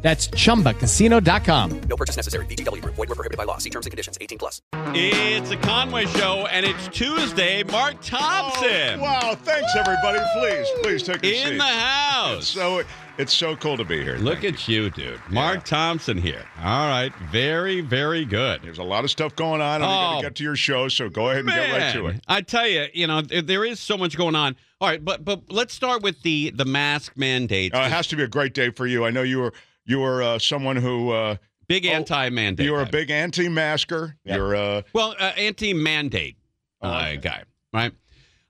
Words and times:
That's 0.00 0.28
chumbacasino.com. 0.28 1.80
No 1.88 1.96
purchase 1.96 2.16
necessary. 2.16 2.46
VGW 2.46 2.82
Group. 2.82 2.94
Void 2.94 3.08
were 3.08 3.14
prohibited 3.16 3.36
by 3.36 3.44
law. 3.44 3.58
See 3.58 3.70
terms 3.70 3.86
and 3.86 3.90
conditions. 3.90 4.16
18 4.20 4.38
plus. 4.38 4.62
It's 4.94 5.50
a 5.50 5.56
Conway 5.56 6.06
show, 6.06 6.46
and 6.46 6.64
it's 6.64 6.86
Tuesday. 6.88 7.64
Mark 7.64 7.96
Thompson 8.00 9.00
Oh, 9.00 9.02
wow, 9.02 9.34
thanks 9.34 9.74
everybody. 9.76 10.18
Please, 10.38 10.68
please 10.82 11.02
take 11.02 11.24
a 11.24 11.26
seat. 11.34 11.52
in 11.52 11.58
the 11.58 11.64
house. 11.64 12.38
It's 12.38 12.46
so 12.48 12.82
it's 13.18 13.34
so 13.34 13.56
cool 13.56 13.76
to 13.76 13.84
be 13.84 14.00
here. 14.02 14.16
Look 14.18 14.42
Thank 14.42 14.54
at 14.54 14.68
you, 14.68 14.90
dude. 14.90 15.20
Mark 15.28 15.64
Thompson 15.64 16.16
here. 16.16 16.44
All 16.62 16.86
right. 16.88 17.12
Very, 17.32 17.80
very 17.80 18.24
good. 18.24 18.62
There's 18.62 18.78
a 18.78 18.84
lot 18.84 19.02
of 19.02 19.10
stuff 19.10 19.34
going 19.34 19.60
on. 19.60 19.82
and 19.82 19.82
we 19.82 19.88
got 19.88 20.14
Oh. 20.14 20.20
to 20.20 20.26
get 20.28 20.34
to 20.36 20.44
your 20.44 20.54
show, 20.54 20.86
so 20.88 21.08
go 21.08 21.28
ahead 21.30 21.40
and 21.40 21.48
get 21.48 21.72
right 21.72 21.92
to 21.94 22.06
it. 22.06 22.22
I 22.28 22.42
tell 22.42 22.68
you, 22.68 22.86
you 22.94 23.08
know, 23.08 23.20
there 23.22 23.42
there 23.42 23.64
is 23.64 23.80
so 23.80 23.96
much 23.98 24.16
going 24.16 24.36
on. 24.36 24.54
All 24.80 24.88
right, 24.88 25.04
but 25.04 25.24
but 25.24 25.50
let's 25.50 25.74
start 25.74 26.02
with 26.04 26.22
the 26.22 26.50
the 26.50 26.64
mask 26.64 27.14
mandate. 27.16 27.74
Uh, 27.74 27.78
it 27.78 27.90
has 27.90 28.06
to 28.08 28.16
be 28.16 28.22
a 28.22 28.28
great 28.28 28.54
day 28.54 28.70
for 28.70 28.86
you. 28.86 29.04
I 29.04 29.10
know 29.10 29.22
you 29.22 29.40
were 29.40 29.52
you 29.88 29.98
were 29.98 30.22
uh, 30.22 30.38
someone 30.38 30.76
who 30.76 31.10
uh, 31.10 31.36
big 31.66 31.84
oh, 31.86 31.90
anti-mandate. 31.90 32.64
you 32.64 32.72
were 32.72 32.82
a 32.82 32.86
big 32.86 33.10
anti-masker. 33.10 34.14
You're 34.24 34.54
uh, 34.54 34.82
well 34.92 35.16
uh, 35.18 35.32
anti-mandate 35.36 36.36
Oh, 36.80 36.88
uh, 36.88 37.06
okay. 37.08 37.16
guy, 37.16 37.42
right? 37.72 37.92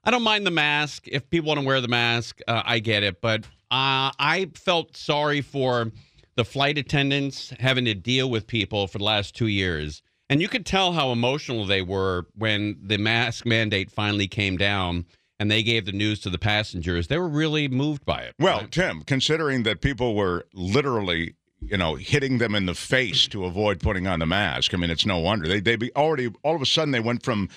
I 0.03 0.11
don't 0.11 0.21
mind 0.23 0.45
the 0.45 0.51
mask 0.51 1.07
if 1.07 1.27
people 1.29 1.47
want 1.47 1.59
to 1.59 1.65
wear 1.65 1.81
the 1.81 1.87
mask. 1.87 2.39
Uh, 2.47 2.61
I 2.63 2.77
get 2.79 3.01
it, 3.01 3.21
but 3.21 3.45
uh, 3.71 4.13
I 4.19 4.49
felt 4.53 4.95
sorry 4.95 5.41
for 5.41 5.91
the 6.35 6.45
flight 6.45 6.77
attendants 6.77 7.51
having 7.59 7.85
to 7.85 7.95
deal 7.95 8.29
with 8.29 8.45
people 8.47 8.85
for 8.87 8.99
the 8.99 9.03
last 9.03 9.35
two 9.35 9.47
years, 9.47 10.01
and 10.29 10.41
you 10.41 10.47
could 10.47 10.65
tell 10.65 10.93
how 10.93 11.11
emotional 11.11 11.65
they 11.65 11.81
were 11.81 12.27
when 12.35 12.77
the 12.81 12.97
mask 12.97 13.45
mandate 13.45 13.89
finally 13.89 14.27
came 14.27 14.57
down 14.57 15.05
and 15.39 15.49
they 15.49 15.63
gave 15.63 15.85
the 15.85 15.91
news 15.91 16.19
to 16.19 16.29
the 16.29 16.37
passengers. 16.37 17.07
They 17.07 17.17
were 17.17 17.29
really 17.29 17.67
moved 17.67 18.05
by 18.05 18.23
it. 18.23 18.35
well, 18.39 18.59
right? 18.59 18.71
Tim. 18.71 19.01
Considering 19.03 19.63
that 19.63 19.81
people 19.81 20.13
were 20.15 20.45
literally. 20.53 21.33
You 21.61 21.77
know, 21.77 21.95
hitting 21.95 22.37
them 22.37 22.55
in 22.55 22.65
the 22.65 22.73
face 22.73 23.27
to 23.27 23.45
avoid 23.45 23.79
putting 23.79 24.07
on 24.07 24.19
the 24.19 24.25
mask. 24.25 24.73
I 24.73 24.77
mean, 24.77 24.89
it's 24.89 25.05
no 25.05 25.19
wonder 25.19 25.47
they 25.47 25.59
they 25.59 25.75
be 25.75 25.93
already 25.95 26.29
all 26.43 26.55
of 26.55 26.61
a 26.61 26.65
sudden 26.65 26.91
they 26.91 26.99
went 26.99 27.23
from 27.23 27.49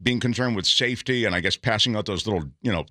being 0.00 0.20
concerned 0.20 0.56
with 0.56 0.66
safety 0.66 1.24
and 1.24 1.34
I 1.34 1.40
guess 1.40 1.56
passing 1.56 1.96
out 1.96 2.06
those 2.06 2.26
little 2.26 2.48
you 2.60 2.72
know 2.72 2.86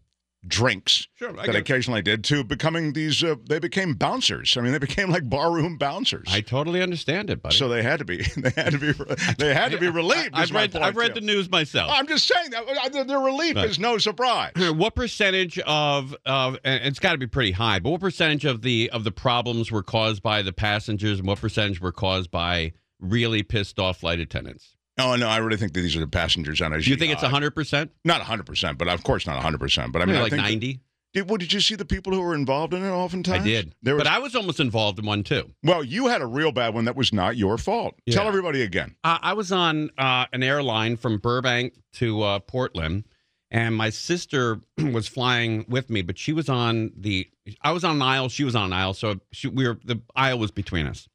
drinks 0.47 1.08
Sure, 1.16 1.30
I 1.30 1.34
that 1.34 1.45
get 1.45 1.56
it. 1.56 1.59
occasionally 1.59 2.02
did 2.02 2.23
to 2.25 2.44
becoming 2.44 2.94
these 2.94 3.23
uh, 3.23 3.36
they 3.47 3.59
became 3.59 3.94
bouncers 3.94 4.58
i 4.58 4.61
mean 4.61 4.72
they 4.72 4.80
became 4.80 5.09
like 5.11 5.30
barroom 5.30 5.78
bouncers 5.78 6.28
I 6.31 6.42
totally 6.42 6.81
understand 6.81 7.30
it, 7.30 7.44
buddy. 7.44 7.56
so 7.56 7.70
they 7.70 7.83
had 7.83 8.00
to 8.00 8.06
be 8.06 8.17
they 8.38 8.50
had 8.50 8.72
to 8.72 8.80
be 8.80 8.94
they 9.38 9.53
had 9.53 9.72
to 9.72 9.78
be 9.78 9.88
relieved 9.88 10.31
I've 10.33 10.52
read 10.52 10.75
I've 10.75 10.95
read 10.95 11.14
the 11.14 11.22
news 11.22 11.50
myself. 11.50 11.92
i'm 11.94 12.08
just 12.08 12.28
saying 12.28 12.50
that 12.52 12.64
uh, 12.67 12.89
the, 12.89 13.03
the 13.03 13.17
relief 13.17 13.56
Right. 13.56 13.70
is 13.70 13.78
no 13.80 13.98
surprise 14.00 14.53
what 14.75 14.95
percentage 14.95 15.59
of 15.59 16.16
of 16.25 16.58
and 16.64 16.86
it's 16.86 17.00
got 17.00 17.11
to 17.11 17.17
be 17.20 17.28
pretty 17.28 17.52
high 17.52 17.78
but 17.80 17.92
what 17.92 18.02
percentage 18.02 18.45
of 18.45 18.61
the 18.64 18.89
of 18.92 19.03
the 19.03 19.11
problems 19.11 19.72
were 19.72 19.83
caused 19.83 20.23
by 20.23 20.42
the 20.42 20.53
passengers 20.53 21.20
and 21.20 21.28
what 21.28 21.39
percentage 21.39 21.80
were 21.80 21.92
caused 21.92 22.31
by 22.31 22.72
really 23.00 23.44
pissed 23.44 23.78
off 23.80 24.00
flight 24.00 24.20
attendants 24.20 24.76
oh 25.02 25.16
no 25.16 25.27
i 25.27 25.38
really 25.38 25.57
think 25.57 25.73
that 25.73 25.81
these 25.81 25.95
are 25.95 25.99
the 25.99 26.07
passengers 26.07 26.61
on 26.61 26.73
a 26.73 26.80
do 26.81 26.89
you 26.89 26.95
think 26.95 27.11
it's 27.13 27.23
yacht. 27.23 27.31
100% 27.31 27.89
not 28.05 28.21
100% 28.21 28.77
but 28.77 28.88
of 28.88 29.03
course 29.03 29.25
not 29.27 29.41
100% 29.41 29.91
but 29.91 30.02
i 30.02 30.05
mean 30.05 30.16
I 30.16 30.21
like 30.21 30.31
think 30.31 30.43
90 30.43 30.80
did, 31.13 31.27
well, 31.30 31.35
did 31.35 31.52
you 31.52 31.59
see 31.59 31.75
the 31.75 31.83
people 31.83 32.13
who 32.13 32.21
were 32.21 32.33
involved 32.33 32.73
in 32.73 32.81
it 32.86 32.89
oftentimes? 32.89 33.42
I 33.42 33.45
did. 33.45 33.76
There 33.81 33.95
was, 33.95 34.03
but 34.05 34.09
i 34.09 34.20
was 34.20 34.33
almost 34.33 34.61
involved 34.61 34.98
in 34.98 35.05
one 35.05 35.23
too. 35.23 35.52
Well 35.61 35.83
you 35.83 36.08
had 36.08 36.21
a 36.21 36.26
real 36.26 36.53
bad 36.53 36.73
one 36.73 36.86
that 36.86 36.95
was 36.95 37.11
not 37.11 37.36
your 37.36 37.58
fault. 37.58 37.95
Yeah. 38.05 38.15
tell 38.15 38.27
everybody 38.27 38.61
again. 38.61 38.95
Uh, 39.03 39.17
i 39.21 39.33
was 39.33 39.52
on 39.52 39.89
uh, 39.98 40.26
an 40.31 40.42
airline 40.43 40.95
from 40.98 41.17
burbank 41.17 41.73
to 41.93 42.21
uh, 42.21 42.39
portland 42.39 43.03
and 43.49 43.76
my 43.76 43.89
sister 43.89 44.61
was 44.77 45.08
flying 45.08 45.65
with 45.67 45.89
me 45.89 46.02
but 46.02 46.17
she 46.17 46.31
was 46.31 46.47
on 46.47 46.92
the 46.95 47.27
i 47.61 47.71
was 47.71 47.83
on 47.83 47.97
an 47.97 48.02
aisle 48.02 48.30
she 48.30 48.45
was 48.45 48.55
on 48.55 48.65
an 48.65 48.73
aisle 48.73 48.93
so 48.93 49.20
she, 49.33 49.47
we 49.47 49.67
were 49.67 49.77
the 49.83 50.02
aisle 50.15 50.39
was 50.39 50.52
between 50.52 50.87
us. 50.87 51.08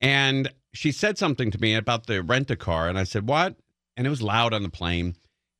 And 0.00 0.50
she 0.72 0.92
said 0.92 1.18
something 1.18 1.50
to 1.50 1.60
me 1.60 1.74
about 1.74 2.06
the 2.06 2.22
rent 2.22 2.50
a 2.50 2.56
car 2.56 2.88
and 2.88 2.98
i 2.98 3.04
said 3.04 3.28
what? 3.28 3.56
And 3.96 4.06
it 4.06 4.10
was 4.10 4.22
loud 4.22 4.54
on 4.54 4.62
the 4.62 4.68
plane. 4.68 5.16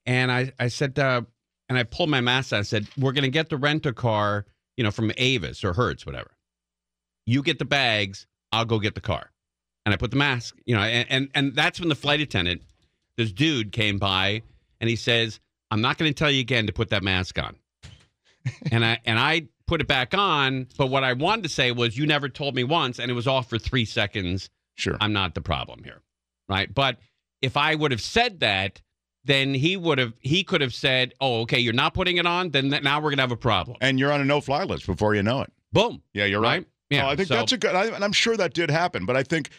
And 0.06 0.30
i 0.30 0.52
i 0.58 0.68
said 0.68 0.98
uh, 0.98 1.22
and 1.68 1.78
i 1.78 1.82
pulled 1.82 2.10
my 2.10 2.20
mask 2.20 2.52
out 2.52 2.60
i 2.60 2.62
said 2.62 2.86
we're 2.96 3.12
going 3.12 3.24
to 3.24 3.30
get 3.30 3.48
the 3.48 3.56
rent 3.56 3.86
a 3.86 3.92
car 3.92 4.46
you 4.76 4.84
know 4.84 4.90
from 4.90 5.12
avis 5.16 5.64
or 5.64 5.72
hertz 5.72 6.06
whatever. 6.06 6.30
You 7.26 7.42
get 7.42 7.58
the 7.58 7.64
bags 7.64 8.26
i'll 8.52 8.64
go 8.64 8.78
get 8.78 8.94
the 8.94 9.00
car. 9.00 9.30
And 9.84 9.92
i 9.92 9.96
put 9.96 10.10
the 10.10 10.16
mask 10.16 10.56
you 10.64 10.74
know 10.74 10.82
and 10.82 11.06
and, 11.10 11.28
and 11.34 11.54
that's 11.54 11.80
when 11.80 11.88
the 11.88 11.94
flight 11.94 12.20
attendant 12.20 12.62
this 13.16 13.32
dude 13.32 13.72
came 13.72 13.98
by 13.98 14.42
and 14.80 14.88
he 14.88 14.96
says 14.96 15.40
i'm 15.70 15.80
not 15.80 15.98
going 15.98 16.10
to 16.10 16.14
tell 16.14 16.30
you 16.30 16.40
again 16.40 16.66
to 16.66 16.72
put 16.72 16.90
that 16.90 17.02
mask 17.02 17.38
on. 17.38 17.56
And 18.72 18.84
i 18.84 18.98
and 19.04 19.18
i 19.18 19.48
put 19.66 19.82
it 19.82 19.86
back 19.86 20.14
on 20.14 20.66
but 20.78 20.86
what 20.86 21.04
i 21.04 21.12
wanted 21.12 21.42
to 21.42 21.48
say 21.50 21.72
was 21.72 21.96
you 21.96 22.06
never 22.06 22.28
told 22.28 22.54
me 22.54 22.64
once 22.64 22.98
and 22.98 23.10
it 23.10 23.14
was 23.14 23.26
off 23.26 23.50
for 23.50 23.58
three 23.58 23.84
seconds 23.84 24.48
sure 24.80 24.96
I'm 25.00 25.12
not 25.12 25.34
the 25.34 25.40
problem 25.40 25.84
here. 25.84 26.02
Right. 26.48 26.72
But 26.72 26.98
if 27.42 27.56
I 27.56 27.74
would 27.74 27.90
have 27.92 28.00
said 28.00 28.40
that, 28.40 28.80
then 29.24 29.54
he 29.54 29.76
would 29.76 29.98
have, 29.98 30.14
he 30.20 30.42
could 30.44 30.60
have 30.62 30.74
said, 30.74 31.14
oh, 31.20 31.42
okay, 31.42 31.58
you're 31.60 31.72
not 31.74 31.94
putting 31.94 32.16
it 32.16 32.26
on. 32.26 32.50
Then 32.50 32.70
that, 32.70 32.82
now 32.82 32.98
we're 32.98 33.10
going 33.10 33.18
to 33.18 33.22
have 33.22 33.32
a 33.32 33.36
problem. 33.36 33.76
and 33.80 33.98
you're 33.98 34.10
on 34.12 34.20
a 34.20 34.24
no-fly 34.24 34.64
list 34.64 34.86
before 34.86 35.14
you 35.14 35.22
know 35.22 35.42
it 35.42 35.52
Boom. 35.72 36.02
yeah 36.14 36.24
you're 36.24 36.40
right 36.40 36.58
Right. 36.60 36.66
Yeah. 36.88 37.06
Oh, 37.06 37.10
I 37.10 37.16
think 37.16 37.28
so- 37.28 37.34
that's 37.36 37.52
a 37.52 37.58
good, 37.58 37.74
I, 37.74 37.86
and 37.86 38.02
I'm 38.02 38.12
sure 38.12 38.36
that 38.36 38.52
did 38.54 38.70
happen, 38.70 39.06
but 39.06 39.16
I 39.16 39.22
think 39.22 39.50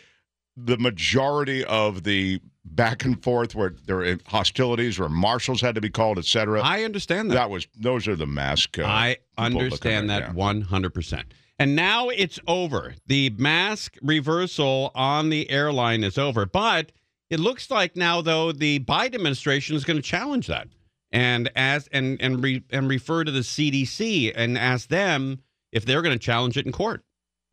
the 0.57 0.77
majority 0.77 1.63
of 1.63 2.03
the 2.03 2.41
back 2.65 3.05
and 3.05 3.21
forth 3.23 3.55
where 3.55 3.73
there 3.85 3.95
were 3.97 4.17
hostilities, 4.27 4.99
where 4.99 5.07
marshals 5.09 5.61
had 5.61 5.75
to 5.75 5.81
be 5.81 5.89
called, 5.89 6.17
et 6.17 6.25
cetera, 6.25 6.61
I 6.61 6.83
understand 6.83 7.31
that. 7.31 7.35
that 7.35 7.49
was 7.49 7.67
those 7.79 8.07
are 8.07 8.15
the 8.17 8.27
mask. 8.27 8.77
Uh, 8.77 8.83
I 8.83 9.17
understand 9.37 10.09
that 10.09 10.35
right 10.35 10.35
100%. 10.35 11.23
And 11.61 11.75
now 11.75 12.09
it's 12.09 12.39
over. 12.47 12.95
The 13.05 13.29
mask 13.37 13.95
reversal 14.01 14.89
on 14.95 15.29
the 15.29 15.47
airline 15.51 16.03
is 16.03 16.17
over. 16.17 16.47
But 16.47 16.91
it 17.29 17.39
looks 17.39 17.69
like 17.69 17.95
now, 17.95 18.19
though, 18.19 18.51
the 18.51 18.79
Biden 18.79 19.13
administration 19.13 19.75
is 19.75 19.83
going 19.83 19.97
to 19.97 20.01
challenge 20.01 20.47
that 20.47 20.69
and 21.11 21.51
ask 21.55 21.87
and 21.91 22.19
and 22.19 22.43
re, 22.43 22.63
and 22.71 22.89
refer 22.89 23.23
to 23.23 23.31
the 23.31 23.41
CDC 23.41 24.33
and 24.35 24.57
ask 24.57 24.89
them 24.89 25.37
if 25.71 25.85
they're 25.85 26.01
going 26.01 26.17
to 26.17 26.25
challenge 26.25 26.57
it 26.57 26.65
in 26.65 26.71
court. 26.71 27.03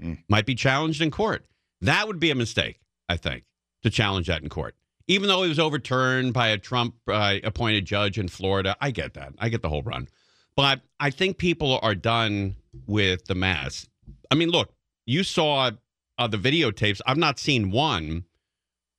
Mm. 0.03 0.25
Might 0.27 0.47
be 0.47 0.55
challenged 0.55 1.03
in 1.03 1.11
court. 1.11 1.45
That 1.83 2.07
would 2.07 2.19
be 2.19 2.31
a 2.31 2.35
mistake, 2.35 2.81
I 3.11 3.19
think, 3.19 3.45
to 3.83 3.91
challenge 3.91 4.29
that 4.29 4.43
in 4.43 4.49
court. 4.49 4.75
Even 5.07 5.29
though 5.29 5.43
it 5.43 5.49
was 5.49 5.59
overturned 5.59 6.33
by 6.33 6.49
a 6.49 6.57
Trump 6.57 6.95
uh, 7.09 7.37
appointed 7.45 7.85
judge 7.85 8.19
in 8.19 8.29
Florida, 8.29 8.75
I 8.81 8.91
get 8.91 9.13
that. 9.15 9.35
I 9.39 9.51
get 9.51 9.61
the 9.61 9.69
whole 9.69 9.83
run. 9.83 10.09
But 10.57 10.81
I 10.99 11.11
think 11.11 11.37
people 11.37 11.79
are 11.83 11.95
done 11.95 12.57
with 12.87 13.27
the 13.27 13.35
mask. 13.35 13.87
I 14.31 14.35
mean, 14.35 14.51
look, 14.51 14.73
you 15.07 15.25
saw 15.25 15.71
uh, 16.19 16.27
the 16.27 16.37
videotapes. 16.37 17.01
I've 17.07 17.17
not 17.17 17.39
seen 17.39 17.71
one 17.71 18.25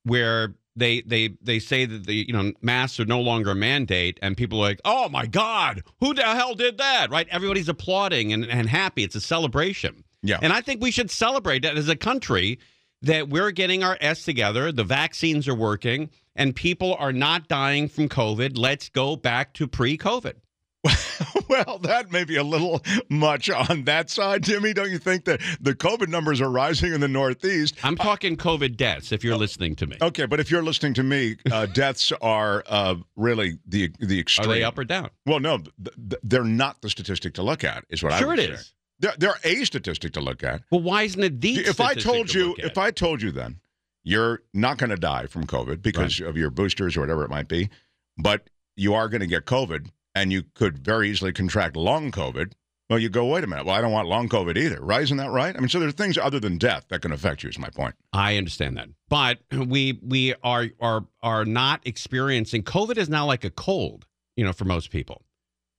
where 0.04 0.54
they 0.76 1.02
they 1.02 1.36
they 1.42 1.58
say 1.58 1.84
that 1.84 2.06
the 2.06 2.14
you 2.14 2.32
know 2.32 2.52
masks 2.62 2.98
are 3.00 3.04
no 3.04 3.20
longer 3.20 3.50
a 3.50 3.54
mandate, 3.54 4.18
and 4.22 4.36
people 4.36 4.58
are 4.58 4.68
like, 4.68 4.80
"Oh 4.84 5.08
my 5.08 5.26
God, 5.26 5.82
who 6.00 6.14
the 6.14 6.22
hell 6.22 6.54
did 6.54 6.78
that?" 6.78 7.10
Right? 7.10 7.28
Everybody's 7.30 7.68
applauding 7.68 8.32
and, 8.32 8.44
and 8.44 8.68
happy. 8.68 9.04
It's 9.04 9.14
a 9.14 9.20
celebration. 9.20 10.04
Yeah. 10.22 10.38
And 10.42 10.52
I 10.52 10.60
think 10.60 10.82
we 10.82 10.90
should 10.90 11.10
celebrate 11.10 11.62
that 11.62 11.76
as 11.76 11.88
a 11.88 11.96
country 11.96 12.58
that 13.02 13.28
we're 13.28 13.50
getting 13.50 13.82
our 13.82 13.96
S 14.00 14.24
together. 14.24 14.72
The 14.72 14.84
vaccines 14.84 15.48
are 15.48 15.54
working, 15.54 16.10
and 16.36 16.54
people 16.54 16.94
are 16.98 17.12
not 17.12 17.48
dying 17.48 17.88
from 17.88 18.08
COVID. 18.08 18.58
Let's 18.58 18.88
go 18.88 19.16
back 19.16 19.54
to 19.54 19.66
pre-COVID. 19.66 20.34
well, 21.48 21.78
that 21.82 22.10
may 22.10 22.24
be 22.24 22.36
a 22.36 22.42
little 22.42 22.80
much 23.10 23.50
on 23.50 23.84
that 23.84 24.08
side, 24.08 24.42
Jimmy. 24.42 24.72
Don't 24.72 24.90
you 24.90 24.98
think 24.98 25.24
that 25.26 25.40
the 25.60 25.74
COVID 25.74 26.08
numbers 26.08 26.40
are 26.40 26.50
rising 26.50 26.94
in 26.94 27.00
the 27.00 27.08
Northeast? 27.08 27.74
I'm 27.82 27.96
talking 27.96 28.36
COVID 28.36 28.76
deaths. 28.76 29.12
If 29.12 29.22
you're 29.22 29.36
listening 29.36 29.76
to 29.76 29.86
me, 29.86 29.98
Okay, 30.00 30.24
but 30.26 30.40
if 30.40 30.50
you're 30.50 30.62
listening 30.62 30.94
to 30.94 31.02
me, 31.02 31.36
uh, 31.52 31.66
deaths 31.74 32.12
are 32.22 32.64
uh, 32.66 32.94
really 33.16 33.58
the 33.66 33.92
the 33.98 34.18
extreme. 34.18 34.48
are 34.48 34.54
they 34.54 34.62
up 34.62 34.78
or 34.78 34.84
down? 34.84 35.10
Well, 35.26 35.40
no, 35.40 35.58
th- 35.58 35.70
th- 35.96 36.20
they're 36.22 36.44
not 36.44 36.80
the 36.80 36.88
statistic 36.88 37.34
to 37.34 37.42
look 37.42 37.62
at. 37.62 37.84
Is 37.90 38.02
what 38.02 38.12
I 38.12 38.18
Sure, 38.18 38.32
it 38.32 38.38
is. 38.38 38.72
They're, 39.00 39.14
they're 39.18 39.38
a 39.44 39.64
statistic 39.64 40.12
to 40.14 40.20
look 40.20 40.42
at. 40.42 40.62
Well, 40.70 40.82
why 40.82 41.02
isn't 41.02 41.22
it 41.22 41.40
the? 41.40 41.56
if 41.58 41.80
I 41.80 41.94
told 41.94 42.28
to 42.30 42.38
you, 42.38 42.54
if 42.58 42.78
I 42.78 42.90
told 42.90 43.20
you, 43.20 43.32
then 43.32 43.60
you're 44.02 44.42
not 44.54 44.78
going 44.78 44.90
to 44.90 44.96
die 44.96 45.26
from 45.26 45.46
COVID 45.46 45.82
because 45.82 46.20
of 46.20 46.36
your 46.36 46.50
boosters 46.50 46.96
or 46.96 47.00
whatever 47.00 47.24
it 47.24 47.30
might 47.30 47.48
be, 47.48 47.68
but 48.16 48.48
you 48.76 48.94
are 48.94 49.08
going 49.10 49.20
to 49.20 49.26
get 49.26 49.44
COVID, 49.44 49.88
and 50.14 50.32
you 50.32 50.44
could 50.54 50.78
very 50.78 51.10
easily 51.10 51.32
contract 51.32 51.76
long 51.76 52.10
COVID. 52.10 52.52
Well, 52.88 52.98
you 52.98 53.08
go, 53.08 53.24
wait 53.26 53.44
a 53.44 53.46
minute. 53.46 53.66
Well, 53.66 53.76
I 53.76 53.80
don't 53.80 53.92
want 53.92 54.08
long 54.08 54.28
COVID 54.28 54.56
either, 54.56 54.80
right? 54.80 55.02
Isn't 55.02 55.18
that 55.18 55.30
right? 55.30 55.54
I 55.54 55.60
mean, 55.60 55.68
so 55.68 55.78
there 55.78 55.88
are 55.88 55.92
things 55.92 56.18
other 56.18 56.40
than 56.40 56.58
death 56.58 56.86
that 56.88 57.02
can 57.02 57.12
affect 57.12 57.44
you. 57.44 57.48
Is 57.48 57.58
my 57.58 57.70
point. 57.70 57.94
I 58.12 58.36
understand 58.36 58.76
that, 58.78 58.88
but 59.08 59.38
we 59.52 60.00
we 60.02 60.34
are 60.42 60.66
are 60.80 61.04
are 61.22 61.44
not 61.44 61.86
experiencing 61.86 62.64
COVID 62.64 62.96
is 62.96 63.08
now 63.08 63.26
like 63.26 63.44
a 63.44 63.50
cold, 63.50 64.06
you 64.36 64.44
know, 64.44 64.52
for 64.52 64.64
most 64.64 64.90
people, 64.90 65.22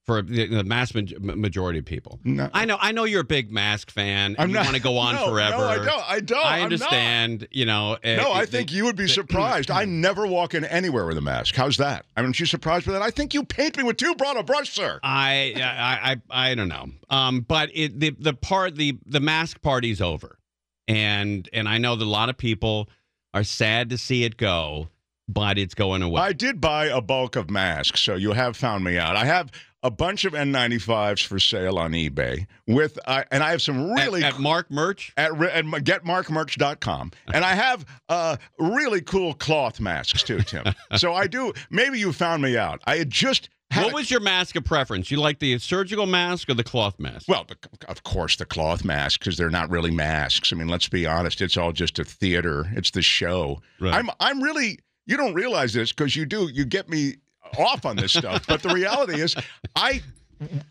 for 0.05 0.23
the, 0.23 0.47
the 0.47 0.63
mass 0.63 0.95
maj- 0.95 1.13
majority 1.19 1.77
of 1.77 1.85
people. 1.85 2.19
No. 2.23 2.49
I 2.55 2.65
know, 2.65 2.75
I 2.81 2.91
know 2.91 3.03
you're 3.03 3.21
a 3.21 3.23
big 3.23 3.51
mask 3.51 3.91
fan. 3.91 4.35
And 4.39 4.49
you 4.51 4.57
want 4.57 4.75
to 4.75 4.81
go 4.81 4.97
on 4.97 5.13
no, 5.15 5.27
forever. 5.29 5.57
No, 5.57 5.63
I 5.63 5.77
don't. 5.77 6.09
I 6.11 6.19
don't. 6.19 6.37
I 6.39 6.41
I'm 6.41 6.57
not. 6.59 6.63
understand. 6.63 7.47
You 7.51 7.65
know. 7.65 7.93
uh, 8.03 8.15
No, 8.15 8.31
I 8.31 8.45
the- 8.45 8.51
think 8.51 8.71
you 8.73 8.85
would 8.85 8.95
be 8.95 9.07
surprised. 9.07 9.69
I 9.69 9.85
never 9.85 10.25
walk 10.25 10.55
in 10.55 10.65
anywhere 10.65 11.05
with 11.05 11.17
a 11.17 11.21
mask. 11.21 11.53
How's 11.55 11.77
that? 11.77 12.05
I 12.17 12.23
mean, 12.23 12.33
you 12.35 12.47
surprised 12.47 12.87
by 12.87 12.93
that? 12.93 13.03
I 13.03 13.11
think 13.11 13.35
you 13.35 13.43
paint 13.43 13.77
me 13.77 13.83
with 13.83 13.97
too 13.97 14.15
broad 14.15 14.37
a 14.37 14.43
brush, 14.43 14.71
sir. 14.73 14.99
I, 15.03 15.53
I 15.57 16.11
I 16.33 16.49
I 16.51 16.55
don't 16.55 16.67
know. 16.69 16.87
Um, 17.11 17.41
but 17.41 17.69
it 17.73 17.99
the 17.99 18.09
the 18.17 18.33
part 18.33 18.75
the 18.75 18.97
the 19.05 19.19
mask 19.19 19.61
party's 19.61 20.01
over, 20.01 20.39
and 20.87 21.47
and 21.53 21.69
I 21.69 21.77
know 21.77 21.95
that 21.95 22.03
a 22.05 22.09
lot 22.09 22.29
of 22.29 22.37
people 22.37 22.89
are 23.33 23.43
sad 23.43 23.89
to 23.91 23.97
see 23.97 24.23
it 24.23 24.35
go, 24.37 24.89
but 25.27 25.57
it's 25.57 25.73
going 25.75 26.01
away. 26.01 26.21
I 26.21 26.33
did 26.33 26.59
buy 26.59 26.85
a 26.87 27.01
bulk 27.01 27.35
of 27.35 27.49
masks, 27.49 28.01
so 28.01 28.15
you 28.15 28.31
have 28.33 28.57
found 28.57 28.83
me 28.83 28.97
out. 28.97 29.15
I 29.15 29.25
have 29.25 29.51
a 29.83 29.91
bunch 29.91 30.25
of 30.25 30.33
N95s 30.33 31.25
for 31.25 31.39
sale 31.39 31.77
on 31.77 31.91
eBay 31.91 32.45
with, 32.67 32.99
uh, 33.05 33.23
and 33.31 33.43
I 33.43 33.51
have 33.51 33.61
some 33.61 33.91
really 33.91 34.23
at, 34.23 34.35
at 34.35 34.39
Mark 34.39 34.69
Merch. 34.69 35.13
at, 35.17 35.31
at 35.31 35.65
getmarkmerch.com. 35.65 37.11
And 37.33 37.43
I 37.43 37.55
have 37.55 37.85
uh, 38.09 38.37
really 38.59 39.01
cool 39.01 39.33
cloth 39.33 39.79
masks 39.79 40.23
too, 40.23 40.39
Tim. 40.41 40.65
so 40.95 41.13
I 41.13 41.27
do. 41.27 41.53
Maybe 41.69 41.99
you 41.99 42.13
found 42.13 42.43
me 42.43 42.57
out. 42.57 42.81
I 42.85 42.97
had 42.97 43.09
just 43.09 43.49
had. 43.71 43.85
What 43.85 43.93
was 43.93 44.11
your 44.11 44.19
mask 44.19 44.55
of 44.55 44.63
preference? 44.63 45.09
You 45.09 45.17
like 45.17 45.39
the 45.39 45.57
surgical 45.59 46.05
mask 46.05 46.49
or 46.49 46.53
the 46.53 46.63
cloth 46.63 46.99
mask? 46.99 47.27
well, 47.27 47.45
the, 47.45 47.57
of 47.87 48.03
course, 48.03 48.35
the 48.35 48.45
cloth 48.45 48.83
mask 48.83 49.19
because 49.19 49.37
they're 49.37 49.49
not 49.49 49.69
really 49.69 49.91
masks. 49.91 50.53
I 50.53 50.55
mean, 50.55 50.67
let's 50.67 50.89
be 50.89 51.05
honest; 51.05 51.41
it's 51.41 51.57
all 51.57 51.71
just 51.71 51.97
a 51.97 52.03
theater. 52.03 52.69
It's 52.73 52.91
the 52.91 53.01
show. 53.01 53.61
Right. 53.79 53.95
I'm, 53.95 54.09
I'm 54.19 54.41
really. 54.43 54.79
You 55.07 55.17
don't 55.17 55.33
realize 55.33 55.73
this 55.73 55.91
because 55.91 56.15
you 56.15 56.25
do. 56.25 56.49
You 56.53 56.63
get 56.63 56.87
me 56.87 57.15
off 57.57 57.85
on 57.85 57.95
this 57.95 58.13
stuff, 58.13 58.45
but 58.47 58.61
the 58.61 58.69
reality 58.69 59.21
is, 59.21 59.35
I 59.75 60.01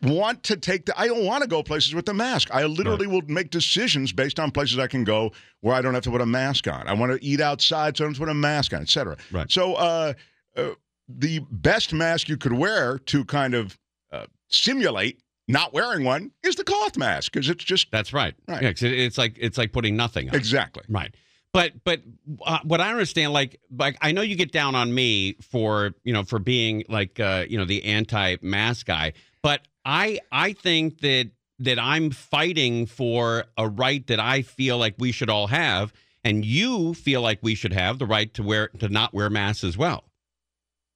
want 0.02 0.42
to 0.44 0.56
take 0.56 0.86
the. 0.86 0.98
I 0.98 1.06
don't 1.06 1.24
want 1.24 1.42
to 1.42 1.48
go 1.48 1.62
places 1.62 1.94
with 1.94 2.06
the 2.06 2.14
mask. 2.14 2.52
I 2.52 2.64
literally 2.64 3.06
will 3.06 3.22
make 3.26 3.50
decisions 3.50 4.12
based 4.12 4.40
on 4.40 4.50
places 4.50 4.78
I 4.78 4.86
can 4.86 5.04
go 5.04 5.32
where 5.60 5.74
I 5.74 5.82
don't 5.82 5.94
have 5.94 6.02
to 6.04 6.10
put 6.10 6.20
a 6.20 6.26
mask 6.26 6.66
on. 6.68 6.86
I 6.88 6.92
want 6.92 7.12
to 7.12 7.24
eat 7.24 7.40
outside, 7.40 7.96
so 7.96 8.04
I 8.04 8.06
don't 8.06 8.14
have 8.14 8.16
to 8.16 8.26
put 8.26 8.30
a 8.30 8.34
mask 8.34 8.74
on, 8.74 8.82
etc. 8.82 9.16
Right. 9.30 9.50
So, 9.50 9.74
uh, 9.74 10.14
uh, 10.56 10.70
the 11.08 11.40
best 11.50 11.92
mask 11.92 12.28
you 12.28 12.36
could 12.36 12.52
wear 12.52 12.98
to 12.98 13.24
kind 13.24 13.54
of 13.54 13.78
uh, 14.12 14.26
simulate 14.48 15.20
not 15.48 15.72
wearing 15.72 16.04
one 16.04 16.30
is 16.42 16.56
the 16.56 16.64
cloth 16.64 16.96
mask 16.96 17.32
because 17.32 17.48
it's 17.48 17.64
just 17.64 17.90
That's 17.90 18.12
right. 18.12 18.34
Right. 18.46 18.62
Yeah, 18.62 18.88
it's 18.88 19.18
like 19.18 19.36
it's 19.38 19.58
like 19.58 19.72
putting 19.72 19.96
nothing 19.96 20.28
on. 20.28 20.34
exactly. 20.34 20.84
Right. 20.88 21.14
But 21.52 21.72
but 21.84 22.00
uh, 22.44 22.60
what 22.62 22.80
I 22.80 22.90
understand, 22.90 23.32
like 23.32 23.60
like 23.76 23.96
I 24.00 24.12
know 24.12 24.22
you 24.22 24.36
get 24.36 24.52
down 24.52 24.74
on 24.74 24.94
me 24.94 25.34
for 25.40 25.92
you 26.04 26.12
know 26.12 26.22
for 26.22 26.38
being 26.38 26.84
like 26.88 27.18
uh, 27.18 27.44
you 27.48 27.58
know 27.58 27.64
the 27.64 27.84
anti-mask 27.84 28.86
guy, 28.86 29.14
but 29.42 29.62
I 29.84 30.20
I 30.30 30.52
think 30.52 31.00
that 31.00 31.30
that 31.58 31.78
I'm 31.78 32.10
fighting 32.10 32.86
for 32.86 33.44
a 33.56 33.68
right 33.68 34.06
that 34.06 34.20
I 34.20 34.42
feel 34.42 34.78
like 34.78 34.94
we 34.98 35.10
should 35.12 35.28
all 35.28 35.48
have, 35.48 35.92
and 36.22 36.44
you 36.44 36.94
feel 36.94 37.20
like 37.20 37.40
we 37.42 37.56
should 37.56 37.72
have 37.72 37.98
the 37.98 38.06
right 38.06 38.32
to 38.34 38.42
wear 38.44 38.68
to 38.78 38.88
not 38.88 39.12
wear 39.12 39.28
masks 39.28 39.64
as 39.64 39.76
well. 39.76 40.04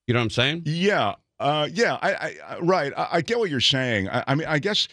You 0.06 0.14
know 0.14 0.20
what 0.20 0.24
I'm 0.24 0.30
saying? 0.30 0.62
Yeah, 0.66 1.14
uh, 1.40 1.68
yeah, 1.72 1.98
I, 2.00 2.14
I, 2.14 2.34
I 2.48 2.58
right. 2.60 2.92
I, 2.96 3.08
I 3.12 3.20
get 3.22 3.38
what 3.38 3.50
you're 3.50 3.60
saying. 3.60 4.08
I, 4.08 4.24
I 4.28 4.34
mean, 4.34 4.46
I 4.46 4.58
guess 4.58 4.86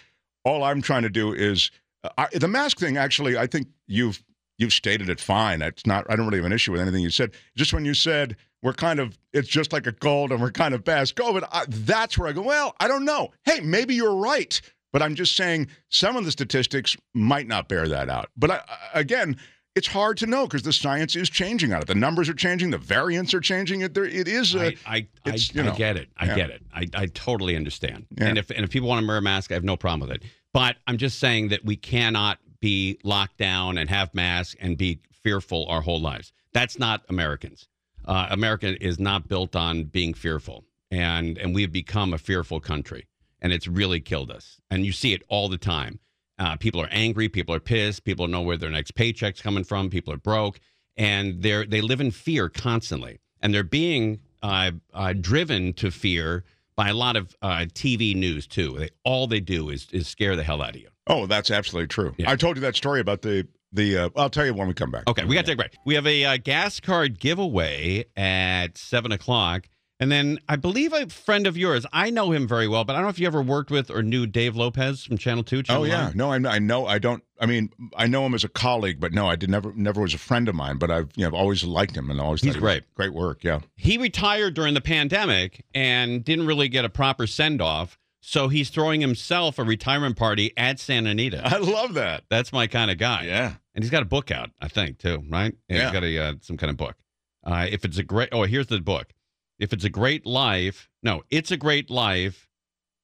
all 0.43 0.63
I'm 0.63 0.81
trying 0.81 1.03
to 1.03 1.09
do 1.09 1.33
is 1.33 1.69
uh, 2.03 2.09
I, 2.17 2.27
the 2.33 2.47
mask 2.47 2.79
thing. 2.79 2.97
Actually, 2.97 3.37
I 3.37 3.45
think 3.45 3.67
you've 3.87 4.23
you've 4.61 4.71
stated 4.71 5.09
it 5.09 5.19
fine. 5.19 5.61
It's 5.61 5.85
not. 5.85 6.05
I 6.09 6.15
don't 6.15 6.27
really 6.27 6.37
have 6.37 6.45
an 6.45 6.53
issue 6.53 6.71
with 6.71 6.81
anything 6.81 7.01
you 7.01 7.09
said. 7.09 7.31
Just 7.57 7.73
when 7.73 7.83
you 7.83 7.95
said 7.95 8.37
we're 8.61 8.73
kind 8.73 8.99
of, 8.99 9.17
it's 9.33 9.49
just 9.49 9.73
like 9.73 9.87
a 9.87 9.91
cold 9.91 10.31
and 10.31 10.39
we're 10.39 10.51
kind 10.51 10.75
of 10.75 10.85
past 10.85 11.15
COVID. 11.15 11.47
I, 11.51 11.65
that's 11.67 12.17
where 12.17 12.29
I 12.29 12.31
go. 12.31 12.43
Well, 12.43 12.75
I 12.79 12.87
don't 12.87 13.03
know. 13.03 13.31
Hey, 13.43 13.59
maybe 13.59 13.95
you're 13.95 14.15
right. 14.15 14.61
But 14.93 15.01
I'm 15.01 15.15
just 15.15 15.35
saying 15.35 15.67
some 15.89 16.15
of 16.15 16.25
the 16.25 16.31
statistics 16.31 16.95
might 17.13 17.47
not 17.47 17.69
bear 17.69 17.87
that 17.87 18.09
out. 18.09 18.29
But 18.37 18.51
I, 18.51 18.61
again, 18.93 19.37
it's 19.73 19.87
hard 19.87 20.17
to 20.17 20.27
know 20.27 20.45
because 20.45 20.63
the 20.63 20.73
science 20.73 21.15
is 21.15 21.29
changing 21.29 21.73
on 21.73 21.81
it. 21.81 21.87
The 21.87 21.95
numbers 21.95 22.27
are 22.29 22.33
changing. 22.33 22.71
The 22.71 22.77
variants 22.77 23.33
are 23.33 23.39
changing. 23.39 23.81
It 23.81 23.93
there. 23.93 24.03
It 24.03 24.27
is. 24.27 24.53
A, 24.53 24.75
I, 24.85 25.07
I, 25.25 25.37
you 25.53 25.63
I 25.63 25.75
get 25.75 25.95
it. 25.95 26.09
I 26.17 26.25
yeah. 26.25 26.35
get 26.35 26.49
it. 26.49 26.61
I, 26.73 26.87
I 26.93 27.05
totally 27.07 27.55
understand. 27.55 28.05
Yeah. 28.17 28.25
And 28.25 28.37
if 28.37 28.49
and 28.49 28.65
if 28.65 28.69
people 28.69 28.89
want 28.89 29.01
to 29.01 29.07
wear 29.07 29.17
a 29.17 29.21
mask, 29.21 29.51
I 29.51 29.53
have 29.53 29.63
no 29.63 29.77
problem 29.77 30.07
with 30.07 30.17
it. 30.17 30.23
But 30.53 30.75
I'm 30.85 30.97
just 30.97 31.19
saying 31.19 31.47
that 31.47 31.63
we 31.63 31.77
cannot 31.77 32.37
be 32.61 32.99
locked 33.03 33.37
down 33.37 33.77
and 33.77 33.89
have 33.89 34.13
masks 34.13 34.55
and 34.59 34.77
be 34.77 34.99
fearful 35.11 35.65
our 35.67 35.81
whole 35.81 35.99
lives. 35.99 36.31
That's 36.53 36.79
not 36.79 37.03
Americans. 37.09 37.67
Uh, 38.05 38.27
America 38.29 38.81
is 38.83 38.99
not 38.99 39.27
built 39.27 39.55
on 39.55 39.85
being 39.85 40.13
fearful, 40.13 40.65
and 40.89 41.37
and 41.37 41.53
we've 41.53 41.71
become 41.71 42.13
a 42.13 42.17
fearful 42.17 42.59
country, 42.59 43.07
and 43.41 43.53
it's 43.53 43.67
really 43.67 43.99
killed 43.99 44.31
us. 44.31 44.59
And 44.69 44.85
you 44.85 44.91
see 44.91 45.13
it 45.13 45.23
all 45.29 45.49
the 45.49 45.57
time. 45.57 45.99
Uh, 46.39 46.55
people 46.55 46.81
are 46.81 46.89
angry. 46.89 47.29
People 47.29 47.53
are 47.53 47.59
pissed. 47.59 48.03
People 48.03 48.27
know 48.27 48.41
where 48.41 48.57
their 48.57 48.71
next 48.71 48.95
paycheck's 48.95 49.41
coming 49.41 49.63
from. 49.63 49.89
People 49.89 50.13
are 50.13 50.17
broke, 50.17 50.59
and 50.97 51.41
they're 51.43 51.65
they 51.65 51.81
live 51.81 52.01
in 52.01 52.11
fear 52.11 52.49
constantly, 52.49 53.19
and 53.41 53.53
they're 53.53 53.63
being 53.63 54.19
uh, 54.41 54.71
uh, 54.93 55.13
driven 55.13 55.73
to 55.73 55.91
fear 55.91 56.43
by 56.75 56.89
a 56.89 56.95
lot 56.95 57.15
of 57.15 57.35
uh, 57.43 57.65
TV 57.73 58.15
news 58.15 58.47
too. 58.47 58.75
They, 58.79 58.89
all 59.03 59.27
they 59.27 59.39
do 59.39 59.69
is 59.69 59.87
is 59.91 60.07
scare 60.07 60.35
the 60.35 60.43
hell 60.43 60.63
out 60.63 60.75
of 60.75 60.81
you. 60.81 60.89
Oh, 61.11 61.25
that's 61.27 61.51
absolutely 61.51 61.87
true. 61.87 62.15
Yeah. 62.17 62.31
I 62.31 62.35
told 62.35 62.55
you 62.55 62.61
that 62.61 62.75
story 62.75 62.99
about 63.01 63.21
the 63.21 63.47
the. 63.73 63.97
Uh, 63.97 64.09
I'll 64.15 64.29
tell 64.29 64.45
you 64.45 64.53
when 64.53 64.67
we 64.67 64.73
come 64.73 64.91
back. 64.91 65.03
Okay, 65.07 65.25
we 65.25 65.35
got 65.35 65.41
to 65.45 65.47
take 65.51 65.55
a 65.55 65.57
break. 65.57 65.75
We 65.85 65.95
have 65.95 66.07
a 66.07 66.25
uh, 66.25 66.37
gas 66.37 66.79
card 66.79 67.19
giveaway 67.19 68.05
at 68.15 68.77
seven 68.77 69.11
o'clock. 69.11 69.67
And 69.99 70.11
then 70.11 70.39
I 70.49 70.55
believe 70.55 70.93
a 70.93 71.07
friend 71.09 71.45
of 71.45 71.55
yours, 71.55 71.85
I 71.93 72.09
know 72.09 72.31
him 72.31 72.47
very 72.47 72.67
well, 72.67 72.83
but 72.83 72.93
I 72.93 72.95
don't 72.97 73.03
know 73.03 73.09
if 73.09 73.19
you 73.19 73.27
ever 73.27 73.39
worked 73.39 73.69
with 73.69 73.91
or 73.91 74.01
knew 74.01 74.25
Dave 74.25 74.55
Lopez 74.55 75.03
from 75.03 75.19
Channel 75.19 75.43
2. 75.43 75.61
Oh 75.69 75.83
yeah, 75.83 76.05
9? 76.07 76.17
no, 76.17 76.31
I, 76.31 76.55
I 76.55 76.57
know. 76.57 76.87
I 76.87 76.97
don't. 76.97 77.23
I 77.39 77.45
mean, 77.45 77.69
I 77.95 78.07
know 78.07 78.25
him 78.25 78.33
as 78.33 78.43
a 78.43 78.49
colleague, 78.49 78.99
but 78.99 79.13
no, 79.13 79.27
I 79.27 79.35
did 79.35 79.51
never 79.51 79.71
never 79.75 80.01
was 80.01 80.15
a 80.15 80.17
friend 80.17 80.49
of 80.49 80.55
mine. 80.55 80.77
But 80.77 80.89
I've 80.89 81.11
you 81.15 81.21
know 81.21 81.27
I've 81.27 81.33
always 81.35 81.63
liked 81.63 81.95
him 81.95 82.09
and 82.09 82.19
always 82.19 82.41
He's 82.41 82.53
thought 82.53 82.59
he 82.61 82.65
was- 82.65 82.73
great. 82.73 82.95
Great 82.95 83.13
work. 83.13 83.43
Yeah. 83.43 83.59
He 83.75 83.99
retired 83.99 84.55
during 84.55 84.73
the 84.73 84.81
pandemic 84.81 85.65
and 85.75 86.23
didn't 86.23 86.47
really 86.47 86.67
get 86.67 86.83
a 86.83 86.89
proper 86.89 87.27
send 87.27 87.61
off. 87.61 87.99
So 88.21 88.47
he's 88.47 88.69
throwing 88.69 89.01
himself 89.01 89.57
a 89.57 89.63
retirement 89.63 90.15
party 90.15 90.53
at 90.55 90.79
Santa 90.79 91.09
Anita. 91.09 91.41
I 91.43 91.57
love 91.57 91.95
that. 91.95 92.23
That's 92.29 92.53
my 92.53 92.67
kind 92.67 92.91
of 92.91 92.97
guy. 92.97 93.23
Yeah. 93.25 93.55
And 93.73 93.83
he's 93.83 93.89
got 93.89 94.03
a 94.03 94.05
book 94.05 94.29
out, 94.31 94.51
I 94.59 94.67
think, 94.67 94.99
too, 94.99 95.23
right? 95.27 95.53
Yeah. 95.67 95.83
He's 95.83 95.91
got 95.91 96.03
a 96.03 96.17
uh, 96.19 96.33
some 96.41 96.57
kind 96.57 96.69
of 96.69 96.77
book. 96.77 96.95
Uh, 97.43 97.67
if 97.69 97.83
it's 97.83 97.97
a 97.97 98.03
great, 98.03 98.29
oh, 98.31 98.43
here's 98.43 98.67
the 98.67 98.79
book. 98.79 99.13
If 99.57 99.73
it's 99.73 99.83
a 99.83 99.89
great 99.89 100.25
life, 100.25 100.89
no, 101.01 101.23
it's 101.29 101.51
a 101.51 101.57
great 101.57 101.89
life. 101.89 102.47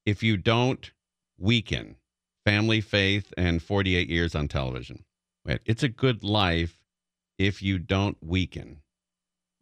If 0.06 0.22
you 0.22 0.36
don't 0.36 0.90
weaken, 1.38 1.96
family, 2.44 2.80
faith, 2.80 3.32
and 3.36 3.62
48 3.62 4.08
years 4.08 4.34
on 4.34 4.48
television. 4.48 5.04
Wait, 5.44 5.60
it's 5.66 5.82
a 5.82 5.88
good 5.88 6.22
life 6.22 6.78
if 7.38 7.62
you 7.62 7.78
don't 7.78 8.16
weaken. 8.22 8.82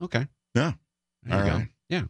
Okay. 0.02 0.26
Yeah. 0.54 0.72
There 1.22 1.38
All 1.38 1.44
you 1.44 1.50
go. 1.50 1.66
Yeah. 1.88 2.02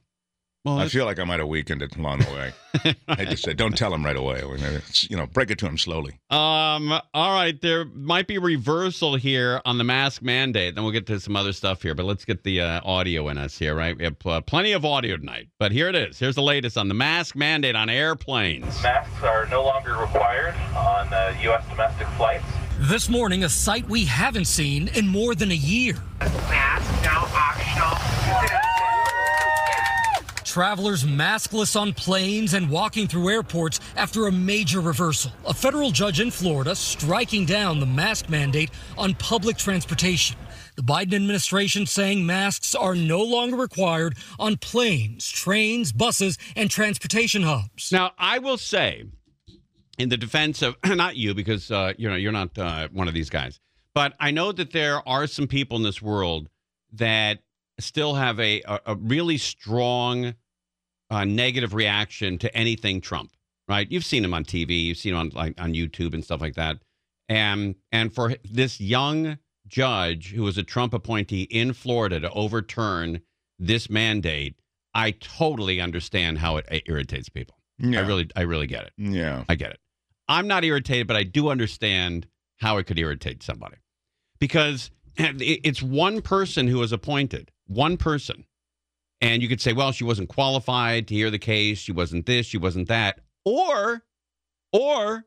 Well, 0.67 0.81
I 0.81 0.89
feel 0.89 1.05
like 1.05 1.21
I 1.21 1.25
might 1.25 1.39
have 1.39 1.47
weakened 1.47 1.81
it 1.81 1.95
along 1.95 2.19
the 2.19 2.33
way. 2.33 2.95
I 3.09 3.25
just 3.25 3.45
said, 3.45 3.57
don't 3.57 3.79
tell 3.79 3.95
him 3.95 4.05
right 4.05 4.17
away. 4.17 4.43
It's, 4.43 5.09
you 5.09 5.17
know, 5.17 5.25
break 5.25 5.53
it 5.53 5.61
to 5.61 5.67
him 5.67 5.79
slowly. 5.79 6.19
Um. 6.29 6.91
All 7.15 7.33
right. 7.33 7.59
There 7.63 7.85
might 7.85 8.27
be 8.27 8.39
reversal 8.39 9.15
here 9.15 9.61
on 9.65 9.79
the 9.79 9.85
mask 9.85 10.23
mandate. 10.23 10.75
Then 10.75 10.83
we'll 10.83 10.93
get 10.93 11.07
to 11.07 11.21
some 11.21 11.37
other 11.37 11.53
stuff 11.53 11.83
here. 11.83 11.95
But 11.95 12.07
let's 12.07 12.25
get 12.25 12.43
the 12.43 12.63
uh, 12.63 12.81
audio 12.83 13.29
in 13.29 13.39
us 13.39 13.57
here. 13.57 13.77
Right. 13.77 13.97
We 13.97 14.03
have 14.03 14.17
uh, 14.27 14.41
plenty 14.41 14.73
of 14.73 14.85
audio 14.85 15.17
tonight. 15.17 15.47
But 15.61 15.71
here 15.71 15.89
it 15.89 15.95
is. 15.95 16.19
Here's 16.19 16.35
the 16.35 16.43
latest 16.43 16.77
on 16.77 16.89
the 16.89 16.95
mask 16.95 17.37
mandate 17.37 17.77
on 17.77 17.89
airplanes. 17.89 18.83
Masks 18.83 19.23
are 19.23 19.47
no 19.47 19.63
longer 19.63 19.97
required 19.97 20.57
on 20.75 21.15
uh, 21.15 21.33
U.S. 21.43 21.65
domestic 21.69 22.09
flights. 22.17 22.45
This 22.81 23.09
morning, 23.09 23.45
a 23.45 23.49
sight 23.49 23.89
we 23.89 24.05
haven't 24.05 24.47
seen 24.47 24.89
in 24.89 25.07
more 25.07 25.37
than 25.37 25.53
a 25.53 25.55
year. 25.55 25.95
Mask 26.21 27.05
now 27.05 27.29
optional. 27.33 28.76
Travelers 30.57 31.05
maskless 31.05 31.79
on 31.79 31.93
planes 31.93 32.55
and 32.55 32.71
walking 32.71 33.07
through 33.07 33.29
airports 33.29 33.79
after 33.95 34.27
a 34.27 34.33
major 34.33 34.81
reversal. 34.81 35.31
A 35.47 35.53
federal 35.53 35.91
judge 35.91 36.19
in 36.19 36.31
Florida 36.31 36.75
striking 36.75 37.45
down 37.45 37.79
the 37.79 37.85
mask 37.85 38.31
mandate 38.31 38.71
on 38.97 39.13
public 39.17 39.59
transportation. 39.59 40.39
The 40.77 40.83
Biden 40.83 41.13
administration 41.13 41.85
saying 41.85 42.25
masks 42.25 42.75
are 42.75 42.95
no 42.95 43.21
longer 43.23 43.55
required 43.55 44.17
on 44.39 44.57
planes, 44.57 45.29
trains, 45.29 45.93
buses, 45.93 46.39
and 46.57 46.71
transportation 46.71 47.43
hubs. 47.43 47.93
Now, 47.93 48.13
I 48.17 48.39
will 48.39 48.57
say, 48.57 49.05
in 49.99 50.09
the 50.09 50.17
defense 50.17 50.63
of 50.63 50.77
not 50.87 51.17
you, 51.17 51.35
because 51.35 51.71
uh, 51.71 51.93
you 51.99 52.09
know 52.09 52.17
you're 52.17 52.33
not 52.33 52.57
uh, 52.57 52.89
one 52.95 53.09
of 53.09 53.13
these 53.13 53.29
guys, 53.29 53.61
but 53.93 54.15
I 54.19 54.31
know 54.31 54.53
that 54.53 54.73
there 54.73 55.07
are 55.07 55.27
some 55.27 55.49
people 55.49 55.77
in 55.77 55.83
this 55.83 56.01
world 56.01 56.49
that 56.95 57.41
still 57.79 58.15
have 58.15 58.41
a 58.41 58.63
a, 58.63 58.81
a 58.87 58.95
really 58.95 59.37
strong 59.37 60.33
uh, 61.11 61.25
negative 61.25 61.75
reaction 61.75 62.39
to 62.39 62.55
anything 62.57 63.01
Trump. 63.01 63.31
right? 63.69 63.91
You've 63.91 64.05
seen 64.05 64.25
him 64.25 64.35
on 64.35 64.45
TV, 64.45 64.85
you've 64.85 64.99
seen 64.99 65.13
him 65.13 65.19
on 65.19 65.29
like 65.31 65.61
on 65.61 65.73
YouTube 65.75 66.15
and 66.15 66.25
stuff 66.25 66.41
like 66.41 66.55
that. 66.55 66.79
And 67.29 67.75
and 67.93 68.13
for 68.13 68.35
this 68.45 68.81
young 68.81 69.39
judge 69.67 70.33
who 70.33 70.43
was 70.43 70.59
a 70.59 70.63
Trump 70.63 70.95
appointee 70.95 71.43
in 71.43 71.73
Florida 71.73 72.21
to 72.21 72.31
overturn 72.31 73.21
this 73.59 73.91
mandate, 73.91 74.55
I 74.95 75.11
totally 75.13 75.81
understand 75.81 76.39
how 76.39 76.57
it 76.57 76.83
irritates 76.87 77.29
people. 77.29 77.57
Yeah. 77.79 78.01
I 78.01 78.07
really 78.07 78.29
I 78.37 78.43
really 78.43 78.67
get 78.67 78.85
it. 78.85 78.93
Yeah. 78.97 79.45
I 79.49 79.55
get 79.55 79.71
it. 79.71 79.81
I'm 80.29 80.47
not 80.47 80.65
irritated, 80.65 81.07
but 81.07 81.17
I 81.17 81.23
do 81.23 81.49
understand 81.51 82.27
how 82.59 82.79
it 82.79 82.85
could 82.85 82.99
irritate 82.99 83.43
somebody 83.43 83.77
because 84.39 84.91
it's 85.17 85.83
one 85.83 86.23
person 86.23 86.67
who 86.69 86.79
was 86.79 86.93
appointed, 86.93 87.51
one 87.67 87.97
person. 87.97 88.45
And 89.21 89.43
you 89.43 89.49
could 89.49 89.61
say, 89.61 89.73
well, 89.73 89.93
she 89.93 90.05
wasn't 90.05 90.29
qualified 90.29 91.09
to 91.09 91.15
hear 91.15 91.31
the 91.31 91.39
case. 91.39 91.79
She 91.79 91.93
wasn't 91.93 92.27
this, 92.27 92.47
she 92.47 92.59
wasn't 92.59 92.89
that. 92.89 93.21
Or, 93.45 94.03
or 94.73 95.25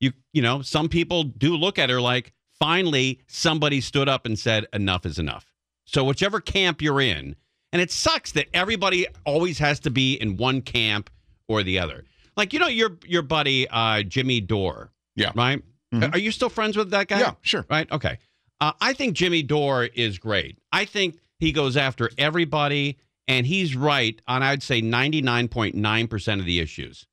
you, 0.00 0.12
you 0.32 0.42
know, 0.42 0.62
some 0.62 0.88
people 0.88 1.24
do 1.24 1.56
look 1.56 1.78
at 1.78 1.90
her 1.90 2.00
like, 2.00 2.32
finally, 2.58 3.20
somebody 3.28 3.80
stood 3.80 4.08
up 4.08 4.26
and 4.26 4.38
said, 4.38 4.66
enough 4.72 5.06
is 5.06 5.18
enough. 5.18 5.46
So, 5.84 6.04
whichever 6.04 6.40
camp 6.40 6.80
you're 6.82 7.00
in, 7.00 7.36
and 7.72 7.80
it 7.82 7.90
sucks 7.90 8.32
that 8.32 8.46
everybody 8.54 9.06
always 9.24 9.58
has 9.58 9.80
to 9.80 9.90
be 9.90 10.14
in 10.14 10.36
one 10.36 10.60
camp 10.60 11.10
or 11.48 11.62
the 11.62 11.78
other. 11.78 12.04
Like, 12.36 12.52
you 12.52 12.58
know, 12.58 12.68
your 12.68 12.98
your 13.06 13.22
buddy 13.22 13.66
uh, 13.68 14.02
Jimmy 14.02 14.40
Dore, 14.40 14.92
Yeah. 15.16 15.32
right? 15.34 15.62
Mhm. 15.92 16.14
Are 16.14 16.18
you 16.18 16.30
still 16.30 16.48
friends 16.48 16.76
with 16.76 16.90
that 16.90 17.08
guy? 17.08 17.20
Yeah, 17.20 17.32
sure. 17.42 17.66
Right? 17.68 17.90
Okay. 17.90 18.18
Uh, 18.60 18.72
I 18.80 18.92
think 18.92 19.14
Jimmy 19.14 19.42
Dore 19.42 19.84
is 19.84 20.18
great. 20.18 20.58
I 20.72 20.84
think 20.84 21.18
he 21.40 21.50
goes 21.52 21.76
after 21.76 22.10
everybody, 22.16 22.98
and 23.32 23.46
he's 23.46 23.74
right 23.74 24.20
on, 24.26 24.42
I'd 24.42 24.62
say, 24.62 24.82
99.9% 24.82 26.38
of 26.38 26.44
the 26.44 26.60
issues 26.60 27.06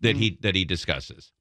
that 0.00 0.16
he 0.16 0.38
that 0.40 0.54
he 0.54 0.64
discusses. 0.64 1.32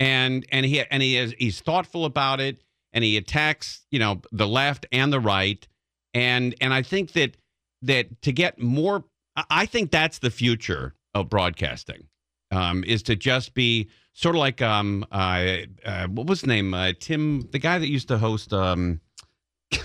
And 0.00 0.44
and 0.50 0.66
he 0.66 0.80
and 0.82 1.02
he 1.02 1.16
is 1.16 1.34
he's 1.38 1.60
thoughtful 1.60 2.04
about 2.04 2.40
it 2.40 2.62
and 2.92 3.04
he 3.04 3.16
attacks, 3.16 3.86
you 3.90 3.98
know, 4.00 4.20
the 4.32 4.48
left 4.48 4.86
and 4.90 5.12
the 5.12 5.20
right. 5.20 5.66
And 6.14 6.54
and 6.60 6.74
I 6.74 6.82
think 6.82 7.12
that 7.12 7.36
that 7.82 8.20
to 8.22 8.32
get 8.32 8.58
more 8.60 9.04
I- 9.36 9.44
I 9.50 9.66
think 9.66 9.90
that's 9.90 10.18
the 10.18 10.30
future 10.30 10.94
of 11.14 11.28
broadcasting. 11.28 12.08
Um, 12.50 12.84
is 12.84 13.02
to 13.04 13.16
just 13.16 13.54
be 13.54 13.88
sort 14.12 14.34
of 14.34 14.40
like 14.40 14.60
um 14.60 15.06
uh, 15.12 15.58
uh 15.84 16.06
what 16.08 16.26
was 16.26 16.40
his 16.40 16.48
name? 16.48 16.74
Uh, 16.74 16.92
Tim 16.98 17.48
the 17.52 17.58
guy 17.58 17.78
that 17.78 17.88
used 17.88 18.08
to 18.08 18.18
host 18.18 18.52
um 18.52 19.00
I 19.72 19.78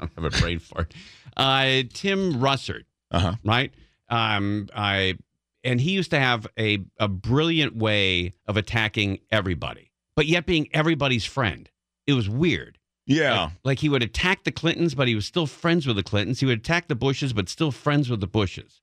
don't 0.00 0.12
have 0.16 0.24
a 0.24 0.30
brain 0.40 0.58
fart. 0.58 0.92
Uh 1.36 1.82
Tim 1.92 2.34
Russert 2.40 2.84
Uh 3.12 3.18
huh. 3.18 3.34
right? 3.44 3.72
Um, 4.08 4.68
I 4.74 5.16
and 5.64 5.80
he 5.80 5.92
used 5.92 6.10
to 6.10 6.18
have 6.18 6.46
a 6.58 6.78
a 6.98 7.08
brilliant 7.08 7.76
way 7.76 8.34
of 8.46 8.56
attacking 8.56 9.20
everybody, 9.30 9.90
but 10.16 10.26
yet 10.26 10.46
being 10.46 10.68
everybody's 10.72 11.24
friend. 11.24 11.68
It 12.06 12.14
was 12.14 12.28
weird. 12.28 12.78
Yeah. 13.06 13.42
Like, 13.42 13.50
like 13.64 13.78
he 13.78 13.88
would 13.88 14.02
attack 14.02 14.44
the 14.44 14.50
Clintons, 14.52 14.94
but 14.94 15.06
he 15.08 15.14
was 15.14 15.26
still 15.26 15.46
friends 15.46 15.86
with 15.86 15.96
the 15.96 16.02
Clintons. 16.02 16.40
He 16.40 16.46
would 16.46 16.58
attack 16.58 16.88
the 16.88 16.94
Bushes, 16.96 17.32
but 17.32 17.48
still 17.48 17.70
friends 17.70 18.08
with 18.10 18.20
the 18.20 18.26
Bushes. 18.26 18.80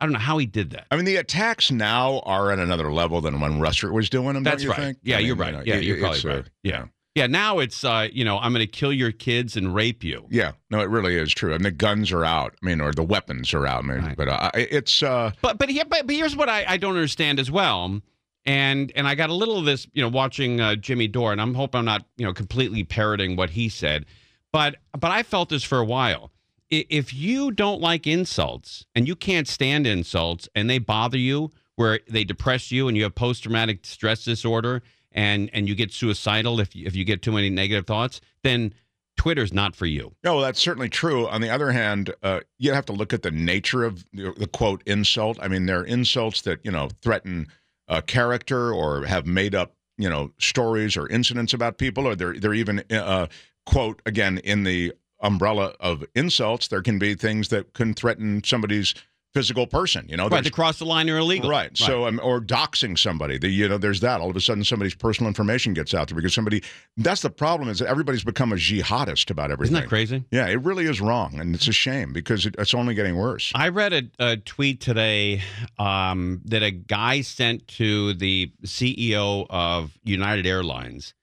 I 0.00 0.06
don't 0.06 0.12
know 0.12 0.18
how 0.18 0.38
he 0.38 0.46
did 0.46 0.70
that. 0.70 0.86
I 0.90 0.96
mean, 0.96 1.04
the 1.04 1.16
attacks 1.16 1.70
now 1.70 2.20
are 2.20 2.50
at 2.52 2.58
another 2.58 2.90
level 2.92 3.20
than 3.20 3.38
when 3.40 3.58
Russert 3.60 3.92
was 3.92 4.08
doing 4.08 4.34
them. 4.34 4.42
That's 4.44 4.62
you 4.62 4.70
right. 4.70 4.78
Think? 4.78 4.98
Yeah, 5.02 5.16
I 5.16 5.18
mean, 5.18 5.26
you're 5.26 5.36
you 5.36 5.42
right. 5.42 5.52
know, 5.54 5.62
yeah, 5.64 5.74
it- 5.76 5.84
you're 5.84 5.98
probably 5.98 6.30
uh, 6.30 6.34
right. 6.36 6.44
Yeah. 6.62 6.84
Yeah, 7.16 7.26
now 7.26 7.58
it's 7.58 7.82
uh, 7.82 8.08
you 8.12 8.24
know, 8.24 8.38
I'm 8.38 8.52
going 8.52 8.64
to 8.64 8.70
kill 8.70 8.92
your 8.92 9.10
kids 9.10 9.56
and 9.56 9.74
rape 9.74 10.04
you. 10.04 10.26
Yeah, 10.30 10.52
no, 10.70 10.80
it 10.80 10.88
really 10.88 11.16
is 11.16 11.32
true. 11.32 11.50
I 11.50 11.54
mean, 11.54 11.64
the 11.64 11.70
guns 11.72 12.12
are 12.12 12.24
out. 12.24 12.54
I 12.62 12.66
mean, 12.66 12.80
or 12.80 12.92
the 12.92 13.02
weapons 13.02 13.52
are 13.52 13.66
out. 13.66 13.84
I 13.84 13.86
mean, 13.86 13.98
Right. 14.00 14.16
but 14.16 14.28
uh, 14.28 14.50
it's 14.54 15.02
uh, 15.02 15.32
But 15.42 15.58
but 15.58 15.68
here 15.68 15.84
but, 15.88 16.06
but 16.06 16.14
here's 16.14 16.36
what 16.36 16.48
I, 16.48 16.64
I 16.68 16.76
don't 16.76 16.94
understand 16.94 17.40
as 17.40 17.50
well. 17.50 18.00
And 18.46 18.92
and 18.94 19.06
I 19.08 19.14
got 19.16 19.28
a 19.28 19.34
little 19.34 19.58
of 19.58 19.64
this, 19.64 19.86
you 19.92 20.02
know, 20.02 20.08
watching 20.08 20.60
uh, 20.60 20.76
Jimmy 20.76 21.08
Dore, 21.08 21.32
and 21.32 21.40
I'm 21.40 21.54
hope 21.54 21.74
I'm 21.74 21.84
not, 21.84 22.06
you 22.16 22.24
know, 22.24 22.32
completely 22.32 22.84
parroting 22.84 23.34
what 23.36 23.50
he 23.50 23.68
said. 23.68 24.06
But 24.52 24.76
but 24.98 25.10
I 25.10 25.22
felt 25.24 25.48
this 25.48 25.64
for 25.64 25.78
a 25.78 25.84
while. 25.84 26.30
If 26.70 27.12
you 27.12 27.50
don't 27.50 27.80
like 27.80 28.06
insults 28.06 28.86
and 28.94 29.08
you 29.08 29.16
can't 29.16 29.48
stand 29.48 29.88
insults 29.88 30.48
and 30.54 30.70
they 30.70 30.78
bother 30.78 31.18
you, 31.18 31.50
where 31.74 31.98
they 32.08 32.22
depress 32.22 32.70
you 32.70 32.86
and 32.86 32.96
you 32.96 33.02
have 33.02 33.16
post 33.16 33.42
traumatic 33.42 33.84
stress 33.84 34.24
disorder 34.24 34.80
and 35.12 35.50
and 35.52 35.68
you 35.68 35.74
get 35.74 35.92
suicidal 35.92 36.60
if 36.60 36.74
you, 36.74 36.86
if 36.86 36.94
you 36.94 37.04
get 37.04 37.22
too 37.22 37.32
many 37.32 37.50
negative 37.50 37.86
thoughts, 37.86 38.20
then 38.42 38.74
Twitter's 39.16 39.52
not 39.52 39.76
for 39.76 39.86
you. 39.86 40.14
no, 40.24 40.40
that's 40.40 40.60
certainly 40.60 40.88
true. 40.88 41.28
On 41.28 41.42
the 41.42 41.50
other 41.50 41.72
hand, 41.72 42.14
uh, 42.22 42.40
you 42.58 42.72
have 42.72 42.86
to 42.86 42.92
look 42.92 43.12
at 43.12 43.22
the 43.22 43.30
nature 43.30 43.84
of 43.84 44.04
the, 44.12 44.32
the 44.36 44.46
quote 44.46 44.82
insult. 44.86 45.38
I 45.42 45.48
mean, 45.48 45.66
there 45.66 45.80
are 45.80 45.84
insults 45.84 46.40
that 46.42 46.60
you 46.64 46.70
know 46.70 46.88
threaten 47.02 47.48
uh, 47.88 48.00
character 48.00 48.72
or 48.72 49.04
have 49.04 49.26
made 49.26 49.54
up 49.54 49.74
you 49.98 50.08
know 50.08 50.32
stories 50.38 50.96
or 50.96 51.06
incidents 51.08 51.52
about 51.52 51.76
people, 51.76 52.06
or 52.06 52.16
they're 52.16 52.38
they're 52.38 52.54
even 52.54 52.82
uh, 52.90 53.26
quote 53.66 54.00
again 54.06 54.38
in 54.38 54.64
the 54.64 54.92
umbrella 55.20 55.74
of 55.80 56.04
insults. 56.14 56.68
There 56.68 56.82
can 56.82 56.98
be 56.98 57.14
things 57.14 57.48
that 57.48 57.74
can 57.74 57.92
threaten 57.92 58.42
somebody's 58.42 58.94
physical 59.32 59.66
person. 59.66 60.06
You 60.08 60.16
know, 60.16 60.28
Right, 60.28 60.44
to 60.44 60.50
cross 60.50 60.78
the 60.78 60.84
line 60.84 61.08
are 61.10 61.18
illegal. 61.18 61.50
Right. 61.50 61.76
So, 61.76 62.06
um, 62.06 62.20
or 62.22 62.40
doxing 62.40 62.98
somebody. 62.98 63.38
The, 63.38 63.48
you 63.48 63.68
know, 63.68 63.78
there's 63.78 64.00
that. 64.00 64.20
All 64.20 64.30
of 64.30 64.36
a 64.36 64.40
sudden, 64.40 64.64
somebody's 64.64 64.94
personal 64.94 65.28
information 65.28 65.74
gets 65.74 65.94
out 65.94 66.08
there 66.08 66.16
because 66.16 66.34
somebody. 66.34 66.62
That's 66.96 67.22
the 67.22 67.30
problem. 67.30 67.68
Is 67.68 67.78
that 67.78 67.88
everybody's 67.88 68.24
become 68.24 68.52
a 68.52 68.56
jihadist 68.56 69.30
about 69.30 69.50
everything. 69.50 69.76
Isn't 69.76 69.84
that 69.84 69.88
crazy? 69.88 70.24
Yeah, 70.30 70.46
it 70.48 70.60
really 70.62 70.86
is 70.86 71.00
wrong, 71.00 71.38
and 71.40 71.54
it's 71.54 71.68
a 71.68 71.72
shame 71.72 72.12
because 72.12 72.46
it, 72.46 72.56
it's 72.58 72.74
only 72.74 72.94
getting 72.94 73.16
worse. 73.16 73.52
I 73.54 73.68
read 73.68 73.92
a, 73.92 74.02
a 74.18 74.36
tweet 74.36 74.80
today 74.80 75.42
um, 75.78 76.40
that 76.46 76.62
a 76.62 76.70
guy 76.70 77.20
sent 77.20 77.68
to 77.68 78.14
the 78.14 78.52
CEO 78.64 79.46
of 79.48 79.92
United 80.04 80.46
Airlines, 80.46 81.14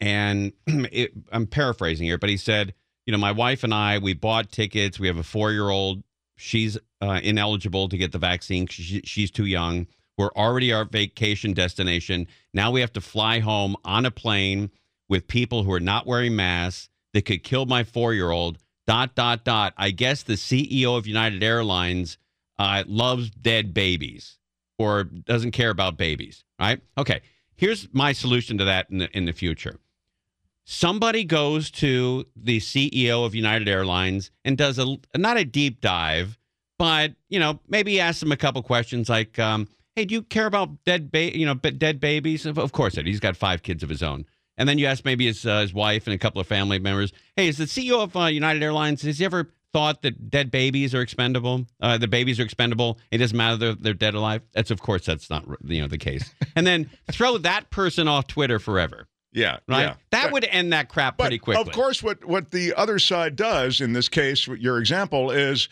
and 0.00 0.52
it, 0.66 1.12
I'm 1.32 1.46
paraphrasing 1.46 2.06
here, 2.06 2.18
but 2.18 2.30
he 2.30 2.36
said, 2.36 2.74
"You 3.06 3.12
know, 3.12 3.18
my 3.18 3.32
wife 3.32 3.64
and 3.64 3.72
I, 3.72 3.98
we 3.98 4.12
bought 4.14 4.50
tickets. 4.52 4.98
We 4.98 5.06
have 5.08 5.18
a 5.18 5.22
four 5.22 5.52
year 5.52 5.68
old. 5.68 6.02
She's 6.36 6.78
uh, 7.00 7.20
ineligible 7.22 7.88
to 7.88 7.96
get 7.96 8.12
the 8.12 8.18
vaccine. 8.18 8.66
She, 8.66 9.00
she's 9.04 9.30
too 9.30 9.46
young. 9.46 9.86
We're 10.16 10.32
already 10.36 10.72
our 10.72 10.84
vacation 10.84 11.52
destination. 11.54 12.26
Now 12.52 12.70
we 12.70 12.80
have 12.80 12.92
to 12.94 13.00
fly 13.00 13.40
home 13.40 13.76
on 13.84 14.06
a 14.06 14.10
plane 14.10 14.70
with 15.08 15.26
people 15.28 15.64
who 15.64 15.72
are 15.72 15.80
not 15.80 16.06
wearing 16.06 16.36
masks 16.36 16.88
that 17.12 17.24
could 17.24 17.42
kill 17.42 17.66
my 17.66 17.84
four 17.84 18.14
year 18.14 18.30
old." 18.30 18.58
Dot 18.86 19.14
dot 19.14 19.44
dot. 19.44 19.72
I 19.78 19.92
guess 19.92 20.22
the 20.24 20.34
CEO 20.34 20.98
of 20.98 21.06
United 21.06 21.42
Airlines 21.42 22.18
uh, 22.58 22.84
loves 22.86 23.30
dead 23.30 23.72
babies 23.72 24.38
or 24.78 25.04
doesn't 25.04 25.52
care 25.52 25.70
about 25.70 25.96
babies, 25.96 26.44
right? 26.58 26.80
Okay, 26.98 27.22
here's 27.56 27.88
my 27.92 28.12
solution 28.12 28.58
to 28.58 28.64
that 28.64 28.90
in 28.90 28.98
the, 28.98 29.16
in 29.16 29.24
the 29.24 29.32
future. 29.32 29.78
Somebody 30.66 31.24
goes 31.24 31.70
to 31.72 32.24
the 32.34 32.58
CEO 32.58 33.26
of 33.26 33.34
United 33.34 33.68
Airlines 33.68 34.30
and 34.44 34.56
does 34.56 34.78
a 34.78 34.96
not 35.16 35.36
a 35.36 35.44
deep 35.44 35.80
dive, 35.80 36.38
but 36.78 37.12
you 37.28 37.38
know 37.38 37.60
maybe 37.68 38.00
ask 38.00 38.22
him 38.22 38.32
a 38.32 38.36
couple 38.36 38.62
questions 38.62 39.08
like, 39.08 39.38
um, 39.38 39.68
"Hey, 39.94 40.06
do 40.06 40.14
you 40.14 40.22
care 40.22 40.46
about 40.46 40.84
dead 40.84 41.12
ba- 41.12 41.36
you 41.36 41.44
know 41.44 41.54
dead 41.54 42.00
babies?" 42.00 42.46
Of, 42.46 42.72
course, 42.72 42.94
he's 42.94 43.20
got 43.20 43.36
five 43.36 43.62
kids 43.62 43.82
of 43.82 43.90
his 43.90 44.02
own. 44.02 44.24
And 44.56 44.68
then 44.68 44.78
you 44.78 44.86
ask 44.86 45.04
maybe 45.04 45.26
his 45.26 45.44
uh, 45.44 45.60
his 45.60 45.74
wife 45.74 46.06
and 46.06 46.14
a 46.14 46.18
couple 46.18 46.40
of 46.40 46.46
family 46.46 46.78
members, 46.78 47.12
"Hey, 47.36 47.48
is 47.48 47.58
the 47.58 47.64
CEO 47.64 48.02
of 48.02 48.16
uh, 48.16 48.26
United 48.26 48.62
Airlines 48.62 49.02
has 49.02 49.18
he 49.18 49.24
ever 49.24 49.50
thought 49.72 50.02
that 50.02 50.30
dead 50.30 50.50
babies 50.50 50.94
are 50.94 51.02
expendable? 51.02 51.66
Uh, 51.80 51.98
the 51.98 52.06
babies 52.08 52.38
are 52.38 52.44
expendable. 52.44 52.98
It 53.10 53.18
doesn't 53.18 53.36
matter 53.36 53.56
they're, 53.56 53.74
they're 53.74 53.94
dead 53.94 54.14
alive." 54.14 54.42
That's 54.52 54.70
of 54.70 54.80
course 54.80 55.04
that's 55.04 55.28
not 55.28 55.44
you 55.64 55.82
know 55.82 55.88
the 55.88 55.98
case. 55.98 56.32
and 56.56 56.66
then 56.66 56.88
throw 57.10 57.36
that 57.38 57.68
person 57.70 58.08
off 58.08 58.28
Twitter 58.28 58.58
forever, 58.58 59.08
Yeah. 59.34 59.58
right? 59.68 59.80
Yeah. 59.82 59.94
That 60.10 60.22
But- 60.24 60.32
would 60.32 60.44
end 60.44 60.72
that 60.72 60.88
crap 60.88 61.18
pretty 61.18 61.38
quickly. 61.38 61.60
of 61.60 61.72
course, 61.72 62.02
what 62.02 62.24
what 62.24 62.50
the 62.52 62.72
other 62.74 62.98
side 62.98 63.36
does 63.36 63.80
in 63.80 63.92
this 63.92 64.08
case, 64.08 64.46
your 64.46 64.78
example 64.78 65.30
is. 65.30 65.68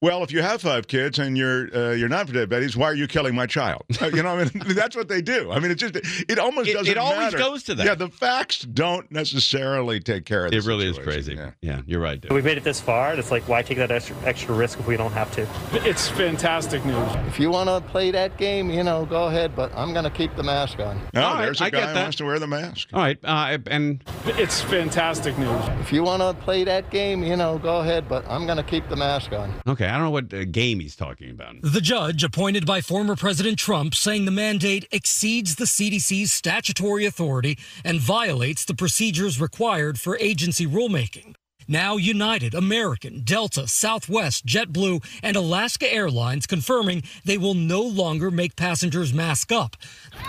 Well, 0.00 0.22
if 0.22 0.30
you 0.30 0.42
have 0.42 0.62
five 0.62 0.86
kids 0.86 1.18
and 1.18 1.36
you're 1.36 1.74
uh, 1.76 1.90
you're 1.90 2.08
not 2.08 2.28
for 2.28 2.32
dead 2.32 2.48
babies, 2.48 2.76
why 2.76 2.86
are 2.86 2.94
you 2.94 3.08
killing 3.08 3.34
my 3.34 3.46
child? 3.46 3.82
Uh, 4.00 4.06
you 4.06 4.22
know, 4.22 4.28
I 4.38 4.44
mean, 4.44 4.50
that's 4.68 4.94
what 4.94 5.08
they 5.08 5.20
do. 5.20 5.50
I 5.50 5.58
mean, 5.58 5.72
it 5.72 5.74
just 5.74 5.96
it 5.96 6.38
almost 6.38 6.68
It- 6.68 6.74
doesn't. 6.74 6.92
it 6.92 6.96
always 6.98 7.18
matter. 7.32 7.38
goes 7.38 7.64
to 7.64 7.74
that. 7.74 7.84
Yeah, 7.84 7.94
the 7.96 8.08
facts 8.08 8.60
don't 8.60 9.10
necessarily 9.10 9.98
take 9.98 10.24
care 10.24 10.44
of. 10.44 10.52
The 10.52 10.58
it 10.58 10.66
really 10.66 10.88
is 10.88 10.98
crazy. 10.98 11.34
Yeah. 11.34 11.50
Yeah, 11.62 11.80
you're 11.86 12.00
right. 12.00 12.20
Dude. 12.20 12.30
We 12.32 12.42
made 12.42 12.56
it 12.58 12.62
this 12.64 12.80
far, 12.80 13.10
and 13.10 13.18
it's 13.18 13.30
like, 13.32 13.48
why 13.48 13.62
take 13.62 13.78
that 13.78 13.90
extra, 13.90 14.14
extra 14.24 14.54
risk 14.54 14.78
if 14.78 14.86
we 14.86 14.96
don't 14.96 15.10
have 15.12 15.32
to? 15.32 15.48
It's 15.88 16.08
fantastic 16.08 16.84
news. 16.84 17.08
If 17.26 17.40
you 17.40 17.50
want 17.50 17.68
to 17.68 17.80
play 17.90 18.12
that 18.12 18.36
game, 18.36 18.70
you 18.70 18.84
know, 18.84 19.04
go 19.04 19.26
ahead, 19.26 19.56
but 19.56 19.72
I'm 19.76 19.92
going 19.92 20.04
to 20.04 20.10
keep 20.10 20.34
the 20.36 20.44
mask 20.44 20.78
on. 20.78 21.00
No, 21.12 21.22
All 21.22 21.34
right, 21.34 21.44
there's 21.46 21.60
a 21.60 21.64
I 21.64 21.70
guy 21.70 21.78
get 21.80 21.88
who 21.88 21.94
that. 21.94 22.02
wants 22.02 22.16
to 22.18 22.24
wear 22.24 22.38
the 22.38 22.46
mask. 22.46 22.88
All 22.92 23.00
right, 23.00 23.18
uh, 23.24 23.58
and 23.68 24.04
It's 24.26 24.60
fantastic 24.60 25.36
news. 25.38 25.60
If 25.80 25.92
you 25.92 26.04
want 26.04 26.22
to 26.22 26.34
play 26.44 26.62
that 26.64 26.88
game, 26.90 27.24
you 27.24 27.34
know, 27.34 27.58
go 27.58 27.78
ahead, 27.78 28.08
but 28.08 28.24
I'm 28.28 28.44
going 28.46 28.58
to 28.58 28.62
keep 28.62 28.88
the 28.88 28.96
mask 28.96 29.32
on. 29.32 29.52
okay, 29.66 29.87
I 29.88 29.96
don't 29.96 30.04
know 30.04 30.10
what 30.10 30.32
uh, 30.32 30.44
game 30.44 30.80
he's 30.80 30.96
talking 30.96 31.30
about. 31.30 31.56
The 31.62 31.80
judge 31.80 32.22
appointed 32.22 32.66
by 32.66 32.80
former 32.80 33.16
President 33.16 33.58
Trump 33.58 33.94
saying 33.94 34.24
the 34.24 34.30
mandate 34.30 34.86
exceeds 34.92 35.56
the 35.56 35.64
CDC's 35.64 36.32
statutory 36.32 37.04
authority 37.04 37.58
and 37.84 38.00
violates 38.00 38.64
the 38.64 38.74
procedures 38.74 39.40
required 39.40 39.98
for 39.98 40.18
agency 40.18 40.66
rulemaking. 40.66 41.34
Now 41.70 41.98
United, 41.98 42.54
American, 42.54 43.20
Delta, 43.20 43.68
Southwest, 43.68 44.46
JetBlue, 44.46 45.04
and 45.22 45.36
Alaska 45.36 45.92
Airlines 45.92 46.46
confirming 46.46 47.02
they 47.26 47.36
will 47.36 47.52
no 47.52 47.82
longer 47.82 48.30
make 48.30 48.56
passengers 48.56 49.12
mask 49.12 49.52
up. 49.52 49.76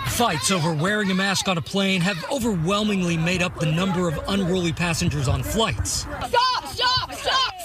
Fights 0.08 0.50
over 0.50 0.74
wearing 0.74 1.10
a 1.10 1.14
mask 1.14 1.48
on 1.48 1.56
a 1.56 1.62
plane 1.62 2.02
have 2.02 2.22
overwhelmingly 2.30 3.16
made 3.16 3.42
up 3.42 3.58
the 3.58 3.72
number 3.72 4.06
of 4.06 4.20
unruly 4.28 4.72
passengers 4.72 5.28
on 5.28 5.42
flights. 5.42 6.06
Stop! 6.28 6.39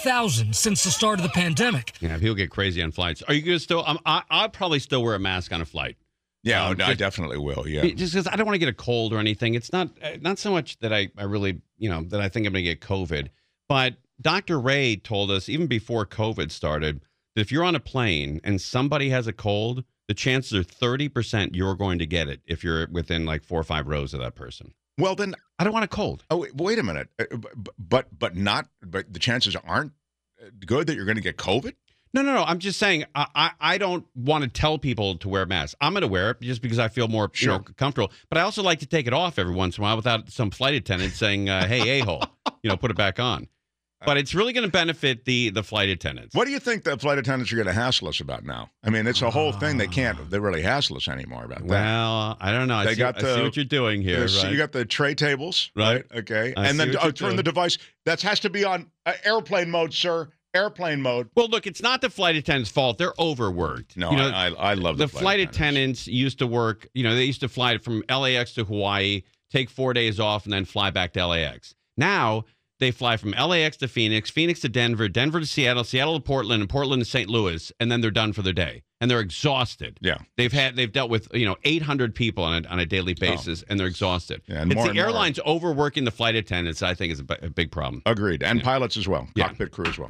Stop! 0.05 0.29
Stop! 0.29 0.53
Since 0.53 0.83
the 0.83 0.91
start 0.91 1.19
of 1.19 1.24
the 1.24 1.29
pandemic. 1.29 1.93
Yeah, 2.00 2.17
people 2.17 2.35
get 2.35 2.50
crazy 2.50 2.81
on 2.81 2.91
flights. 2.91 3.21
Are 3.24 3.33
you 3.33 3.41
going 3.41 3.57
to 3.57 3.59
still? 3.63 3.83
Um, 3.85 4.00
I, 4.05 4.21
I'll 4.29 4.50
probably 4.50 4.79
still 4.79 5.03
wear 5.03 5.15
a 5.15 5.19
mask 5.19 5.51
on 5.51 5.62
a 5.62 5.65
flight. 5.65 5.97
Yeah, 6.43 6.65
Um, 6.65 6.74
I 6.74 6.75
just- 6.89 7.00
definitely 7.00 7.39
will. 7.39 7.67
Yeah. 7.67 7.85
Just 7.88 8.13
because 8.13 8.27
I 8.27 8.35
don't 8.35 8.45
want 8.45 8.53
to 8.55 8.59
get 8.59 8.69
a 8.69 8.74
cold 8.74 9.13
or 9.13 9.17
anything. 9.19 9.55
It's 9.55 9.74
not 9.74 9.89
uh, 10.03 10.12
not 10.21 10.38
so 10.38 10.51
much 10.51 10.77
that 10.79 10.93
I, 10.93 11.09
I 11.17 11.24
really 11.24 11.62
you 11.77 11.89
know 11.89 12.03
that 12.03 12.21
I 12.21 12.29
think 12.29 12.45
I'm 12.45 12.53
going 12.53 12.63
to 12.63 12.69
get 12.69 12.81
COVID, 12.81 13.29
but 13.67 13.95
Dr. 14.21 14.59
Ray 14.59 14.95
told 14.95 15.31
us 15.31 15.50
even 15.50 15.67
before 15.67 16.05
COVID 16.05 16.51
started 16.51 17.01
that 17.35 17.41
if 17.41 17.51
you're 17.51 17.63
on 17.65 17.75
a 17.75 17.79
plane 17.79 18.39
and 18.43 18.62
somebody 18.62 19.09
has 19.09 19.25
a 19.27 19.33
cold, 19.33 19.83
the 20.07 20.13
chances 20.13 20.53
are 20.53 20.63
thirty 20.63 21.09
percent 21.09 21.55
you're 21.55 21.75
going 21.75 21.97
to 22.00 22.05
get 22.05 22.27
it 22.29 22.41
if 22.45 22.63
you're 22.63 22.88
within 22.91 23.25
like 23.25 23.43
four 23.43 23.59
or 23.59 23.63
five 23.63 23.88
rows 23.88 24.13
of 24.13 24.19
that 24.21 24.35
person. 24.35 24.74
Well, 25.00 25.15
then 25.15 25.33
I 25.57 25.63
don't 25.63 25.74
want 25.74 25.85
a 25.85 25.89
cold. 25.89 26.24
Oh, 26.29 26.38
wait, 26.38 26.55
wait 26.55 26.79
a 26.79 26.83
minute. 26.83 27.09
Uh, 27.19 27.38
But 27.77 28.07
but 28.17 28.35
not. 28.35 28.67
But 28.81 29.12
the 29.13 29.19
chances 29.19 29.55
aren't 29.55 29.93
uh, 30.41 30.50
good 30.65 30.88
that 30.88 30.95
you're 30.95 31.05
going 31.05 31.15
to 31.17 31.21
get 31.21 31.38
COVID. 31.38 31.74
No, 32.13 32.21
no, 32.21 32.33
no. 32.33 32.43
I'm 32.43 32.59
just 32.59 32.79
saying 32.79 33.03
I, 33.13 33.27
I, 33.35 33.51
I 33.59 33.77
don't 33.77 34.05
want 34.15 34.43
to 34.45 34.50
tell 34.50 34.77
people 34.77 35.17
to 35.17 35.27
wear 35.27 35.45
masks. 35.45 35.75
I'm 35.81 35.91
going 35.93 36.01
to 36.01 36.07
wear 36.07 36.31
it 36.31 36.41
just 36.41 36.62
because 36.62 36.79
I 36.79 36.88
feel 36.88 37.09
more 37.09 37.29
you 37.38 37.47
know, 37.47 37.59
comfortable. 37.59 38.12
But 38.29 38.38
I 38.38 38.41
also 38.41 38.63
like 38.63 38.79
to 38.79 38.85
take 38.85 39.05
it 39.05 39.13
off 39.13 39.38
every 39.38 39.53
once 39.53 39.77
in 39.77 39.83
a 39.83 39.85
while 39.85 39.97
without 39.97 40.29
some 40.29 40.50
flight 40.50 40.75
attendant 40.75 41.13
saying, 41.13 41.50
uh, 41.50 41.67
"Hey, 41.67 42.00
a 42.00 42.05
hole," 42.05 42.24
you 42.63 42.69
know, 42.69 42.77
put 42.77 42.89
it 42.89 42.97
back 42.97 43.19
on. 43.19 43.47
But 44.05 44.17
it's 44.17 44.33
really 44.35 44.53
going 44.53 44.65
to 44.65 44.71
benefit 44.71 45.25
the 45.25 45.50
the 45.50 45.63
flight 45.63 45.89
attendants. 45.89 46.35
What 46.35 46.45
do 46.45 46.51
you 46.51 46.59
think 46.59 46.83
the 46.83 46.97
flight 46.97 47.17
attendants 47.17 47.51
are 47.51 47.55
going 47.55 47.67
to 47.67 47.74
hassle 47.74 48.07
us 48.07 48.19
about 48.19 48.43
now? 48.45 48.69
I 48.83 48.89
mean, 48.89 49.07
it's 49.07 49.21
a 49.21 49.29
whole 49.29 49.51
thing. 49.51 49.77
They 49.77 49.88
can't. 49.88 50.29
They 50.29 50.39
really 50.39 50.62
hassle 50.62 50.97
us 50.97 51.07
anymore 51.07 51.45
about 51.45 51.59
that. 51.59 51.67
Well, 51.67 52.38
I 52.39 52.51
don't 52.51 52.67
know. 52.67 52.75
I, 52.75 52.85
They 52.85 52.93
see, 52.93 53.00
got 53.00 53.17
I 53.17 53.21
see 53.21 53.35
the- 53.38 53.43
what 53.43 53.55
you're 53.55 53.65
doing 53.65 54.01
here. 54.01 54.21
Yes, 54.21 54.43
right? 54.43 54.51
You 54.51 54.57
got 54.57 54.71
the 54.71 54.85
tray 54.85 55.15
tables, 55.15 55.71
Right. 55.75 56.03
Okay, 56.15 56.53
I 56.55 56.67
and 56.67 56.79
then 56.79 56.95
uh, 56.95 57.12
turn 57.12 57.13
doing. 57.13 57.35
the 57.35 57.43
device. 57.43 57.77
That 58.05 58.21
has 58.21 58.39
to 58.41 58.50
be 58.50 58.63
on 58.63 58.89
uh, 59.05 59.13
airplane 59.24 59.69
mode, 59.71 59.93
sir. 59.93 60.29
Airplane 60.53 61.01
mode. 61.01 61.29
well, 61.35 61.50
look, 61.50 61.67
it's 61.67 61.81
not 61.81 62.00
the 62.00 62.09
flight 62.09 62.38
attendants' 62.38 62.71
fault. 62.71 62.97
They're 62.97 63.13
overworked. 63.19 63.97
No, 63.97 64.12
you 64.12 64.15
know, 64.15 64.29
I, 64.29 64.47
I 64.51 64.74
love 64.75 64.97
the 64.97 65.07
the, 65.07 65.17
flight, 65.17 65.41
attendants 65.41 66.07
used 66.07 66.39
to 66.39 66.47
work. 66.47 66.88
You 66.93 67.03
know, 67.03 67.13
they 67.13 67.25
used 67.25 67.41
to 67.41 67.50
fly 67.50 67.77
from 67.77 68.03
LAX 68.09 68.53
to 68.53 68.63
Hawaii, 68.63 69.24
take 69.51 69.69
four 69.69 69.93
days 69.93 70.17
off, 70.17 70.45
and 70.45 70.53
then 70.53 70.63
fly 70.63 70.91
back 70.91 71.12
to 71.13 71.25
LAX. 71.27 71.75
Now 71.97 72.45
they 72.79 72.91
fly 72.91 73.17
from 73.17 73.32
LAX 73.32 73.77
to 73.77 73.88
Phoenix, 73.88 74.29
Phoenix 74.29 74.60
to 74.62 74.70
Denver, 74.70 75.08
Denver 75.08 75.39
to 75.39 75.46
Seattle, 75.46 75.84
Seattle 75.84 76.15
to 76.15 76.24
Portland, 76.24 76.62
and 76.62 76.70
Portland 76.70 77.01
to 77.01 77.10
St. 77.10 77.29
Louis, 77.29 77.72
and 77.79 77.91
then 77.91 78.01
they're 78.01 78.12
done 78.12 78.34
for 78.34 78.41
the 78.41 78.53
day. 78.53 78.84
And 79.01 79.12
they're 79.12 79.20
exhausted. 79.20 80.00
Yeah. 80.01 80.17
They've 80.38 80.51
had 80.51 80.75
they've 80.75 80.91
dealt 80.91 81.10
with 81.10 81.27
you 81.34 81.46
know 81.46 81.58
800 81.63 82.15
people 82.15 82.44
on 82.44 82.65
a, 82.65 82.67
on 82.67 82.79
a 82.79 82.86
daily 82.86 83.15
oh. 83.17 83.20
basis, 83.20 83.63
and 83.70 83.79
they're 83.79 83.88
exhausted. 83.88 84.41
Oh. 84.50 84.53
Yeah, 84.53 84.62
and 84.62 84.72
it's 84.72 84.82
the 84.82 84.89
and 84.89 84.98
more. 84.98 85.05
airlines 85.05 85.39
overworking 85.46 86.05
the 86.05 86.12
flight 86.12 86.36
attendants. 86.36 86.82
I 86.82 86.94
think 86.94 87.13
is 87.13 87.20
a, 87.20 87.50
big 87.50 87.72
problem. 87.72 88.01
Agreed, 88.05 88.44
and 88.44 88.63
pilots 88.63 88.98
as 88.98 89.08
well. 89.08 89.27
Yeah. 89.36 89.50
Cockpit 89.50 89.72
crew 89.72 89.86
as 89.86 89.98
well. 89.98 90.10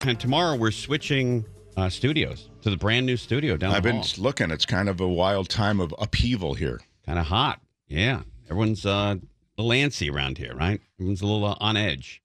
And 0.00 0.18
tomorrow 0.18 0.56
we're 0.56 0.70
switching 0.70 1.44
uh, 1.76 1.88
studios 1.88 2.50
to 2.62 2.70
the 2.70 2.76
brand 2.76 3.04
new 3.04 3.16
studio 3.16 3.56
down 3.56 3.74
I've 3.74 3.82
been 3.82 4.02
looking. 4.16 4.52
It's 4.52 4.64
kind 4.64 4.88
of 4.88 5.00
a 5.00 5.08
wild 5.08 5.48
time 5.48 5.80
of 5.80 5.92
upheaval 5.98 6.54
here. 6.54 6.80
Kind 7.04 7.18
of 7.18 7.26
hot. 7.26 7.60
Yeah. 7.88 8.22
Everyone's 8.44 8.86
uh, 8.86 9.16
a 9.58 9.62
antsy 9.62 10.12
around 10.12 10.38
here, 10.38 10.54
right? 10.54 10.80
Everyone's 10.98 11.20
a 11.20 11.26
little 11.26 11.44
uh, 11.44 11.56
on 11.58 11.76
edge 11.76 12.22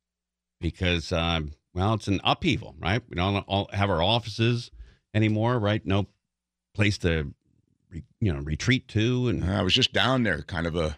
because, 0.62 1.12
uh, 1.12 1.42
well, 1.74 1.96
it's 1.96 2.08
an 2.08 2.22
upheaval, 2.24 2.76
right? 2.80 3.02
We 3.10 3.16
don't 3.16 3.38
all 3.48 3.70
have 3.74 3.90
our 3.90 4.04
offices 4.04 4.70
anymore, 5.16 5.58
right? 5.58 5.84
No 5.84 6.06
place 6.76 7.00
to, 7.00 7.34
re, 7.90 8.04
you 8.20 8.32
know, 8.32 8.40
retreat 8.40 8.88
to. 8.90 9.30
And 9.30 9.44
I 9.44 9.64
was 9.64 9.74
just 9.74 9.94
down 9.94 10.22
there, 10.22 10.44
kind 10.44 10.68
of 10.68 10.76
a 10.76 10.98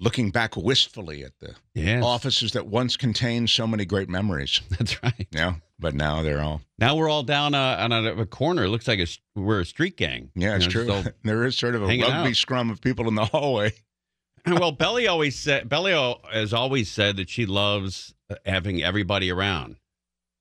looking 0.00 0.30
back 0.30 0.56
wistfully 0.56 1.22
at 1.24 1.32
the 1.40 1.54
Yes. 1.74 2.02
offices 2.04 2.52
that 2.52 2.66
once 2.66 2.96
contained 2.96 3.50
so 3.50 3.66
many 3.66 3.84
great 3.84 4.08
memories. 4.08 4.60
That's 4.70 5.02
right. 5.02 5.26
Yeah, 5.30 5.54
but 5.78 5.94
now 5.94 6.22
they're 6.22 6.40
all. 6.40 6.60
Now 6.78 6.96
we're 6.96 7.08
all 7.08 7.22
down 7.22 7.54
uh, 7.54 7.76
on 7.80 7.92
a, 7.92 8.04
a 8.16 8.26
corner. 8.26 8.64
It 8.64 8.68
looks 8.70 8.86
like 8.88 9.00
a, 9.00 9.06
we're 9.38 9.60
a 9.60 9.64
street 9.66 9.96
gang. 9.96 10.30
Yeah, 10.34 10.56
it's 10.56 10.66
You 10.72 10.84
know, 10.84 11.02
true. 11.02 11.12
there 11.24 11.44
is 11.44 11.56
sort 11.56 11.74
of 11.74 11.82
a 11.82 11.86
rugby 11.86 12.02
out. 12.04 12.34
scrum 12.36 12.70
of 12.70 12.80
people 12.80 13.08
in 13.08 13.14
the 13.14 13.24
hallway. 13.32 13.72
well, 14.46 14.72
Belly 14.72 15.06
always 15.08 15.36
said 15.38 15.68
Belly 15.68 15.92
has 16.32 16.52
always 16.54 16.88
said 16.90 17.16
that 17.16 17.28
she 17.28 17.44
loves 17.46 18.14
uh, 18.30 18.36
having 18.46 18.82
everybody 18.82 19.30
around. 19.30 19.76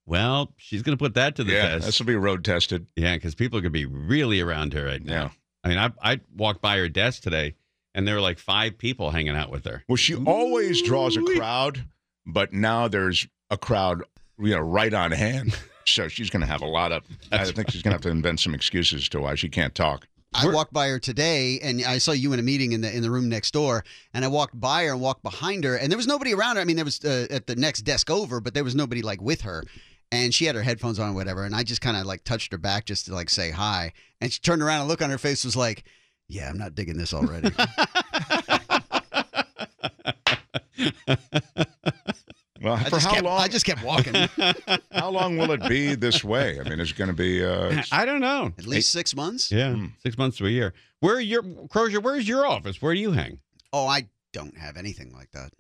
Well, 0.06 0.54
she's 0.58 0.84
going 0.84 0.98
to 0.98 1.02
put 1.04 1.16
that 1.16 1.36
to 1.36 1.44
the 1.44 1.52
Yeah, 1.52 1.68
test. 1.70 1.86
this 1.86 2.00
will 2.00 2.06
be 2.06 2.16
road 2.16 2.46
tested. 2.46 2.88
Yeah, 2.96 3.16
because 3.16 3.36
people 3.36 3.58
are 3.58 3.62
going 3.62 3.74
to 3.74 3.80
be 3.80 3.86
really 3.86 4.40
around 4.40 4.72
her 4.74 4.86
right 4.86 5.04
now. 5.04 5.14
Yeah. 5.24 5.30
I 5.64 5.68
mean, 5.70 5.78
I 5.78 5.92
I 6.14 6.20
walked 6.36 6.62
by 6.62 6.78
her 6.78 6.88
desk 6.88 7.24
today, 7.24 7.56
and 7.98 8.08
there 8.08 8.14
were 8.14 8.22
like 8.22 8.38
five 8.38 8.78
people 8.78 9.10
hanging 9.10 9.36
out 9.36 9.52
with 9.52 9.66
her. 9.66 9.84
Well, 9.90 9.96
she 9.96 10.16
always 10.16 10.84
draws 10.84 11.18
a 11.18 11.22
crowd, 11.24 11.84
but 12.28 12.54
now 12.54 12.88
there's 12.88 13.28
a 13.50 13.58
crowd, 13.58 14.04
you 14.40 14.52
know, 14.52 14.62
right 14.62 14.94
on 14.94 15.12
hand. 15.12 15.58
So 15.90 16.10
she's 16.10 16.30
going 16.30 16.42
to 16.42 16.48
have 16.48 16.62
a 16.62 16.68
lot 16.68 16.92
of. 16.92 17.02
I 17.32 17.46
think 17.46 17.72
she's 17.72 17.82
going 17.82 17.92
to 17.92 17.96
have 17.96 18.02
to 18.02 18.10
invent 18.10 18.42
some 18.42 18.54
excuses 18.54 19.08
to 19.08 19.22
why 19.22 19.36
she 19.36 19.48
can't 19.48 19.74
talk. 19.74 20.06
I 20.34 20.46
walked 20.50 20.74
by 20.74 20.90
her 20.90 21.00
today, 21.00 21.62
and 21.64 21.82
I 21.82 21.98
saw 22.00 22.12
you 22.12 22.34
in 22.34 22.40
a 22.42 22.44
meeting 22.44 22.74
in 22.74 22.82
the 22.82 22.94
in 22.94 23.02
the 23.02 23.10
room 23.10 23.30
next 23.30 23.52
door. 23.52 23.86
And 24.14 24.26
I 24.26 24.28
walked 24.28 24.60
by 24.60 24.84
her 24.84 24.92
and 24.92 25.00
walked 25.00 25.24
behind 25.24 25.64
her, 25.64 25.78
and 25.78 25.90
there 25.90 25.96
was 25.96 26.06
nobody 26.06 26.34
around 26.34 26.58
her. 26.58 26.62
I 26.62 26.66
mean, 26.66 26.76
there 26.76 26.84
was 26.84 27.00
uh, 27.06 27.28
at 27.30 27.48
the 27.48 27.56
next 27.56 27.84
desk 27.84 28.10
over, 28.10 28.42
but 28.42 28.54
there 28.54 28.66
was 28.66 28.76
nobody 28.76 29.02
like 29.02 29.22
with 29.22 29.44
her. 29.44 29.64
And 30.12 30.34
she 30.34 30.44
had 30.44 30.56
her 30.56 30.62
headphones 30.62 31.00
on, 31.00 31.12
or 31.12 31.14
whatever. 31.14 31.46
And 31.46 31.56
I 31.56 31.64
just 31.64 31.80
kind 31.80 31.96
of 31.96 32.06
like 32.06 32.26
touched 32.26 32.52
her 32.52 32.58
back 32.58 32.84
just 32.84 33.06
to 33.06 33.16
like 33.16 33.30
say 33.30 33.52
hi. 33.52 33.94
And 34.20 34.30
she 34.30 34.42
turned 34.42 34.62
around 34.62 34.82
and 34.82 34.90
look 34.90 35.02
on 35.02 35.10
her 35.10 35.18
face 35.18 35.46
was 35.46 35.56
like, 35.56 35.86
"Yeah, 36.28 36.50
I'm 36.50 36.58
not 36.58 36.76
digging 36.76 36.98
this 36.98 37.14
already." 37.14 37.50
Well, 42.60 42.74
I 42.74 42.90
for 42.90 43.00
how 43.00 43.12
kept- 43.14 43.24
long? 43.24 43.40
I 43.40 43.48
just 43.48 43.66
kept 43.66 43.84
walking. 43.84 44.14
how 44.92 45.10
long 45.12 45.38
will 45.38 45.52
it 45.52 45.62
be 45.70 45.94
this 45.94 46.24
way? 46.24 46.60
I 46.60 46.68
mean, 46.68 46.80
it's 46.80 46.92
going 46.92 47.10
to 47.10 47.14
be. 47.16 47.46
Uh, 47.46 47.84
I 47.92 48.04
don't 48.04 48.20
know. 48.20 48.52
At 48.58 48.66
least 48.66 48.92
six 48.92 49.16
months. 49.16 49.52
Yeah, 49.52 49.74
Hmm. 49.76 49.86
six 50.02 50.18
months 50.18 50.38
to 50.38 50.48
a 50.48 50.50
year. 50.50 50.74
Where 51.00 51.18
are 51.18 51.22
your 51.22 51.44
Crozier? 51.70 52.00
Where's 52.00 52.28
your 52.28 52.48
office? 52.48 52.82
Where 52.82 52.96
do 52.96 53.00
you 53.00 53.12
hang? 53.12 53.40
Oh, 53.72 53.86
I 53.86 54.08
don't 54.34 54.58
have 54.58 54.76
anything 54.76 55.14
like 55.14 55.30
that. 55.32 55.52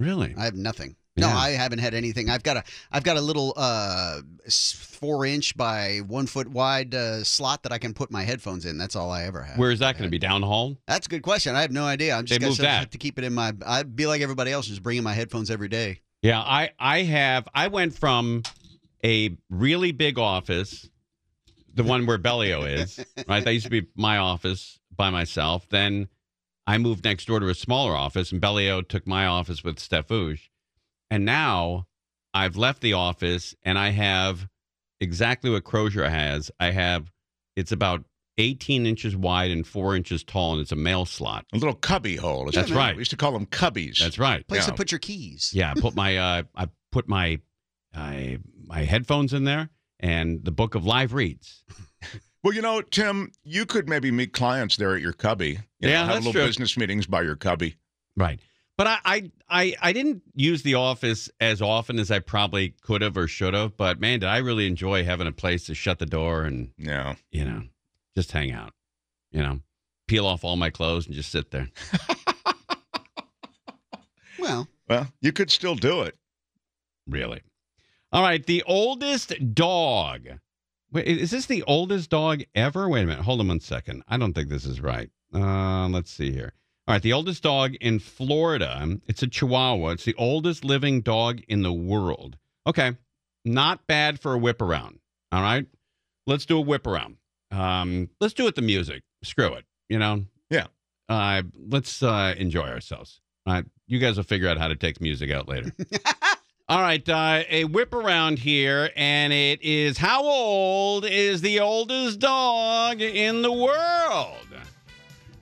Really? 0.00 0.34
I 0.36 0.44
have 0.44 0.54
nothing. 0.54 0.96
No, 1.16 1.28
Yeah. 1.28 1.36
I 1.36 1.50
haven't 1.50 1.78
had 1.78 1.94
anything. 1.94 2.28
I've 2.28 2.42
got 2.42 2.58
a 2.58 2.64
I've 2.92 3.02
got 3.04 3.16
a 3.16 3.20
little 3.20 3.54
uh 3.56 4.20
four 4.50 5.24
inch 5.24 5.56
by 5.56 6.00
one 6.06 6.26
foot 6.26 6.48
wide 6.48 6.94
uh, 6.94 7.24
slot 7.24 7.62
that 7.62 7.72
I 7.72 7.78
can 7.78 7.94
put 7.94 8.10
my 8.10 8.22
headphones 8.22 8.66
in. 8.66 8.78
That's 8.78 8.96
all 8.96 9.10
I 9.10 9.24
ever 9.24 9.42
have. 9.42 9.58
Where 9.58 9.70
is 9.70 9.78
that 9.80 9.94
going 9.94 10.04
to 10.04 10.10
be? 10.10 10.18
Down 10.18 10.42
the? 10.42 10.78
That's 10.86 11.06
a 11.06 11.10
good 11.10 11.22
question. 11.22 11.54
I 11.54 11.62
have 11.62 11.72
no 11.72 11.84
idea. 11.84 12.14
I'm 12.14 12.24
just 12.26 12.40
gonna 12.40 12.54
moved 12.54 12.60
have 12.80 12.90
to 12.90 12.98
keep 12.98 13.18
it 13.18 13.24
in 13.24 13.34
my. 13.34 13.52
I'd 13.66 13.96
be 13.96 14.06
like 14.06 14.20
everybody 14.20 14.52
else, 14.52 14.66
just 14.66 14.82
bringing 14.82 15.02
my 15.02 15.12
headphones 15.14 15.50
every 15.50 15.68
day. 15.68 16.00
Yeah, 16.22 16.40
I 16.40 16.70
I 16.78 17.02
have 17.02 17.48
I 17.54 17.68
went 17.68 17.94
from 17.94 18.42
a 19.04 19.36
really 19.50 19.92
big 19.92 20.18
office, 20.18 20.88
the 21.74 21.84
one 21.84 22.06
where 22.06 22.18
Bellio 22.18 22.62
is, 22.62 22.98
right? 23.28 23.44
That 23.44 23.52
used 23.52 23.66
to 23.66 23.70
be 23.70 23.86
my 23.94 24.18
office 24.18 24.80
by 24.94 25.10
myself. 25.10 25.68
Then 25.68 26.08
I 26.66 26.78
moved 26.78 27.04
next 27.04 27.26
door 27.26 27.38
to 27.40 27.48
a 27.48 27.54
smaller 27.54 27.94
office, 27.94 28.32
and 28.32 28.40
Bellio 28.40 28.82
took 28.82 29.06
my 29.06 29.26
office 29.26 29.62
with 29.62 29.78
Steph 29.78 30.08
Fouge. 30.08 30.50
And 31.10 31.24
now 31.24 31.86
I've 32.34 32.56
left 32.56 32.80
the 32.82 32.94
office 32.94 33.54
and 33.62 33.78
I 33.78 33.90
have 33.90 34.48
exactly 35.00 35.50
what 35.50 35.64
Crozier 35.64 36.08
has. 36.08 36.50
I 36.60 36.70
have 36.70 37.10
it's 37.56 37.72
about 37.72 38.04
18 38.38 38.84
inches 38.86 39.16
wide 39.16 39.50
and 39.50 39.66
four 39.66 39.96
inches 39.96 40.22
tall, 40.22 40.52
and 40.52 40.60
it's 40.60 40.72
a 40.72 40.76
mail 40.76 41.06
slot. 41.06 41.46
A 41.54 41.56
little 41.56 41.72
cubby 41.74 42.16
hole. 42.16 42.50
That's 42.52 42.70
right. 42.70 42.94
We 42.94 43.00
used 43.00 43.10
to 43.12 43.16
call 43.16 43.32
them 43.32 43.46
cubbies. 43.46 43.98
That's 43.98 44.18
right. 44.18 44.46
Place 44.46 44.62
Yeah. 44.62 44.66
to 44.66 44.74
put 44.74 44.92
your 44.92 44.98
keys. 44.98 45.52
Yeah, 45.54 45.72
I 45.74 45.80
put 45.80 45.94
my 45.94 46.16
uh, 46.18 46.42
I 46.54 46.68
put 46.92 47.08
my 47.08 47.40
I, 47.94 48.38
my 48.66 48.80
headphones 48.84 49.32
in 49.32 49.44
there 49.44 49.70
and 50.00 50.44
the 50.44 50.50
book 50.50 50.74
of 50.74 50.84
live 50.84 51.12
reads. 51.14 51.64
Well, 52.44 52.54
you 52.54 52.62
know, 52.62 52.80
Tim, 52.80 53.32
you 53.42 53.66
could 53.66 53.88
maybe 53.88 54.12
meet 54.12 54.32
clients 54.32 54.76
there 54.76 54.94
at 54.94 55.02
your 55.02 55.12
cubby. 55.14 55.58
You 55.80 55.88
Yeah, 55.88 55.88
know, 55.88 55.98
have 55.98 56.06
that's 56.08 56.26
little 56.26 56.32
true. 56.40 56.46
business 56.46 56.76
meetings 56.76 57.04
by 57.04 57.22
your 57.22 57.34
cubby. 57.34 57.74
Right. 58.16 58.38
But 58.78 58.86
I, 58.86 58.98
I 59.04 59.30
I 59.48 59.74
I 59.80 59.92
didn't 59.92 60.22
use 60.34 60.62
the 60.62 60.74
office 60.74 61.30
as 61.40 61.62
often 61.62 61.98
as 61.98 62.10
I 62.10 62.18
probably 62.18 62.74
could 62.82 63.00
have 63.02 63.16
or 63.16 63.26
should 63.26 63.54
have. 63.54 63.76
But 63.76 64.00
man, 64.00 64.20
did 64.20 64.28
I 64.28 64.38
really 64.38 64.66
enjoy 64.66 65.04
having 65.04 65.26
a 65.26 65.32
place 65.32 65.64
to 65.66 65.74
shut 65.74 65.98
the 65.98 66.04
door 66.06 66.42
and 66.44 66.70
Yeah. 66.76 67.14
you 67.30 67.44
know 67.44 67.62
just 68.14 68.32
hang 68.32 68.52
out. 68.52 68.72
You 69.30 69.42
know, 69.42 69.60
peel 70.08 70.26
off 70.26 70.44
all 70.44 70.56
my 70.56 70.70
clothes 70.70 71.06
and 71.06 71.14
just 71.14 71.30
sit 71.32 71.50
there. 71.50 71.68
Well, 74.38 74.68
Well, 74.88 75.08
you 75.20 75.32
could 75.32 75.50
still 75.50 75.74
do 75.74 76.02
it. 76.02 76.16
Really. 77.06 77.40
All 78.12 78.22
right. 78.22 78.44
The 78.44 78.62
oldest 78.66 79.32
dog. 79.54 80.28
Wait, 80.92 81.06
is 81.06 81.30
this 81.30 81.46
the 81.46 81.62
oldest 81.64 82.10
dog 82.10 82.42
ever? 82.54 82.88
Wait 82.88 83.02
a 83.02 83.06
minute. 83.06 83.24
Hold 83.24 83.40
on 83.40 83.48
one 83.48 83.60
second. 83.60 84.02
I 84.08 84.16
don't 84.18 84.34
think 84.34 84.48
this 84.48 84.64
is 84.66 84.80
right. 84.80 85.10
Uh, 85.34 85.88
let's 85.88 86.10
see 86.10 86.32
here. 86.32 86.52
All 86.88 86.94
right. 86.94 87.02
The 87.02 87.12
oldest 87.12 87.42
dog 87.42 87.74
in 87.76 87.98
Florida. 87.98 88.98
It's 89.06 89.22
a 89.22 89.26
Chihuahua. 89.26 89.90
It's 89.90 90.04
the 90.04 90.14
oldest 90.14 90.64
living 90.64 91.00
dog 91.00 91.40
in 91.48 91.62
the 91.62 91.72
world. 91.72 92.36
Okay. 92.66 92.96
Not 93.44 93.86
bad 93.86 94.20
for 94.20 94.34
a 94.34 94.38
whip 94.38 94.60
around. 94.62 95.00
All 95.32 95.42
right. 95.42 95.66
Let's 96.26 96.46
do 96.46 96.58
a 96.58 96.60
whip 96.60 96.86
around. 96.86 97.16
Um, 97.50 98.10
let's 98.20 98.34
do 98.34 98.44
it 98.44 98.46
with 98.46 98.54
the 98.56 98.62
music. 98.62 99.02
Screw 99.22 99.54
it. 99.54 99.64
You 99.88 99.98
know? 99.98 100.24
Yeah. 100.50 100.66
Uh, 101.08 101.42
let's 101.68 102.02
uh, 102.02 102.34
enjoy 102.36 102.68
ourselves. 102.68 103.20
All 103.46 103.54
right. 103.54 103.64
You 103.86 103.98
guys 103.98 104.16
will 104.16 104.24
figure 104.24 104.48
out 104.48 104.58
how 104.58 104.68
to 104.68 104.76
take 104.76 104.98
the 104.98 105.04
music 105.04 105.30
out 105.30 105.48
later. 105.48 105.72
All 106.68 106.80
right, 106.80 107.08
uh, 107.08 107.44
a 107.48 107.62
whip 107.62 107.94
around 107.94 108.40
here, 108.40 108.90
and 108.96 109.32
it 109.32 109.62
is 109.62 109.98
how 109.98 110.24
old 110.24 111.04
is 111.04 111.40
the 111.40 111.60
oldest 111.60 112.18
dog 112.18 113.00
in 113.00 113.42
the 113.42 113.52
world? 113.52 114.48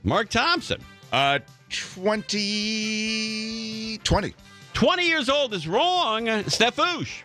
Mark 0.03 0.29
Thompson. 0.29 0.83
Uh, 1.15 1.39
20. 1.71 3.99
20. 4.03 4.35
20 4.73 5.07
years 5.07 5.29
old 5.29 5.55
is 5.55 5.69
wrong. 5.69 6.27
Stefoosh. 6.27 7.23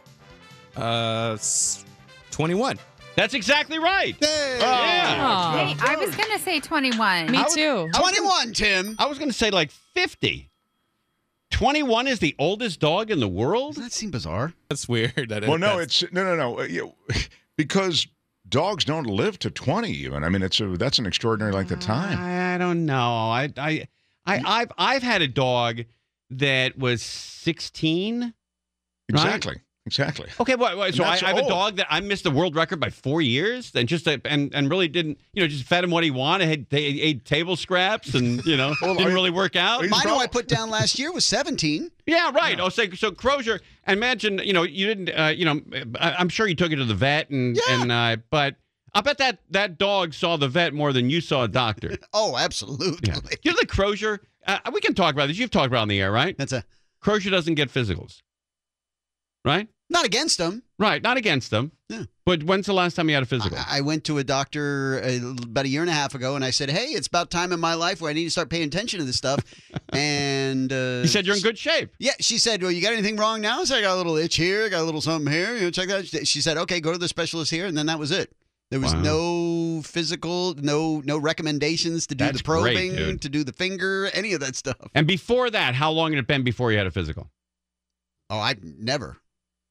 Uh, 0.77 1.31
s- 1.33 1.83
21. 2.29 2.77
That's 3.15 3.33
exactly 3.33 3.79
right. 3.79 4.15
Yeah. 4.21 4.27
Hey, 4.59 5.75
I 5.81 5.95
was 5.99 6.15
going 6.15 6.29
to 6.31 6.37
say 6.39 6.59
21. 6.59 7.31
Me 7.31 7.43
too. 7.51 7.89
21, 7.95 8.53
Tim. 8.53 8.95
I 8.99 9.07
was 9.07 9.17
going 9.17 9.31
to 9.31 9.35
say 9.35 9.49
like 9.49 9.71
50. 9.71 10.51
21 11.49 12.05
is 12.07 12.19
the 12.19 12.35
oldest 12.37 12.79
dog 12.79 13.09
in 13.09 13.19
the 13.19 13.27
world? 13.27 13.73
Does 13.73 13.85
that 13.85 13.91
seem 13.91 14.11
bizarre? 14.11 14.53
That's 14.69 14.87
weird. 14.87 15.29
That 15.29 15.47
Well, 15.47 15.57
no, 15.57 15.79
that's- 15.79 16.03
it's 16.03 16.13
no, 16.13 16.23
no, 16.23 16.35
no. 16.35 16.59
uh, 16.59 16.67
because 17.57 18.05
dogs 18.49 18.85
don't 18.85 19.05
live 19.05 19.39
to 19.39 19.51
20 19.51 19.89
even. 19.91 20.23
I 20.23 20.29
mean, 20.29 20.41
it's 20.41 20.59
a, 20.59 20.67
that's 20.77 20.99
an 20.99 21.05
extraordinary 21.05 21.51
length 21.53 21.71
of 21.71 21.79
time. 21.79 22.17
I, 22.19 22.55
I 22.55 22.57
don't 22.57 22.85
know. 22.85 22.99
I, 23.01 23.51
I, 23.57 23.87
I, 24.25 24.41
I've, 24.45 24.71
I've 24.77 25.03
had 25.03 25.21
a 25.21 25.27
dog 25.27 25.81
that 26.31 26.77
was 26.77 27.01
16. 27.01 28.33
right? 29.45 29.61
Exactly. 29.89 30.25
Exactly. 30.25 30.43
Okay, 30.43 30.55
well, 30.55 30.77
well, 30.77 30.91
so 30.93 31.03
I, 31.03 31.13
I 31.13 31.33
have 31.33 31.37
a 31.37 31.47
dog 31.47 31.77
that 31.77 31.87
I 31.89 31.99
missed 31.99 32.23
the 32.23 32.31
world 32.31 32.55
record 32.55 32.79
by 32.79 32.89
four 32.89 33.21
years, 33.21 33.71
and 33.75 33.87
just 33.87 34.07
uh, 34.07 34.17
and 34.25 34.53
and 34.53 34.69
really 34.69 34.87
didn't, 34.87 35.19
you 35.33 35.41
know, 35.43 35.47
just 35.47 35.63
fed 35.65 35.83
him 35.83 35.91
what 35.91 36.03
he 36.03 36.11
wanted. 36.11 36.47
Had, 36.47 36.69
they 36.69 36.83
ate 36.85 37.25
table 37.25 37.55
scraps, 37.55 38.13
and 38.13 38.43
you 38.45 38.55
know, 38.55 38.73
Well, 38.81 38.95
didn't 38.95 39.11
are- 39.11 39.15
really 39.15 39.29
work 39.31 39.55
out. 39.55 39.81
He's 39.81 39.91
Mine, 39.91 40.07
who 40.07 40.15
I 40.15 40.27
put 40.27 40.47
down 40.47 40.69
last 40.69 40.97
year, 40.99 41.11
was 41.11 41.25
17. 41.25 41.89
Yeah, 42.05 42.31
right. 42.31 42.59
Oh, 42.59 42.69
so 42.69 42.83
so 42.91 43.11
Crozier. 43.11 43.59
Imagine, 43.87 44.39
you 44.43 44.53
know, 44.53 44.63
you 44.63 44.85
didn't, 44.85 45.09
uh, 45.09 45.27
you 45.35 45.45
know, 45.45 45.61
I, 45.99 46.13
I'm 46.13 46.29
sure 46.29 46.47
you 46.47 46.55
took 46.55 46.71
it 46.71 46.75
to 46.77 46.85
the 46.85 46.93
vet, 46.93 47.29
and 47.31 47.55
Yeah. 47.55 47.81
and 47.81 47.91
uh, 47.91 48.17
but 48.29 48.55
I 48.93 49.01
bet 49.01 49.17
that 49.19 49.39
that 49.51 49.77
dog 49.77 50.13
saw 50.13 50.37
the 50.37 50.47
vet 50.47 50.73
more 50.73 50.93
than 50.93 51.09
you 51.09 51.21
saw 51.21 51.43
a 51.43 51.47
doctor. 51.47 51.97
Oh, 52.13 52.37
absolutely. 52.37 53.09
Yeah. 53.11 53.19
You 53.43 53.51
know 53.51 53.57
the 53.59 53.67
Crozier. 53.67 54.21
Uh, 54.47 54.57
we 54.73 54.81
can 54.81 54.93
talk 54.95 55.13
about 55.13 55.27
this. 55.27 55.37
You've 55.37 55.51
talked 55.51 55.67
about 55.67 55.79
it 55.79 55.81
on 55.83 55.87
the 55.89 56.01
air, 56.01 56.11
right? 56.11 56.35
That's 56.37 56.53
a 56.53 56.63
Crozier 57.01 57.29
doesn't 57.31 57.53
get 57.55 57.69
physicals, 57.71 58.21
right? 59.45 59.67
Not 59.89 60.05
against 60.05 60.37
them. 60.37 60.63
Right. 60.77 61.01
Not 61.01 61.17
against 61.17 61.51
them. 61.51 61.71
Yeah. 61.89 62.03
But 62.25 62.43
when's 62.43 62.67
the 62.67 62.73
last 62.73 62.93
time 62.95 63.09
you 63.09 63.15
had 63.15 63.23
a 63.23 63.25
physical? 63.25 63.57
I, 63.57 63.79
I 63.79 63.81
went 63.81 64.03
to 64.05 64.19
a 64.19 64.23
doctor 64.23 65.01
uh, 65.03 65.31
about 65.43 65.65
a 65.65 65.67
year 65.67 65.81
and 65.81 65.89
a 65.89 65.93
half 65.93 66.13
ago, 66.13 66.35
and 66.35 66.45
I 66.45 66.51
said, 66.51 66.69
"Hey, 66.69 66.87
it's 66.87 67.07
about 67.07 67.31
time 67.31 67.51
in 67.51 67.59
my 67.59 67.73
life 67.73 67.99
where 68.01 68.11
I 68.11 68.13
need 68.13 68.25
to 68.25 68.29
start 68.29 68.49
paying 68.49 68.63
attention 68.63 68.99
to 68.99 69.05
this 69.05 69.15
stuff." 69.15 69.43
and 69.93 70.71
uh, 70.71 71.01
he 71.01 71.07
said 71.07 71.25
you're 71.25 71.35
in 71.35 71.41
good 71.41 71.57
shape. 71.57 71.91
Yeah, 71.99 72.11
she 72.19 72.37
said, 72.37 72.61
"Well, 72.61 72.71
you 72.71 72.81
got 72.81 72.93
anything 72.93 73.17
wrong 73.17 73.41
now?" 73.41 73.61
I 73.61 73.63
said, 73.63 73.79
"I 73.79 73.81
got 73.81 73.95
a 73.95 73.97
little 73.97 74.15
itch 74.15 74.35
here, 74.35 74.65
I 74.65 74.69
got 74.69 74.81
a 74.81 74.83
little 74.83 75.01
something 75.01 75.31
here. 75.33 75.55
You 75.55 75.61
know, 75.63 75.71
check 75.71 75.89
that." 75.89 76.27
She 76.27 76.41
said, 76.41 76.57
"Okay, 76.57 76.79
go 76.79 76.91
to 76.91 76.97
the 76.99 77.07
specialist 77.07 77.49
here," 77.51 77.65
and 77.65 77.75
then 77.75 77.87
that 77.87 77.97
was 77.97 78.11
it. 78.11 78.31
There 78.69 78.79
was 78.79 78.93
Wow. 78.93 79.01
no 79.01 79.81
physical, 79.81 80.53
no 80.53 81.01
no 81.03 81.17
recommendations 81.17 82.05
to 82.07 82.15
do 82.15 82.25
That's 82.25 82.37
the 82.37 82.43
probing, 82.43 82.95
great, 82.95 83.21
to 83.21 83.29
do 83.29 83.43
the 83.43 83.53
finger, 83.53 84.11
any 84.13 84.33
of 84.33 84.41
that 84.41 84.55
stuff. 84.55 84.77
And 84.93 85.07
before 85.07 85.49
that, 85.49 85.73
how 85.73 85.89
long 85.89 86.11
had 86.11 86.19
it 86.19 86.27
been 86.27 86.43
before 86.43 86.71
you 86.71 86.77
had 86.77 86.85
a 86.85 86.91
physical? 86.91 87.31
Oh, 88.29 88.37
I 88.39 88.55
never. 88.61 89.17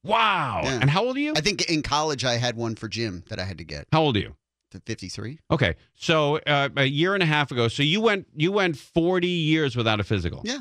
Wow. 0.03 0.61
Yeah. 0.63 0.79
And 0.81 0.89
how 0.89 1.05
old 1.05 1.17
are 1.17 1.19
you? 1.19 1.33
I 1.35 1.41
think 1.41 1.69
in 1.69 1.81
college 1.81 2.23
I 2.25 2.35
had 2.37 2.55
one 2.55 2.75
for 2.75 2.87
gym 2.87 3.23
that 3.29 3.39
I 3.39 3.43
had 3.43 3.57
to 3.57 3.63
get. 3.63 3.87
How 3.91 4.01
old 4.01 4.15
are 4.17 4.19
you? 4.19 4.35
To 4.71 4.79
53. 4.85 5.39
Okay, 5.49 5.75
so 5.95 6.37
uh, 6.45 6.69
a 6.77 6.85
year 6.85 7.15
and 7.15 7.23
a 7.23 7.25
half 7.25 7.49
ago, 7.51 7.67
so 7.67 7.81
you 7.81 8.01
went 8.01 8.27
you 8.35 8.51
went 8.51 8.77
40 8.77 9.27
years 9.27 9.75
without 9.75 9.99
a 9.99 10.03
physical. 10.03 10.41
Yeah. 10.45 10.59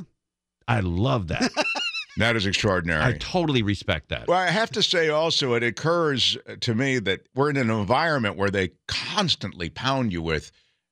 I 0.66 0.80
love 0.80 1.28
that. 1.28 1.50
That 2.18 2.34
is 2.34 2.46
extraordinary. 2.46 3.00
I 3.00 3.16
totally 3.18 3.62
respect 3.62 4.08
that. 4.08 4.26
Well, 4.26 4.36
I 4.38 4.50
have 4.50 4.70
to 4.72 4.82
say 4.82 5.08
also, 5.08 5.54
it 5.54 5.62
occurs 5.62 6.36
to 6.60 6.74
me 6.74 6.98
that 6.98 7.20
we're 7.36 7.48
in 7.48 7.56
an 7.56 7.70
environment 7.70 8.36
where 8.36 8.50
they 8.50 8.70
constantly 8.88 9.70
pound 9.70 10.12
you 10.12 10.20
with, 10.20 10.50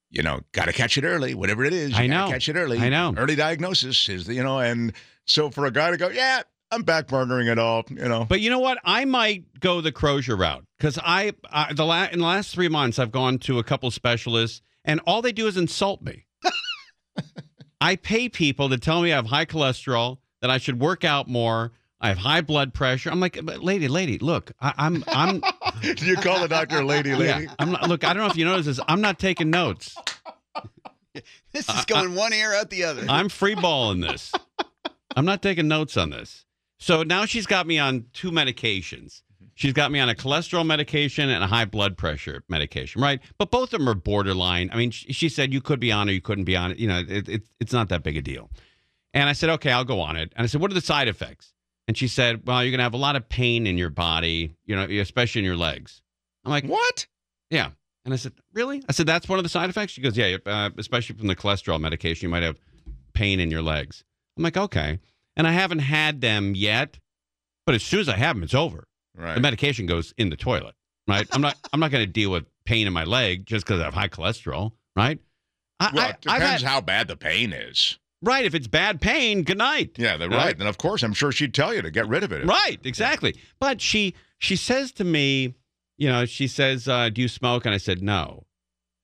you 0.08 0.22
know, 0.22 0.38
got 0.52 0.66
to 0.66 0.72
catch 0.72 0.96
it 0.96 1.02
early, 1.02 1.34
whatever 1.34 1.64
it 1.64 1.72
is. 1.72 1.90
You 1.90 1.96
I 1.96 2.06
gotta 2.06 2.26
know. 2.26 2.30
Catch 2.30 2.48
it 2.48 2.54
early. 2.54 2.78
I 2.78 2.90
know. 2.90 3.12
Early 3.16 3.34
diagnosis 3.34 4.08
is, 4.08 4.26
the, 4.26 4.34
you 4.34 4.42
know, 4.44 4.60
and 4.60 4.92
so 5.24 5.50
for 5.50 5.66
a 5.66 5.72
guy 5.72 5.90
to 5.90 5.96
go, 5.96 6.10
yeah, 6.10 6.42
I'm 6.70 6.82
back 6.82 7.06
burnering 7.06 7.50
it 7.50 7.58
all, 7.58 7.84
you 7.88 8.08
know. 8.08 8.24
But 8.24 8.40
you 8.40 8.50
know 8.50 8.58
what? 8.58 8.78
I 8.84 9.04
might 9.04 9.60
go 9.60 9.80
the 9.80 9.92
Crozier 9.92 10.36
route 10.36 10.64
because 10.78 10.98
I, 11.02 11.32
I 11.50 11.72
the 11.72 11.84
la- 11.84 12.08
in 12.10 12.18
the 12.18 12.24
last 12.24 12.54
three 12.54 12.68
months 12.68 12.98
I've 12.98 13.12
gone 13.12 13.38
to 13.40 13.58
a 13.58 13.64
couple 13.64 13.90
specialists 13.90 14.62
and 14.84 15.00
all 15.06 15.22
they 15.22 15.32
do 15.32 15.46
is 15.46 15.56
insult 15.56 16.02
me. 16.02 16.26
I 17.80 17.96
pay 17.96 18.28
people 18.28 18.68
to 18.70 18.78
tell 18.78 19.02
me 19.02 19.12
I 19.12 19.16
have 19.16 19.26
high 19.26 19.46
cholesterol, 19.46 20.18
that 20.40 20.50
I 20.50 20.58
should 20.58 20.80
work 20.80 21.04
out 21.04 21.28
more. 21.28 21.72
I 22.00 22.08
have 22.08 22.18
high 22.18 22.40
blood 22.40 22.74
pressure. 22.74 23.10
I'm 23.10 23.20
like, 23.20 23.38
"But 23.42 23.62
lady, 23.62 23.88
lady, 23.88 24.18
look, 24.18 24.52
I, 24.60 24.72
I'm, 24.76 25.02
I'm. 25.08 25.40
Do 25.80 25.94
you 26.06 26.16
call 26.16 26.40
the 26.40 26.48
doctor 26.48 26.84
lady, 26.84 27.14
lady? 27.14 27.44
Yeah, 27.44 27.54
I'm 27.58 27.72
not. 27.72 27.88
Look, 27.88 28.04
I 28.04 28.12
don't 28.12 28.22
know 28.22 28.30
if 28.30 28.36
you 28.36 28.44
notice 28.44 28.66
this. 28.66 28.80
I'm 28.86 29.00
not 29.00 29.18
taking 29.18 29.50
notes. 29.50 29.96
This 31.52 31.68
is 31.68 31.84
going 31.86 32.14
one 32.14 32.32
ear 32.34 32.52
out 32.52 32.68
the 32.70 32.84
other. 32.84 33.06
I'm 33.08 33.28
free 33.30 33.54
balling 33.54 34.00
this. 34.00 34.30
I'm 35.16 35.24
not 35.24 35.40
taking 35.42 35.66
notes 35.66 35.96
on 35.96 36.10
this. 36.10 36.45
So 36.78 37.02
now 37.02 37.24
she's 37.24 37.46
got 37.46 37.66
me 37.66 37.78
on 37.78 38.06
two 38.12 38.30
medications. 38.30 39.22
She's 39.54 39.72
got 39.72 39.90
me 39.90 40.00
on 40.00 40.10
a 40.10 40.14
cholesterol 40.14 40.66
medication 40.66 41.30
and 41.30 41.42
a 41.42 41.46
high 41.46 41.64
blood 41.64 41.96
pressure 41.96 42.42
medication, 42.48 43.00
right? 43.00 43.20
But 43.38 43.50
both 43.50 43.72
of 43.72 43.80
them 43.80 43.88
are 43.88 43.94
borderline. 43.94 44.68
I 44.70 44.76
mean, 44.76 44.90
she, 44.90 45.12
she 45.14 45.28
said 45.30 45.52
you 45.52 45.62
could 45.62 45.80
be 45.80 45.90
on 45.90 46.10
it, 46.10 46.12
you 46.12 46.20
couldn't 46.20 46.44
be 46.44 46.56
on 46.56 46.72
it. 46.72 46.78
You 46.78 46.88
know, 46.88 47.02
it, 47.08 47.28
it, 47.28 47.42
it's 47.58 47.72
not 47.72 47.88
that 47.88 48.02
big 48.02 48.18
a 48.18 48.22
deal. 48.22 48.50
And 49.14 49.30
I 49.30 49.32
said, 49.32 49.48
okay, 49.48 49.72
I'll 49.72 49.84
go 49.84 50.00
on 50.00 50.16
it. 50.16 50.30
And 50.36 50.44
I 50.44 50.46
said, 50.46 50.60
what 50.60 50.70
are 50.70 50.74
the 50.74 50.82
side 50.82 51.08
effects? 51.08 51.54
And 51.88 51.96
she 51.96 52.06
said, 52.06 52.42
well, 52.46 52.62
you're 52.62 52.70
going 52.70 52.80
to 52.80 52.84
have 52.84 52.92
a 52.92 52.98
lot 52.98 53.16
of 53.16 53.28
pain 53.30 53.66
in 53.66 53.78
your 53.78 53.88
body, 53.88 54.54
you 54.66 54.76
know, 54.76 54.82
especially 54.82 55.38
in 55.38 55.46
your 55.46 55.56
legs. 55.56 56.02
I'm 56.44 56.50
like, 56.50 56.64
what? 56.64 57.06
Yeah. 57.48 57.70
And 58.04 58.12
I 58.12 58.18
said, 58.18 58.32
really? 58.52 58.82
I 58.88 58.92
said, 58.92 59.06
that's 59.06 59.28
one 59.28 59.38
of 59.38 59.42
the 59.42 59.48
side 59.48 59.70
effects? 59.70 59.92
She 59.92 60.02
goes, 60.02 60.16
yeah, 60.18 60.36
uh, 60.44 60.70
especially 60.76 61.16
from 61.16 61.28
the 61.28 61.36
cholesterol 61.36 61.80
medication, 61.80 62.26
you 62.26 62.30
might 62.30 62.42
have 62.42 62.58
pain 63.14 63.40
in 63.40 63.50
your 63.50 63.62
legs. 63.62 64.04
I'm 64.36 64.42
like, 64.42 64.56
okay. 64.56 64.98
And 65.36 65.46
I 65.46 65.52
haven't 65.52 65.80
had 65.80 66.20
them 66.20 66.54
yet, 66.54 66.98
but 67.66 67.74
as 67.74 67.82
soon 67.82 68.00
as 68.00 68.08
I 68.08 68.16
have 68.16 68.36
them, 68.36 68.42
it's 68.42 68.54
over. 68.54 68.84
Right. 69.16 69.34
The 69.34 69.40
medication 69.40 69.86
goes 69.86 70.14
in 70.18 70.30
the 70.30 70.36
toilet, 70.36 70.74
right? 71.08 71.26
I'm 71.32 71.40
not, 71.40 71.56
I'm 71.72 71.80
not 71.80 71.90
going 71.90 72.04
to 72.06 72.10
deal 72.12 72.30
with 72.30 72.44
pain 72.64 72.86
in 72.86 72.92
my 72.92 73.04
leg 73.04 73.46
just 73.46 73.64
because 73.66 73.80
I 73.80 73.84
have 73.84 73.94
high 73.94 74.08
cholesterol, 74.08 74.72
right? 74.94 75.18
I, 75.80 75.90
Well, 75.94 76.04
I- 76.06 76.10
it 76.10 76.20
depends 76.22 76.62
had- 76.62 76.70
how 76.70 76.80
bad 76.80 77.08
the 77.08 77.16
pain 77.16 77.52
is. 77.52 77.98
right. 78.22 78.44
If 78.46 78.54
it's 78.54 78.66
bad 78.66 79.00
pain, 79.00 79.42
good 79.42 79.58
night. 79.58 79.92
Yeah, 79.98 80.16
they're 80.16 80.28
Right. 80.30 80.36
right. 80.46 80.58
And 80.58 80.68
of 80.68 80.78
course, 80.78 81.02
I'm 81.02 81.12
sure 81.12 81.32
she'd 81.32 81.52
tell 81.54 81.74
you 81.74 81.82
to 81.82 81.90
get 81.90 82.08
rid 82.08 82.24
of 82.24 82.32
it. 82.32 82.44
Right, 82.46 82.78
exactly. 82.84 83.36
But 83.60 83.80
she 83.80 84.14
she 84.38 84.56
says 84.56 84.90
to 84.92 85.04
me, 85.04 85.54
you 85.98 86.08
know, 86.08 86.24
she 86.26 86.46
says, 86.48 86.88
uh, 86.88 87.08
"Do 87.10 87.20
you 87.22 87.28
smoke?" 87.28 87.64
And 87.66 87.74
I 87.74 87.78
said, 87.78 88.02
"No." 88.02 88.44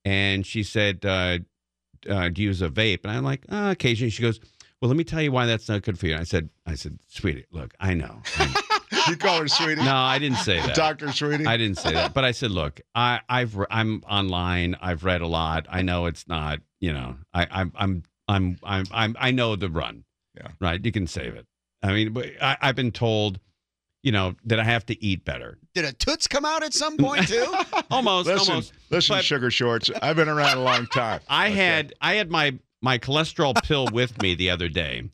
And 0.05 0.45
she 0.45 0.61
said, 0.63 1.05
uh, 1.05 1.39
uh, 2.09 2.29
"Do 2.29 2.41
you 2.41 2.49
use 2.49 2.61
a 2.61 2.69
vape?" 2.69 2.99
And 3.03 3.11
I'm 3.11 3.23
like, 3.23 3.45
uh, 3.49 3.69
"Occasionally." 3.71 4.09
She 4.11 4.21
goes, 4.21 4.39
"Well, 4.83 4.89
let 4.89 4.97
me 4.97 5.05
tell 5.05 5.21
you 5.21 5.31
why 5.31 5.45
that's 5.45 5.69
not 5.69 5.81
good 5.81 5.97
for 5.97 6.07
you." 6.07 6.11
And 6.13 6.19
I 6.19 6.25
said, 6.25 6.49
"I 6.65 6.75
said, 6.75 6.99
sweetie, 7.07 7.45
look, 7.51 7.73
I 7.79 7.93
know." 7.93 8.21
I 8.37 8.45
know. 8.47 8.53
You 9.07 9.17
call 9.17 9.39
her 9.41 9.47
sweetie? 9.47 9.83
No, 9.83 9.95
I 9.95 10.17
didn't 10.19 10.37
say 10.37 10.59
that. 10.61 10.75
Doctor 10.75 11.11
Sweetie? 11.11 11.45
I 11.45 11.57
didn't 11.57 11.77
say 11.77 11.91
that. 11.93 12.13
But 12.13 12.23
I 12.23 12.31
said, 12.31 12.51
look, 12.51 12.79
I, 12.95 13.19
I've 13.27 13.55
re- 13.57 13.65
I'm 13.69 14.01
online. 14.09 14.77
I've 14.79 15.03
read 15.03 15.21
a 15.21 15.27
lot. 15.27 15.65
I 15.69 15.81
know 15.81 16.05
it's 16.05 16.25
not. 16.27 16.59
You 16.79 16.93
know, 16.93 17.15
I, 17.33 17.47
I'm 17.51 17.73
I'm 17.75 18.03
I'm 18.29 18.57
I'm 18.63 18.85
I'm 18.91 19.17
I 19.19 19.31
know 19.31 19.55
the 19.57 19.69
run. 19.69 20.05
Yeah. 20.37 20.49
Right. 20.61 20.83
You 20.85 20.91
can 20.93 21.07
save 21.07 21.33
it. 21.35 21.45
I 21.81 21.91
mean, 21.91 22.15
I, 22.41 22.55
I've 22.61 22.75
been 22.75 22.91
told, 22.91 23.39
you 24.03 24.11
know, 24.13 24.35
that 24.45 24.59
I 24.59 24.63
have 24.63 24.85
to 24.85 25.03
eat 25.03 25.25
better. 25.25 25.57
Did 25.73 25.83
a 25.85 25.91
toots 25.91 26.27
come 26.27 26.45
out 26.45 26.63
at 26.63 26.73
some 26.73 26.95
point 26.95 27.27
too? 27.27 27.51
Almost. 27.91 28.27
Listen, 28.27 28.51
almost. 28.51 28.73
listen, 28.89 29.15
But- 29.17 29.25
sugar 29.25 29.51
shorts. 29.51 29.91
I've 30.01 30.15
been 30.15 30.29
around 30.29 30.57
a 30.59 30.61
long 30.63 30.85
time. 30.87 31.19
I 31.27 31.49
had 31.49 31.93
I 31.99 32.13
had 32.13 32.29
my 32.31 32.57
my 32.83 32.99
cholesterol 32.99 33.55
pill 33.63 33.87
with 33.91 34.21
me 34.21 34.35
the 34.35 34.51
other 34.51 34.67
day, 34.69 35.09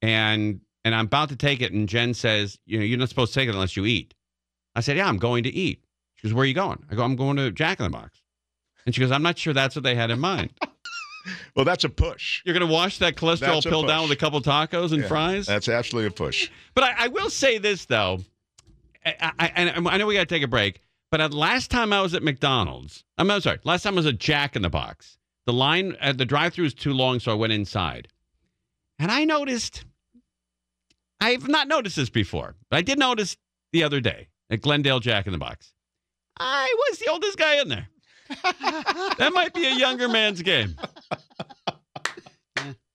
and 0.00 0.60
and 0.84 0.94
I'm 0.94 1.06
about 1.06 1.28
to 1.28 1.36
take 1.36 1.60
it, 1.60 1.72
and 1.72 1.86
Jen 1.88 2.14
says, 2.14 2.58
you 2.64 2.78
know, 2.78 2.84
you're 2.84 2.98
not 2.98 3.10
supposed 3.10 3.34
to 3.34 3.40
take 3.40 3.48
it 3.48 3.54
unless 3.54 3.76
you 3.76 3.84
eat. 3.84 4.14
I 4.74 4.80
said, 4.80 4.96
yeah, 4.96 5.08
I'm 5.08 5.18
going 5.18 5.44
to 5.44 5.50
eat. 5.50 5.84
She 6.14 6.26
goes, 6.26 6.32
where 6.32 6.44
are 6.44 6.46
you 6.46 6.54
going? 6.54 6.82
I 6.90 6.94
go, 6.94 7.02
I'm 7.02 7.16
going 7.16 7.36
to 7.36 7.50
Jack 7.50 7.80
in 7.80 7.84
the 7.84 7.90
Box. 7.90 8.22
And 8.86 8.94
she 8.94 9.00
goes, 9.02 9.10
I'm 9.10 9.22
not 9.22 9.36
sure 9.36 9.52
that's 9.52 9.74
what 9.74 9.82
they 9.82 9.94
had 9.94 10.10
in 10.10 10.20
mind. 10.20 10.52
Well, 11.54 11.66
that's 11.66 11.84
a 11.84 11.90
push. 11.90 12.40
You're 12.46 12.54
going 12.54 12.66
to 12.66 12.72
wash 12.72 12.96
that 12.98 13.14
cholesterol 13.14 13.62
pill 13.62 13.82
down 13.82 14.04
with 14.04 14.12
a 14.12 14.16
couple 14.16 14.40
tacos 14.40 14.92
and 14.92 15.02
Yeah, 15.02 15.08
fries. 15.08 15.46
That's 15.46 15.68
absolutely 15.68 16.08
a 16.08 16.12
push. 16.12 16.50
But 16.74 16.84
I, 16.84 16.94
I 16.96 17.08
will 17.08 17.28
say 17.28 17.58
this 17.58 17.84
though, 17.84 18.20
I, 19.04 19.32
I, 19.38 19.52
and 19.54 19.86
I 19.86 19.98
know 19.98 20.06
we 20.06 20.14
got 20.14 20.20
to 20.20 20.34
take 20.34 20.42
a 20.42 20.48
break. 20.48 20.80
But 21.10 21.20
at 21.20 21.34
last 21.34 21.70
time 21.70 21.92
I 21.92 22.00
was 22.00 22.14
at 22.14 22.22
McDonald's, 22.22 23.04
I'm, 23.18 23.30
I'm 23.30 23.42
sorry, 23.42 23.58
last 23.64 23.82
time 23.82 23.94
I 23.94 23.96
was 23.96 24.06
at 24.06 24.18
Jack 24.18 24.56
in 24.56 24.62
the 24.62 24.70
Box. 24.70 25.18
The 25.46 25.52
line 25.52 25.96
at 26.00 26.18
the 26.18 26.24
drive-through 26.26 26.66
is 26.66 26.74
too 26.74 26.92
long, 26.92 27.18
so 27.20 27.32
I 27.32 27.34
went 27.34 27.52
inside, 27.52 28.08
and 28.98 29.10
I 29.10 29.24
noticed. 29.24 29.84
I've 31.22 31.48
not 31.48 31.68
noticed 31.68 31.96
this 31.96 32.08
before, 32.08 32.56
but 32.70 32.78
I 32.78 32.82
did 32.82 32.98
notice 32.98 33.36
the 33.72 33.82
other 33.82 34.00
day 34.00 34.28
at 34.48 34.62
Glendale 34.62 35.00
Jack 35.00 35.26
in 35.26 35.32
the 35.32 35.38
Box. 35.38 35.74
I 36.38 36.74
was 36.88 36.98
the 36.98 37.10
oldest 37.10 37.36
guy 37.36 37.60
in 37.60 37.68
there. 37.68 37.88
that 39.18 39.30
might 39.34 39.52
be 39.52 39.66
a 39.66 39.74
younger 39.74 40.08
man's 40.08 40.40
game. 40.40 40.76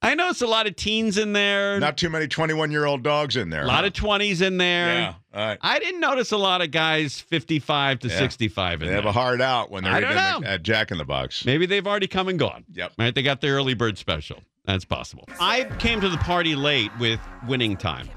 I 0.01 0.13
noticed 0.13 0.41
a 0.41 0.47
lot 0.47 0.67
of 0.67 0.75
teens 0.75 1.17
in 1.17 1.33
there. 1.33 1.79
Not 1.79 1.97
too 1.97 2.09
many 2.09 2.27
21 2.27 2.71
year 2.71 2.85
old 2.85 3.03
dogs 3.03 3.35
in 3.35 3.49
there. 3.49 3.63
A 3.63 3.67
lot 3.67 3.85
of 3.85 3.93
20s 3.93 4.41
in 4.41 4.57
there. 4.57 4.93
Yeah. 4.93 5.13
All 5.35 5.45
right. 5.45 5.57
I 5.61 5.79
didn't 5.79 5.99
notice 5.99 6.31
a 6.31 6.37
lot 6.37 6.61
of 6.61 6.71
guys 6.71 7.19
55 7.19 7.99
to 7.99 8.07
Yeah. 8.07 8.17
65 8.19 8.73
in 8.73 8.79
They 8.79 8.85
there. 8.85 8.95
have 8.95 9.05
a 9.05 9.11
hard 9.11 9.41
out 9.41 9.69
when 9.69 9.83
they're 9.83 9.93
at- 9.93 10.43
at 10.43 10.63
Jack 10.63 10.91
in 10.91 10.97
the 10.97 11.03
Box. 11.05 11.43
Maybe 11.45 11.65
they've 11.65 11.85
already 11.85 12.07
come 12.07 12.27
and 12.29 12.39
gone. 12.39 12.63
Yep. 12.73 12.93
Right? 12.97 13.13
They 13.13 13.21
got 13.21 13.41
their 13.41 13.55
early 13.55 13.73
bird 13.73 13.97
special. 13.97 14.41
That's 14.65 14.85
possible. 14.85 15.27
I 15.39 15.65
came 15.79 15.99
to 16.01 16.09
the 16.09 16.17
party 16.17 16.55
late 16.55 16.89
with 16.99 17.19
winning 17.47 17.75
time. 17.77 18.09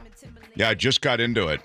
Yeah, 0.54 0.70
I 0.70 0.74
just 0.74 1.00
got 1.02 1.20
into 1.20 1.48
it. 1.48 1.60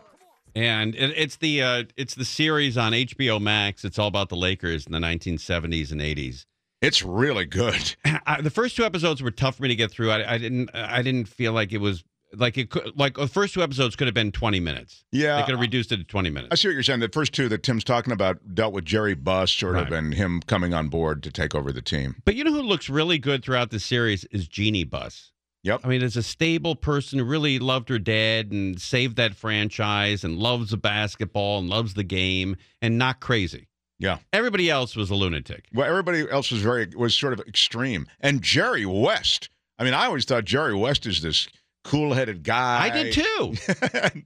And 0.55 0.93
it, 0.95 1.13
it's 1.17 1.37
the 1.37 1.61
uh, 1.63 1.83
it's 1.97 2.13
the 2.15 2.25
series 2.25 2.77
on 2.77 2.91
HBO 2.93 3.39
Max. 3.41 3.83
It's 3.85 3.97
all 3.97 4.07
about 4.07 4.29
the 4.29 4.35
Lakers 4.35 4.85
in 4.85 4.91
the 4.91 4.99
1970s 4.99 5.91
and 5.91 5.99
80s. 6.01 6.45
It's 6.81 7.01
really 7.01 7.45
good. 7.45 7.95
I, 8.27 8.41
the 8.41 8.49
first 8.51 8.75
two 8.75 8.83
episodes 8.83 9.23
were 9.23 9.31
tough 9.31 9.55
for 9.55 9.63
me 9.63 9.69
to 9.69 9.75
get 9.75 9.89
through. 9.89 10.11
I, 10.11 10.33
I 10.33 10.37
didn't 10.37 10.69
I 10.75 11.01
didn't 11.01 11.27
feel 11.27 11.53
like 11.53 11.71
it 11.73 11.79
was 11.79 12.03
like 12.35 12.57
it 12.57 12.69
could 12.69 12.97
like 12.97 13.15
the 13.15 13.27
first 13.27 13.53
two 13.53 13.63
episodes 13.63 13.95
could 13.95 14.07
have 14.07 14.13
been 14.13 14.31
20 14.31 14.59
minutes. 14.59 15.05
Yeah. 15.11 15.37
They 15.37 15.43
could 15.43 15.51
have 15.51 15.61
reduced 15.61 15.91
it 15.91 15.97
to 15.97 16.03
20 16.03 16.29
minutes. 16.29 16.49
I 16.51 16.55
see 16.55 16.67
what 16.67 16.73
you're 16.73 16.83
saying. 16.83 16.99
The 16.99 17.09
first 17.09 17.33
two 17.33 17.49
that 17.49 17.63
Tim's 17.63 17.83
talking 17.83 18.13
about 18.13 18.55
dealt 18.55 18.73
with 18.73 18.85
Jerry 18.85 19.13
Buss, 19.13 19.51
sort 19.51 19.77
of, 19.77 19.91
and 19.91 20.13
him 20.13 20.41
coming 20.47 20.73
on 20.73 20.89
board 20.89 21.23
to 21.23 21.31
take 21.31 21.55
over 21.55 21.71
the 21.71 21.81
team. 21.81 22.15
But 22.25 22.35
you 22.35 22.43
know 22.43 22.53
who 22.53 22.61
looks 22.61 22.89
really 22.89 23.17
good 23.17 23.43
throughout 23.43 23.71
the 23.71 23.79
series 23.79 24.25
is 24.25 24.47
Jeanie 24.47 24.83
Buss. 24.83 25.31
Yep. 25.63 25.81
I 25.85 25.87
mean, 25.87 26.03
as 26.03 26.17
a 26.17 26.23
stable 26.23 26.75
person 26.75 27.19
who 27.19 27.25
really 27.25 27.57
loved 27.57 27.87
her 27.87 27.99
dad 27.99 28.51
and 28.51 28.79
saved 28.81 29.15
that 29.15 29.33
franchise 29.33 30.25
and 30.25 30.37
loves 30.37 30.71
the 30.71 30.77
basketball 30.77 31.59
and 31.59 31.69
loves 31.69 31.93
the 31.93 32.03
game 32.03 32.57
and 32.81 32.97
not 32.97 33.21
crazy. 33.21 33.69
Yeah. 33.97 34.17
Everybody 34.33 34.69
else 34.69 34.97
was 34.97 35.09
a 35.09 35.15
lunatic. 35.15 35.65
Well, 35.73 35.87
everybody 35.87 36.29
else 36.29 36.51
was 36.51 36.61
very 36.61 36.89
was 36.95 37.15
sort 37.15 37.31
of 37.31 37.39
extreme, 37.47 38.07
and 38.19 38.41
Jerry 38.41 38.85
West. 38.85 39.49
I 39.79 39.85
mean, 39.85 39.93
I 39.93 40.05
always 40.05 40.25
thought 40.25 40.43
Jerry 40.43 40.75
West 40.75 41.05
is 41.05 41.21
this 41.21 41.47
cool-headed 41.83 42.43
guy. 42.43 42.83
I 42.83 42.89
did 42.89 43.13
too. 43.13 43.53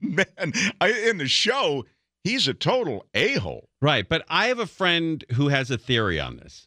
Man, 0.00 0.52
I, 0.80 0.90
in 1.08 1.18
the 1.18 1.28
show, 1.28 1.84
he's 2.24 2.48
a 2.48 2.54
total 2.54 3.06
a-hole. 3.14 3.68
Right, 3.80 4.08
but 4.08 4.24
I 4.28 4.48
have 4.48 4.58
a 4.58 4.66
friend 4.66 5.24
who 5.34 5.48
has 5.48 5.70
a 5.70 5.78
theory 5.78 6.20
on 6.20 6.36
this. 6.36 6.66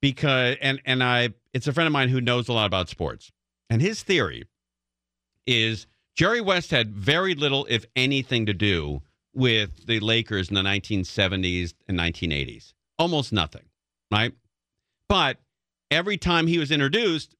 Because 0.00 0.56
and 0.62 0.80
and 0.86 1.04
I 1.04 1.34
it's 1.52 1.66
a 1.66 1.74
friend 1.74 1.86
of 1.86 1.92
mine 1.92 2.08
who 2.08 2.22
knows 2.22 2.48
a 2.48 2.54
lot 2.54 2.64
about 2.64 2.88
sports. 2.88 3.30
And 3.68 3.82
his 3.82 4.02
theory 4.02 4.44
is 5.46 5.86
Jerry 6.16 6.40
West 6.40 6.70
had 6.70 6.94
very 6.94 7.34
little 7.34 7.66
if 7.68 7.84
anything 7.94 8.46
to 8.46 8.54
do 8.54 9.02
with 9.34 9.86
the 9.86 10.00
Lakers 10.00 10.48
in 10.48 10.54
the 10.54 10.62
1970s 10.62 11.74
and 11.86 11.98
1980s. 11.98 12.72
Almost 12.98 13.32
nothing, 13.32 13.64
right? 14.10 14.32
But 15.08 15.38
every 15.90 16.16
time 16.16 16.46
he 16.46 16.58
was 16.58 16.70
introduced 16.70 17.34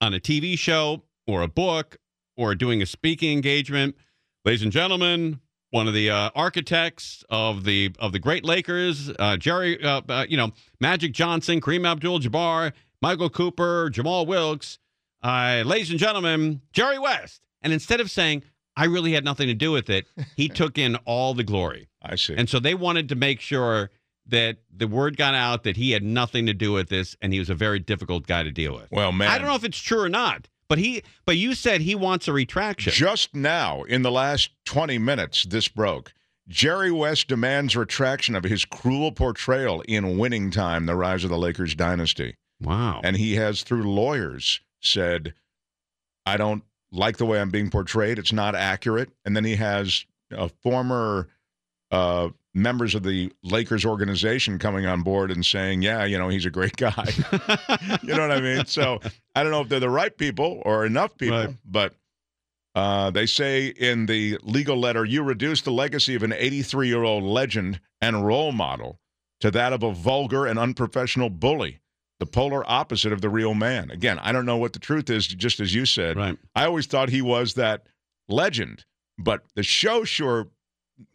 on 0.00 0.14
a 0.14 0.20
TV 0.20 0.58
show 0.58 1.02
or 1.26 1.42
a 1.42 1.48
book 1.48 1.98
or 2.36 2.54
doing 2.54 2.82
a 2.82 2.86
speaking 2.86 3.32
engagement, 3.32 3.96
ladies 4.44 4.62
and 4.62 4.72
gentlemen, 4.72 5.40
one 5.70 5.88
of 5.88 5.94
the 5.94 6.10
uh, 6.10 6.30
architects 6.34 7.24
of 7.30 7.64
the 7.64 7.92
of 7.98 8.12
the 8.12 8.18
great 8.18 8.44
Lakers, 8.44 9.10
uh, 9.18 9.36
Jerry, 9.36 9.82
uh, 9.82 10.02
uh, 10.08 10.26
you 10.28 10.36
know, 10.36 10.52
Magic 10.80 11.12
Johnson, 11.12 11.60
Kareem 11.60 11.86
Abdul-Jabbar, 11.86 12.72
Michael 13.00 13.30
Cooper, 13.30 13.90
Jamal 13.90 14.26
Wilkes, 14.26 14.78
uh, 15.22 15.62
ladies 15.64 15.90
and 15.90 15.98
gentlemen, 15.98 16.60
Jerry 16.72 16.98
West. 16.98 17.42
And 17.62 17.72
instead 17.72 18.00
of 18.00 18.10
saying 18.10 18.42
I 18.76 18.86
really 18.86 19.12
had 19.12 19.24
nothing 19.24 19.48
to 19.48 19.54
do 19.54 19.72
with 19.72 19.88
it, 19.90 20.06
he 20.36 20.48
took 20.50 20.78
in 20.78 20.96
all 21.04 21.34
the 21.34 21.44
glory. 21.44 21.88
I 22.02 22.16
see. 22.16 22.34
And 22.36 22.48
so 22.48 22.58
they 22.58 22.74
wanted 22.74 23.08
to 23.10 23.14
make 23.14 23.40
sure 23.40 23.90
that 24.26 24.58
the 24.74 24.86
word 24.86 25.16
got 25.16 25.34
out 25.34 25.64
that 25.64 25.76
he 25.76 25.92
had 25.92 26.02
nothing 26.02 26.46
to 26.46 26.54
do 26.54 26.72
with 26.72 26.88
this, 26.88 27.16
and 27.20 27.32
he 27.32 27.38
was 27.38 27.50
a 27.50 27.54
very 27.54 27.78
difficult 27.78 28.26
guy 28.26 28.42
to 28.42 28.52
deal 28.52 28.74
with. 28.74 28.88
Well, 28.90 29.12
man, 29.12 29.28
I 29.28 29.38
don't 29.38 29.46
know 29.46 29.54
if 29.54 29.64
it's 29.64 29.78
true 29.78 30.00
or 30.00 30.08
not, 30.08 30.48
but 30.72 30.78
he, 30.78 31.02
but 31.26 31.36
you 31.36 31.52
said 31.54 31.82
he 31.82 31.94
wants 31.94 32.26
a 32.28 32.32
retraction. 32.32 32.94
Just 32.94 33.34
now, 33.34 33.82
in 33.82 34.00
the 34.00 34.10
last 34.10 34.52
20 34.64 34.96
minutes, 34.96 35.44
this 35.44 35.68
broke. 35.68 36.14
Jerry 36.48 36.90
West 36.90 37.28
demands 37.28 37.76
retraction 37.76 38.34
of 38.34 38.44
his 38.44 38.64
cruel 38.64 39.12
portrayal 39.12 39.82
in 39.82 40.16
Winning 40.16 40.50
Time, 40.50 40.86
The 40.86 40.96
Rise 40.96 41.24
of 41.24 41.30
the 41.30 41.36
Lakers 41.36 41.74
Dynasty. 41.74 42.36
Wow. 42.58 43.02
And 43.04 43.18
he 43.18 43.34
has, 43.34 43.62
through 43.62 43.82
lawyers, 43.82 44.62
said, 44.80 45.34
I 46.24 46.38
don't 46.38 46.64
like 46.90 47.18
the 47.18 47.26
way 47.26 47.38
I'm 47.38 47.50
being 47.50 47.68
portrayed. 47.68 48.18
It's 48.18 48.32
not 48.32 48.54
accurate. 48.54 49.10
And 49.26 49.36
then 49.36 49.44
he 49.44 49.56
has 49.56 50.06
a 50.30 50.48
former 50.48 51.28
uh, 51.90 52.30
members 52.54 52.94
of 52.94 53.02
the 53.02 53.32
Lakers 53.42 53.84
organization 53.84 54.58
coming 54.58 54.84
on 54.86 55.02
board 55.02 55.30
and 55.30 55.44
saying, 55.44 55.82
yeah, 55.82 56.04
you 56.04 56.18
know, 56.18 56.28
he's 56.28 56.44
a 56.44 56.50
great 56.50 56.76
guy. 56.76 57.06
you 58.02 58.14
know 58.14 58.20
what 58.28 58.30
I 58.32 58.40
mean? 58.40 58.66
So 58.66 59.00
I 59.34 59.42
don't 59.42 59.52
know 59.52 59.62
if 59.62 59.68
they're 59.68 59.80
the 59.80 59.88
right 59.88 60.16
people 60.16 60.60
or 60.64 60.84
enough 60.84 61.16
people, 61.16 61.38
Right. 61.38 61.56
but 61.64 61.94
uh, 62.74 63.10
they 63.10 63.26
say 63.26 63.66
in 63.68 64.06
the 64.06 64.38
legal 64.42 64.76
letter, 64.78 65.04
you 65.04 65.22
reduce 65.22 65.62
the 65.62 65.70
legacy 65.72 66.14
of 66.14 66.22
an 66.22 66.32
83 66.32 66.88
year 66.88 67.02
old 67.02 67.24
legend 67.24 67.80
and 68.00 68.26
role 68.26 68.52
model 68.52 68.98
to 69.40 69.50
that 69.50 69.72
of 69.72 69.82
a 69.82 69.92
vulgar 69.92 70.46
and 70.46 70.58
unprofessional 70.58 71.28
bully, 71.30 71.80
the 72.20 72.26
polar 72.26 72.68
opposite 72.70 73.12
of 73.12 73.20
the 73.20 73.28
real 73.30 73.54
man. 73.54 73.90
Again, 73.90 74.18
I 74.20 74.32
don't 74.32 74.46
know 74.46 74.56
what 74.56 74.72
the 74.72 74.78
truth 74.78 75.10
is, 75.10 75.26
just 75.26 75.58
as 75.58 75.74
you 75.74 75.84
said. 75.86 76.16
Right. 76.16 76.38
I 76.54 76.64
always 76.66 76.86
thought 76.86 77.08
he 77.08 77.22
was 77.22 77.54
that 77.54 77.86
legend, 78.28 78.84
but 79.18 79.42
the 79.54 79.62
show 79.62 80.04
sure, 80.04 80.48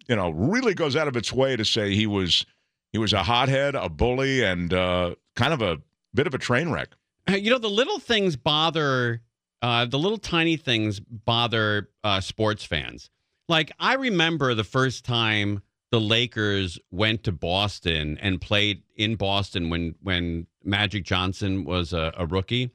you 0.07 0.15
know, 0.15 0.29
really 0.29 0.73
goes 0.73 0.95
out 0.95 1.07
of 1.07 1.15
its 1.15 1.31
way 1.33 1.55
to 1.55 1.65
say 1.65 1.93
he 1.93 2.07
was 2.07 2.45
he 2.91 2.97
was 2.97 3.13
a 3.13 3.23
hothead, 3.23 3.75
a 3.75 3.89
bully, 3.89 4.43
and 4.43 4.73
uh, 4.73 5.15
kind 5.35 5.53
of 5.53 5.61
a 5.61 5.77
bit 6.13 6.27
of 6.27 6.33
a 6.33 6.37
train 6.37 6.71
wreck. 6.71 6.89
You 7.29 7.51
know, 7.51 7.57
the 7.57 7.69
little 7.69 7.99
things 7.99 8.37
bother, 8.37 9.21
uh, 9.61 9.85
the 9.85 9.99
little 9.99 10.17
tiny 10.17 10.55
things 10.55 10.99
bother 10.99 11.89
uh, 12.03 12.21
sports 12.21 12.63
fans. 12.63 13.09
Like, 13.49 13.71
I 13.79 13.95
remember 13.95 14.53
the 14.53 14.63
first 14.63 15.03
time 15.03 15.61
the 15.91 15.99
Lakers 15.99 16.79
went 16.91 17.23
to 17.23 17.31
Boston 17.31 18.17
and 18.21 18.41
played 18.41 18.83
in 18.95 19.15
Boston 19.15 19.69
when, 19.69 19.95
when 20.01 20.47
Magic 20.63 21.03
Johnson 21.03 21.63
was 21.65 21.93
a, 21.93 22.13
a 22.17 22.25
rookie. 22.25 22.71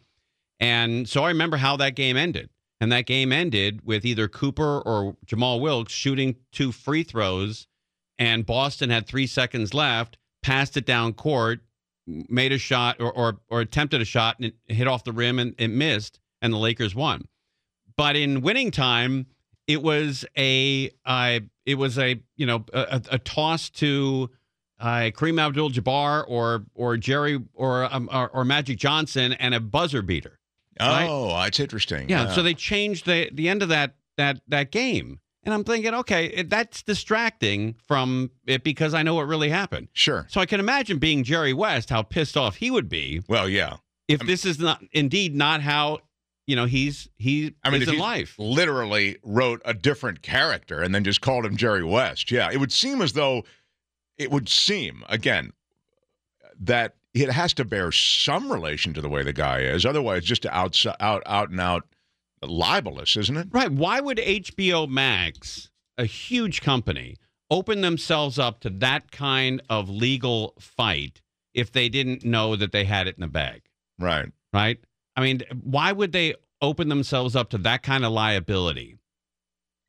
And 0.61 1.09
so 1.09 1.25
I 1.25 1.29
remember 1.29 1.57
how 1.57 1.77
that 1.79 1.95
game 1.95 2.17
ended. 2.17 2.49
And 2.83 2.91
that 2.91 3.07
game 3.07 3.31
ended 3.31 3.83
with 3.85 4.05
either 4.05 4.27
Cooper 4.27 4.81
or 4.81 5.17
Jamal 5.25 5.61
Wilkes 5.61 5.93
shooting 5.93 6.35
two 6.51 6.73
free 6.73 7.05
throws, 7.05 7.69
and 8.19 8.45
Boston 8.45 8.91
had 8.91 9.07
three 9.07 9.29
seconds 9.29 9.73
left, 9.73 10.19
passed 10.43 10.77
it 10.77 10.85
down 10.85 11.13
court, 11.13 11.61
made 12.09 12.51
a 12.51 12.59
shot 12.59 13.01
or, 13.01 13.13
or, 13.13 13.39
or 13.49 13.61
attempted 13.61 14.01
a 14.01 14.05
shot 14.05 14.35
and 14.41 14.47
it 14.47 14.75
hit 14.75 14.89
off 14.89 15.05
the 15.05 15.13
rim 15.13 15.39
and 15.39 15.55
it 15.59 15.69
missed, 15.69 16.19
and 16.41 16.53
the 16.53 16.57
Lakers 16.57 16.93
won. 16.93 17.29
But 17.97 18.17
in 18.17 18.41
winning 18.41 18.73
time, 18.73 19.27
it 19.69 19.81
was 19.81 20.25
a 20.37 20.91
uh, 21.07 21.39
it 21.65 21.77
was 21.77 21.99
a 21.99 22.21
you 22.35 22.47
know 22.47 22.65
a, 22.73 23.01
a 23.13 23.19
toss 23.21 23.71
to 23.71 24.29
uh, 24.81 25.13
Kareem 25.15 25.41
Abdul-Jabbar 25.41 26.25
or 26.27 26.65
or 26.75 26.97
Jerry 26.97 27.41
or, 27.55 27.85
um, 27.95 28.09
or 28.13 28.29
or 28.31 28.45
Magic 28.45 28.77
Johnson 28.77 29.35
and 29.35 29.55
a 29.55 29.61
buzzer 29.61 30.03
beater. 30.03 30.41
Right? 30.81 31.07
Oh, 31.09 31.29
that's 31.29 31.61
interesting. 31.61 32.09
Yeah, 32.09 32.31
so 32.33 32.43
they 32.43 32.55
changed 32.55 33.07
the 33.07 33.31
the 33.33 33.49
end 33.49 33.63
of 33.63 33.69
that 33.71 33.95
that 34.17 34.41
that 34.49 34.71
game, 34.71 35.21
And 35.45 35.55
I'm 35.55 35.65
thinking, 35.65 35.95
okay, 35.95 36.27
it, 36.27 36.51
that's 36.51 36.83
distracting 36.83 37.75
from 37.87 38.31
it 38.47 38.63
because 38.63 38.95
I 38.95 39.03
know 39.03 39.15
what 39.15 39.27
really 39.27 39.49
happened. 39.49 39.89
Sure. 39.93 40.27
So 40.29 40.41
I 40.41 40.47
can 40.47 40.61
imagine 40.61 40.99
being 40.99 41.25
Jerry 41.25 41.53
West, 41.53 41.91
how 41.91 42.03
pissed 42.03 42.37
off 42.37 42.57
he 42.57 42.71
would 42.71 42.89
be. 42.89 43.23
Well, 43.29 43.49
yeah. 43.49 43.77
If 44.09 44.21
this 44.21 44.45
is 44.45 44.59
not 44.59 44.83
indeed 44.93 45.35
not 45.35 45.63
how 45.63 46.01
you 46.47 46.57
know 46.57 46.67
he's 46.67 47.09
he 47.17 47.55
I 47.65 47.71
mean, 47.71 47.83
is 47.83 47.89
in 47.89 47.99
life. 47.99 48.35
literally 48.39 49.17
wrote 49.23 49.63
a 49.65 49.73
different 49.73 50.23
character 50.23 50.83
and 50.83 50.95
then 50.95 51.05
just 51.05 51.21
called 51.21 51.47
him 51.47 51.57
Jerry 51.57 51.85
West, 51.85 52.31
yeah, 52.31 52.51
it 52.53 52.59
would 52.59 52.73
seem 52.73 53.01
as 53.01 53.15
though 53.15 53.45
it 54.19 54.31
would 54.31 54.49
seem 54.49 55.05
again 55.09 55.53
that 56.61 56.97
it 57.15 57.31
has 57.31 57.53
to 57.55 57.65
bear 57.65 57.93
some 57.93 58.51
relation 58.51 58.95
to 58.95 59.01
the 59.01 59.09
way 59.09 59.23
the 59.23 59.33
guy 59.33 59.61
is. 59.61 59.85
Otherwise, 59.85 60.25
just 60.25 60.47
out 60.47 60.83
out 61.01 61.23
out 61.27 61.51
and 61.51 61.61
out 61.61 61.87
libelous, 62.43 63.17
isn't 63.17 63.37
it? 63.37 63.49
Right. 63.51 63.71
Why 63.71 64.01
would 64.01 64.19
HBO 64.19 64.89
Max, 64.89 65.71
a 65.99 66.05
huge 66.05 66.61
company, 66.61 67.17
open 67.51 67.83
themselves 67.83 68.39
up 68.39 68.61
to 68.61 68.71
that 68.71 69.11
kind 69.11 69.63
of 69.69 69.89
legal 69.89 70.55
fight 70.59 71.21
if 71.55 71.71
they 71.71 71.89
didn't 71.89 72.25
know 72.25 72.57
that 72.57 72.73
they 72.73 72.85
had 72.85 73.07
it 73.07 73.17
in 73.17 73.21
the 73.21 73.29
bag? 73.29 73.63
Right. 73.99 74.31
Right. 74.53 74.79
I 75.17 75.21
mean, 75.21 75.43
why 75.63 75.93
would 75.93 76.13
they 76.13 76.35
open 76.61 76.89
themselves 76.89 77.37
up 77.37 77.51
to 77.51 77.59
that 77.59 77.83
kind 77.83 78.05
of 78.05 78.13
liability 78.13 78.99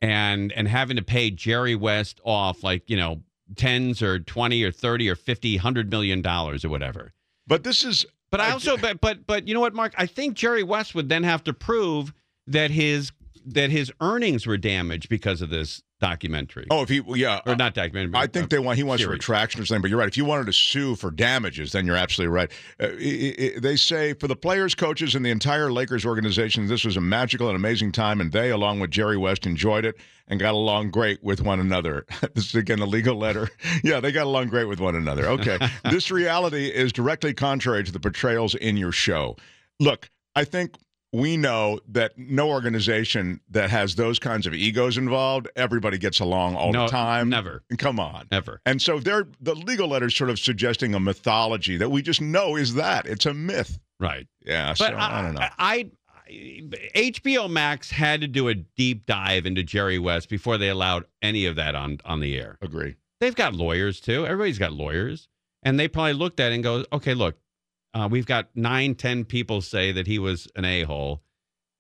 and 0.02 0.52
and 0.52 0.68
having 0.68 0.98
to 0.98 1.04
pay 1.04 1.32
Jerry 1.32 1.76
West 1.76 2.20
off 2.26 2.64
like, 2.64 2.90
you 2.90 2.98
know, 2.98 3.22
tens 3.56 4.02
or 4.02 4.20
20 4.20 4.64
or 4.64 4.72
30 4.72 5.10
or 5.10 5.16
50, 5.16 5.56
100 5.58 5.92
million 5.92 6.22
dollars 6.22 6.64
or 6.64 6.70
whatever? 6.70 7.14
But 7.48 7.64
this 7.64 7.84
is 7.84 8.06
But 8.32 8.42
I 8.42 8.52
also 8.52 8.78
but 8.78 9.02
but 9.02 9.28
but 9.28 9.48
you 9.48 9.54
know 9.54 9.60
what, 9.60 9.74
Mark? 9.74 9.94
I 9.98 10.06
think 10.06 10.36
Jerry 10.36 10.64
West 10.64 10.96
would 10.96 11.10
then 11.10 11.24
have 11.24 11.44
to 11.46 11.54
prove 11.54 12.14
that 12.48 12.72
his 12.72 13.12
that 13.46 13.70
his 13.70 13.92
earnings 14.02 14.46
were 14.46 14.58
damaged 14.58 15.10
because 15.10 15.42
of 15.42 15.50
this 15.50 15.82
documentary. 16.00 16.68
Oh, 16.70 16.82
if 16.82 16.90
he, 16.90 17.02
yeah, 17.16 17.40
or 17.46 17.56
not 17.56 17.74
documentary. 17.74 18.12
I 18.16 18.28
think 18.28 18.50
they 18.50 18.60
want 18.60 18.78
he 18.78 18.84
wants 18.84 19.02
a 19.02 19.06
series. 19.06 19.20
retraction 19.20 19.62
or 19.62 19.66
something. 19.66 19.82
But 19.82 19.90
you're 19.90 20.00
right. 20.00 20.08
If 20.08 20.18
you 20.18 20.26
wanted 20.26 20.48
to 20.48 20.54
sue 20.54 20.96
for 20.96 21.12
damages, 21.12 21.72
then 21.72 21.86
you're 21.86 21.96
absolutely 21.96 22.34
right. 22.34 22.52
Uh, 22.80 22.88
i 22.88 23.54
i 23.56 23.60
they 23.60 23.76
say 23.78 24.14
for 24.14 24.28
the 24.28 24.36
players, 24.36 24.76
coaches, 24.76 25.16
and 25.16 25.26
the 25.26 25.30
entire 25.30 25.72
Lakers 25.72 26.06
organization, 26.06 26.68
this 26.68 26.84
was 26.84 26.98
a 26.98 27.02
magical 27.02 27.48
and 27.48 27.56
amazing 27.56 27.94
time, 27.94 28.20
and 28.20 28.32
they, 28.34 28.50
along 28.52 28.82
with 28.82 28.92
Jerry 28.92 29.18
West, 29.18 29.46
enjoyed 29.46 29.86
it 29.86 29.96
and 30.28 30.40
got 30.40 30.54
along 30.54 30.92
great 30.92 31.24
with 31.24 31.42
one 31.42 31.60
another. 31.60 32.06
this 32.34 32.48
is 32.48 32.56
again 32.56 32.80
a 32.80 32.86
legal 32.86 33.16
letter. 33.16 33.50
yeah, 33.84 34.00
they 34.00 34.12
got 34.12 34.26
along 34.26 34.48
great 34.48 34.66
with 34.66 34.80
one 34.80 34.96
another. 34.96 35.26
Okay, 35.28 35.58
this 35.90 36.12
reality 36.12 36.68
is 36.68 36.92
directly 36.92 37.34
contrary 37.34 37.84
to 37.84 37.92
the 37.92 38.00
portrayals 38.00 38.56
in 38.56 38.76
your 38.76 38.92
show. 38.92 39.38
Look, 39.80 40.10
I 40.36 40.44
think 40.44 40.76
we 41.14 41.38
know 41.38 41.80
that 41.88 42.18
no 42.18 42.50
organization 42.50 43.40
that 43.52 43.70
has 43.70 43.96
those 43.96 44.18
kinds 44.20 44.48
of 44.48 44.54
egos 44.56 44.98
involved, 44.98 45.48
everybody 45.56 45.98
gets 46.00 46.20
along 46.20 46.56
all 46.56 46.74
No, 46.74 46.86
the 46.86 46.92
time. 46.92 47.30
never. 47.30 47.64
Come 47.78 48.00
on. 48.00 48.28
Never. 48.32 48.60
And 48.66 48.82
so 48.82 49.00
they're 49.00 49.28
the 49.40 49.54
legal 49.54 49.88
letters 49.88 50.16
sort 50.16 50.32
of 50.32 50.40
suggesting 50.40 50.96
a 50.96 51.00
mythology 51.00 51.78
that 51.78 51.90
we 51.92 52.02
just 52.02 52.20
know 52.20 52.56
is 52.56 52.74
that. 52.74 53.06
It's 53.06 53.28
a 53.28 53.34
myth. 53.34 53.78
Right. 54.00 54.28
Yeah. 54.44 54.74
So 54.74 54.86
But 54.88 54.96
I, 54.96 55.22
don't 55.22 55.36
know. 55.36 55.42
I, 55.42 55.92
I 56.30 56.62
HBO 56.96 57.50
Max 57.50 57.92
had 57.92 58.22
to 58.22 58.28
do 58.28 58.48
a 58.48 58.56
deep 58.56 59.06
dive 59.06 59.46
into 59.46 59.62
Jerry 59.64 60.00
West 60.00 60.30
before 60.30 60.58
they 60.58 60.70
allowed 60.70 61.06
any 61.22 61.46
of 61.46 61.56
that 61.58 61.76
on 61.76 62.00
on 62.06 62.22
the 62.22 62.38
air. 62.40 62.58
Agree. 62.62 62.96
They've 63.20 63.36
got 63.36 63.54
lawyers 63.54 64.00
too. 64.00 64.26
Everybody's 64.26 64.58
got 64.58 64.74
lawyers, 64.74 65.28
and 65.62 65.80
they 65.80 65.88
probably 65.88 66.14
looked 66.14 66.40
at 66.40 66.52
it 66.52 66.56
and 66.56 66.64
go, 66.64 66.86
"Okay, 66.92 67.14
look, 67.14 67.38
uh, 67.94 68.08
we've 68.10 68.26
got 68.26 68.50
nine, 68.56 68.96
ten 68.96 69.24
people 69.26 69.62
say 69.62 69.92
that 69.92 70.08
he 70.08 70.20
was 70.20 70.48
an 70.56 70.66
a 70.66 70.84
hole, 70.84 71.22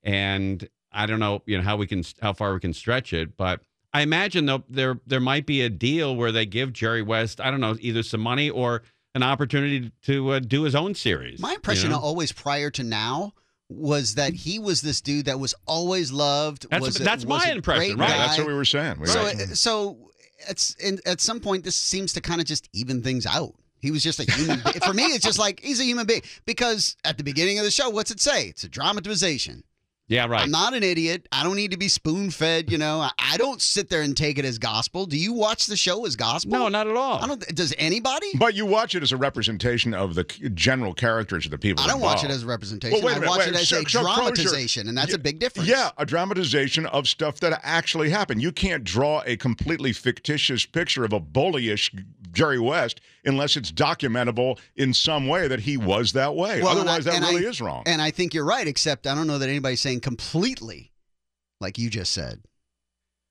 and 0.04 0.67
I 0.91 1.06
don't 1.06 1.19
know, 1.19 1.41
you 1.45 1.58
know, 1.58 1.63
how 1.63 1.78
we 1.78 1.88
can 1.88 2.04
how 2.21 2.34
far 2.34 2.54
we 2.54 2.60
can 2.60 2.73
stretch 2.73 3.13
it, 3.13 3.38
but." 3.38 3.62
I 3.95 4.02
imagine 4.02 4.47
though 4.47 4.63
there 4.67 4.99
there 5.06 5.19
might 5.19 5.45
be 5.45 5.62
a 5.62 5.69
deal 5.69 6.15
where 6.15 6.32
they 6.32 6.47
give 6.47 6.73
Jerry 6.73 7.04
West 7.04 7.39
I 7.39 7.52
don't 7.52 7.62
know 7.62 7.78
either 7.80 8.02
some 8.02 8.21
money 8.21 8.49
or 8.49 8.82
an 9.13 9.21
opportunity 9.21 9.91
to 10.06 10.32
uh, 10.32 10.39
do 10.39 10.63
his 10.63 10.73
own 10.73 10.95
series. 10.95 11.39
My 11.39 11.54
impression 11.54 11.91
you 11.91 11.95
know? 11.95 12.02
always 12.02 12.32
prior 12.32 12.71
to 12.71 12.82
now 12.84 13.34
was 13.69 14.15
that 14.15 14.34
he 14.34 14.58
was 14.58 14.82
this 14.82 14.99
dude 14.99 15.26
that 15.26 15.39
was 15.39 15.54
always 15.67 16.12
loved. 16.12 16.63
That's- 16.71 16.82
was 16.82 16.99
a- 16.99 17.04
that's 17.04 17.23
was 17.23 17.43
my 17.45 17.52
a 17.52 17.56
impression, 17.56 17.99
right. 17.99 18.10
guy. 18.10 18.17
That's 18.17 18.39
what 18.39 18.47
we 18.47 18.56
were 18.56 18.65
saying. 18.65 18.99
We 18.99 19.06
So, 19.06 19.21
were- 19.26 19.30
it- 19.30 19.58
so 19.58 20.10
it's 20.49 20.73
in, 20.80 20.99
at 21.06 21.21
some 21.21 21.39
point 21.39 21.63
this 21.63 21.76
seems 21.76 22.13
to 22.13 22.21
kind 22.21 22.41
of 22.41 22.47
just 22.47 22.67
even 22.73 23.04
things 23.04 23.28
out. 23.28 23.54
He 23.84 23.91
was 23.91 24.02
just 24.02 24.19
a 24.19 24.24
human. 24.32 24.62
be- 24.65 24.80
For 24.80 24.93
me, 24.93 25.04
it's 25.04 25.26
just 25.26 25.38
like 25.38 25.60
he's 25.62 25.80
a 25.80 25.84
human 25.84 26.06
being 26.08 26.22
because 26.46 26.96
at 27.04 27.17
the 27.17 27.24
beginning 27.24 27.60
of 27.60 27.65
the 27.65 27.72
show, 27.72 27.89
what's 27.89 28.10
it 28.12 28.19
say? 28.22 28.48
It's 28.48 28.63
a 28.63 28.69
dramatization. 28.69 29.63
Yeah, 30.10 30.26
right. 30.28 30.41
I'm 30.43 30.52
not 30.52 30.74
an 30.74 30.84
idiot. 30.84 31.28
I 31.32 31.43
don't 31.43 31.56
need 31.56 31.72
to 31.72 31.78
be 31.78 31.88
spoon 31.88 32.30
fed. 32.30 32.69
You 32.69 32.78
know, 32.78 33.00
I, 33.00 33.12
I 33.17 33.38
don't 33.38 33.62
sit 33.62 33.89
there 33.89 34.02
and 34.02 34.15
take 34.15 34.38
it 34.38 34.43
as 34.43 34.58
gospel. 34.60 35.06
Do 35.06 35.17
you 35.17 35.32
watch 35.32 35.65
the 35.65 35.78
show 35.78 36.06
as 36.06 36.17
gospel? 36.17 36.52
No, 36.52 36.67
not 36.67 36.88
at 36.88 36.96
all. 36.98 37.24
I 37.24 37.28
don't. 37.28 37.39
Does 37.56 37.74
anybody? 37.78 38.28
But 38.38 38.54
you 38.54 38.65
watch 38.65 38.96
it 38.96 39.02
as 39.04 39.13
a 39.13 39.17
representation 39.17 39.93
of 39.93 40.13
the 40.15 40.26
c- 40.30 40.50
general 40.50 40.93
characters 40.93 41.46
of 41.46 41.52
the 41.52 41.58
people. 41.58 41.84
I 41.84 41.88
don't 41.88 42.02
watch 42.02 42.17
it 42.17 42.24
involved. 42.26 42.36
as 42.36 42.43
a 42.43 42.48
representation. 42.48 42.98
Well, 42.98 43.06
wait 43.06 43.13
a 43.13 43.15
I 43.15 43.19
minute, 43.19 43.30
watch 43.30 43.39
wait, 43.39 43.48
it 43.50 43.56
as 43.56 43.69
so- 43.69 43.78
a 43.78 43.89
so 43.89 44.02
close 44.02 44.04
your- 44.04 44.15
dramatization, 44.15 44.88
and 44.89 44.98
that's 44.98 45.13
a 45.13 45.17
big 45.17 45.39
difference. 45.39 45.69
Yeah, 45.69 45.91
a 45.98 46.06
dramatization 46.06 46.86
of 46.88 47.08
stuff 47.08 47.39
that 47.39 47.60
actually 47.63 48.10
happened. 48.10 48.41
You 48.41 48.52
can't 48.52 48.84
draw 48.84 49.24
a 49.26 49.38
completely 49.38 49.93
fictitious 49.93 50.65
picture 50.65 51.06
of 51.06 51.13
a 51.13 51.19
bullyish 51.22 51.98
Jerry 52.34 52.60
West 52.60 53.00
unless 53.26 53.56
it's 53.58 53.72
documentable 53.72 54.60
in 54.76 54.94
some 54.94 55.28
way 55.28 55.48
that 55.48 55.62
he 55.62 55.78
was 55.78 56.14
that 56.14 56.36
way. 56.36 56.62
Well, 56.62 56.78
Otherwise, 56.78 57.08
I- 57.08 57.12
that 57.12 57.16
and 57.22 57.26
really 57.34 57.46
I- 57.46 57.50
is 57.50 57.62
wrong. 57.62 57.84
And 57.86 58.02
I 58.02 58.12
think 58.12 58.34
you're 58.34 58.46
right, 58.46 58.68
except 58.68 59.08
I 59.08 59.16
don't 59.16 59.28
know 59.28 59.38
that 59.38 59.50
anybody's 59.50 59.82
saying 59.82 60.02
completely, 60.02 60.92
like 61.60 61.78
you 61.78 61.90
just 61.90 62.12
said. 62.12 62.42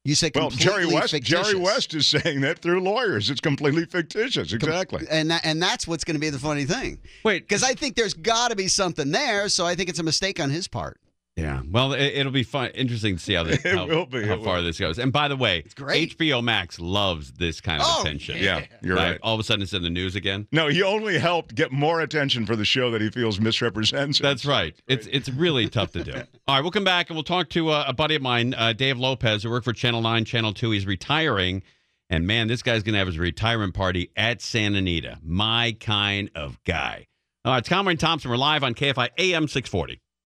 You 0.05 0.17
said 0.17 0.33
well, 0.35 0.51
Jerry 0.51 0.85
West. 0.85 1.13
fictitious. 1.13 1.47
Jerry 1.51 1.61
West 1.61 1.95
is 1.95 2.09
saying 2.09 2.41
that 2.41 2.59
through 2.59 2.81
lawyers. 2.81 3.31
It's 3.31 3.41
completely 3.41 3.85
fictitious. 3.85 4.53
Exactly. 4.53 5.07
and 5.09 5.31
that, 5.31 5.43
and 5.45 5.63
that's 5.63 5.87
what's 5.87 6.03
going 6.03 6.17
to 6.17 6.21
be 6.21 6.29
the 6.31 6.41
funny 6.41 6.65
thing. 6.65 6.99
Wait, 7.23 7.47
because 7.47 7.63
I 7.63 7.75
think 7.75 7.95
there's 7.95 8.15
got 8.15 8.49
to 8.49 8.57
be 8.57 8.67
something 8.67 9.13
there, 9.13 9.49
so 9.49 9.65
I 9.65 9.77
think 9.77 9.89
it's 9.89 10.01
a 10.01 10.03
mistake 10.03 10.41
on 10.41 10.51
his 10.51 10.67
part. 10.67 10.99
Yeah. 11.37 11.63
Well, 11.67 11.95
it, 11.95 12.03
it'll 12.15 12.31
be 12.31 12.43
fun, 12.43 12.71
interesting 12.75 13.17
to 13.17 13.23
see 13.23 13.33
how 13.33 13.45
this, 13.45 13.63
how, 13.65 14.05
be, 14.05 14.27
how 14.27 14.43
far 14.43 14.57
will. 14.57 14.65
this 14.65 14.79
goes. 14.79 14.99
And 14.99 15.11
by 15.13 15.29
the 15.29 15.37
way, 15.37 15.61
it's 15.65 15.73
great. 15.73 16.19
HBO 16.19 16.43
Max 16.45 16.79
loves 16.79 17.33
this 17.33 17.61
kind 17.61 17.81
of 17.81 17.87
Oh, 17.91 18.03
attention. 18.03 18.37
Yeah, 18.39 18.67
you're 18.83 18.97
right. 18.97 19.19
All 19.23 19.33
of 19.35 19.41
a 19.41 19.43
sudden, 19.43 19.63
it's 19.63 19.73
in 19.73 19.83
the 19.83 19.89
news 19.89 20.15
again. 20.15 20.47
No, 20.53 20.69
he 20.69 20.83
only 20.83 21.19
helped 21.19 21.55
get 21.55 21.73
more 21.73 22.03
attention 22.03 22.45
for 22.45 22.55
the 22.55 22.67
show 22.67 22.91
that 22.91 23.01
he 23.01 23.09
feels 23.09 23.41
misrepresents. 23.41 24.19
That's 24.19 24.45
right. 24.45 24.75
It's 24.87 25.07
it's 25.07 25.31
really 25.31 25.69
tough 25.71 25.93
to 25.93 26.05
do. 26.05 26.13
All 26.47 26.57
right, 26.57 26.61
we'll 26.61 26.71
come 26.71 26.85
back 26.85 27.09
and 27.09 27.17
we'll 27.17 27.25
talk 27.25 27.49
to 27.51 27.71
uh, 27.71 27.85
a 27.89 27.95
buddy 27.95 28.15
of 28.15 28.21
mine, 28.21 28.53
uh, 28.53 28.75
Dave 28.75 28.99
Lopez, 28.99 29.43
who 29.43 29.49
worked 29.51 29.65
for 29.65 29.73
Channel 29.73 30.03
Nine, 30.03 30.27
Channel 30.27 30.53
Two. 30.53 30.71
He's 30.73 30.85
retiring, 30.87 31.63
and 32.11 32.27
man, 32.27 32.47
this 32.47 32.63
guy's 32.63 32.83
going 32.83 32.93
to 32.93 32.99
have 32.99 33.07
his 33.09 33.19
retirement 33.19 33.73
party 33.73 34.11
at 34.19 34.43
Santa 34.43 34.79
Anita. 34.79 35.19
My 35.23 35.75
kind 35.81 36.31
of 36.35 36.63
guy. 36.65 37.07
All 37.47 37.53
right, 37.53 37.59
it's 37.61 37.71
Conrad 37.71 37.99
Thompson. 37.99 38.31
We're 38.31 38.37
live 38.37 38.63
on 38.63 38.75
KFI 38.75 39.09
AM 39.17 39.49
six 39.49 39.71
forty. 39.71 40.02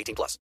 18 0.00 0.14
plus. 0.14 0.38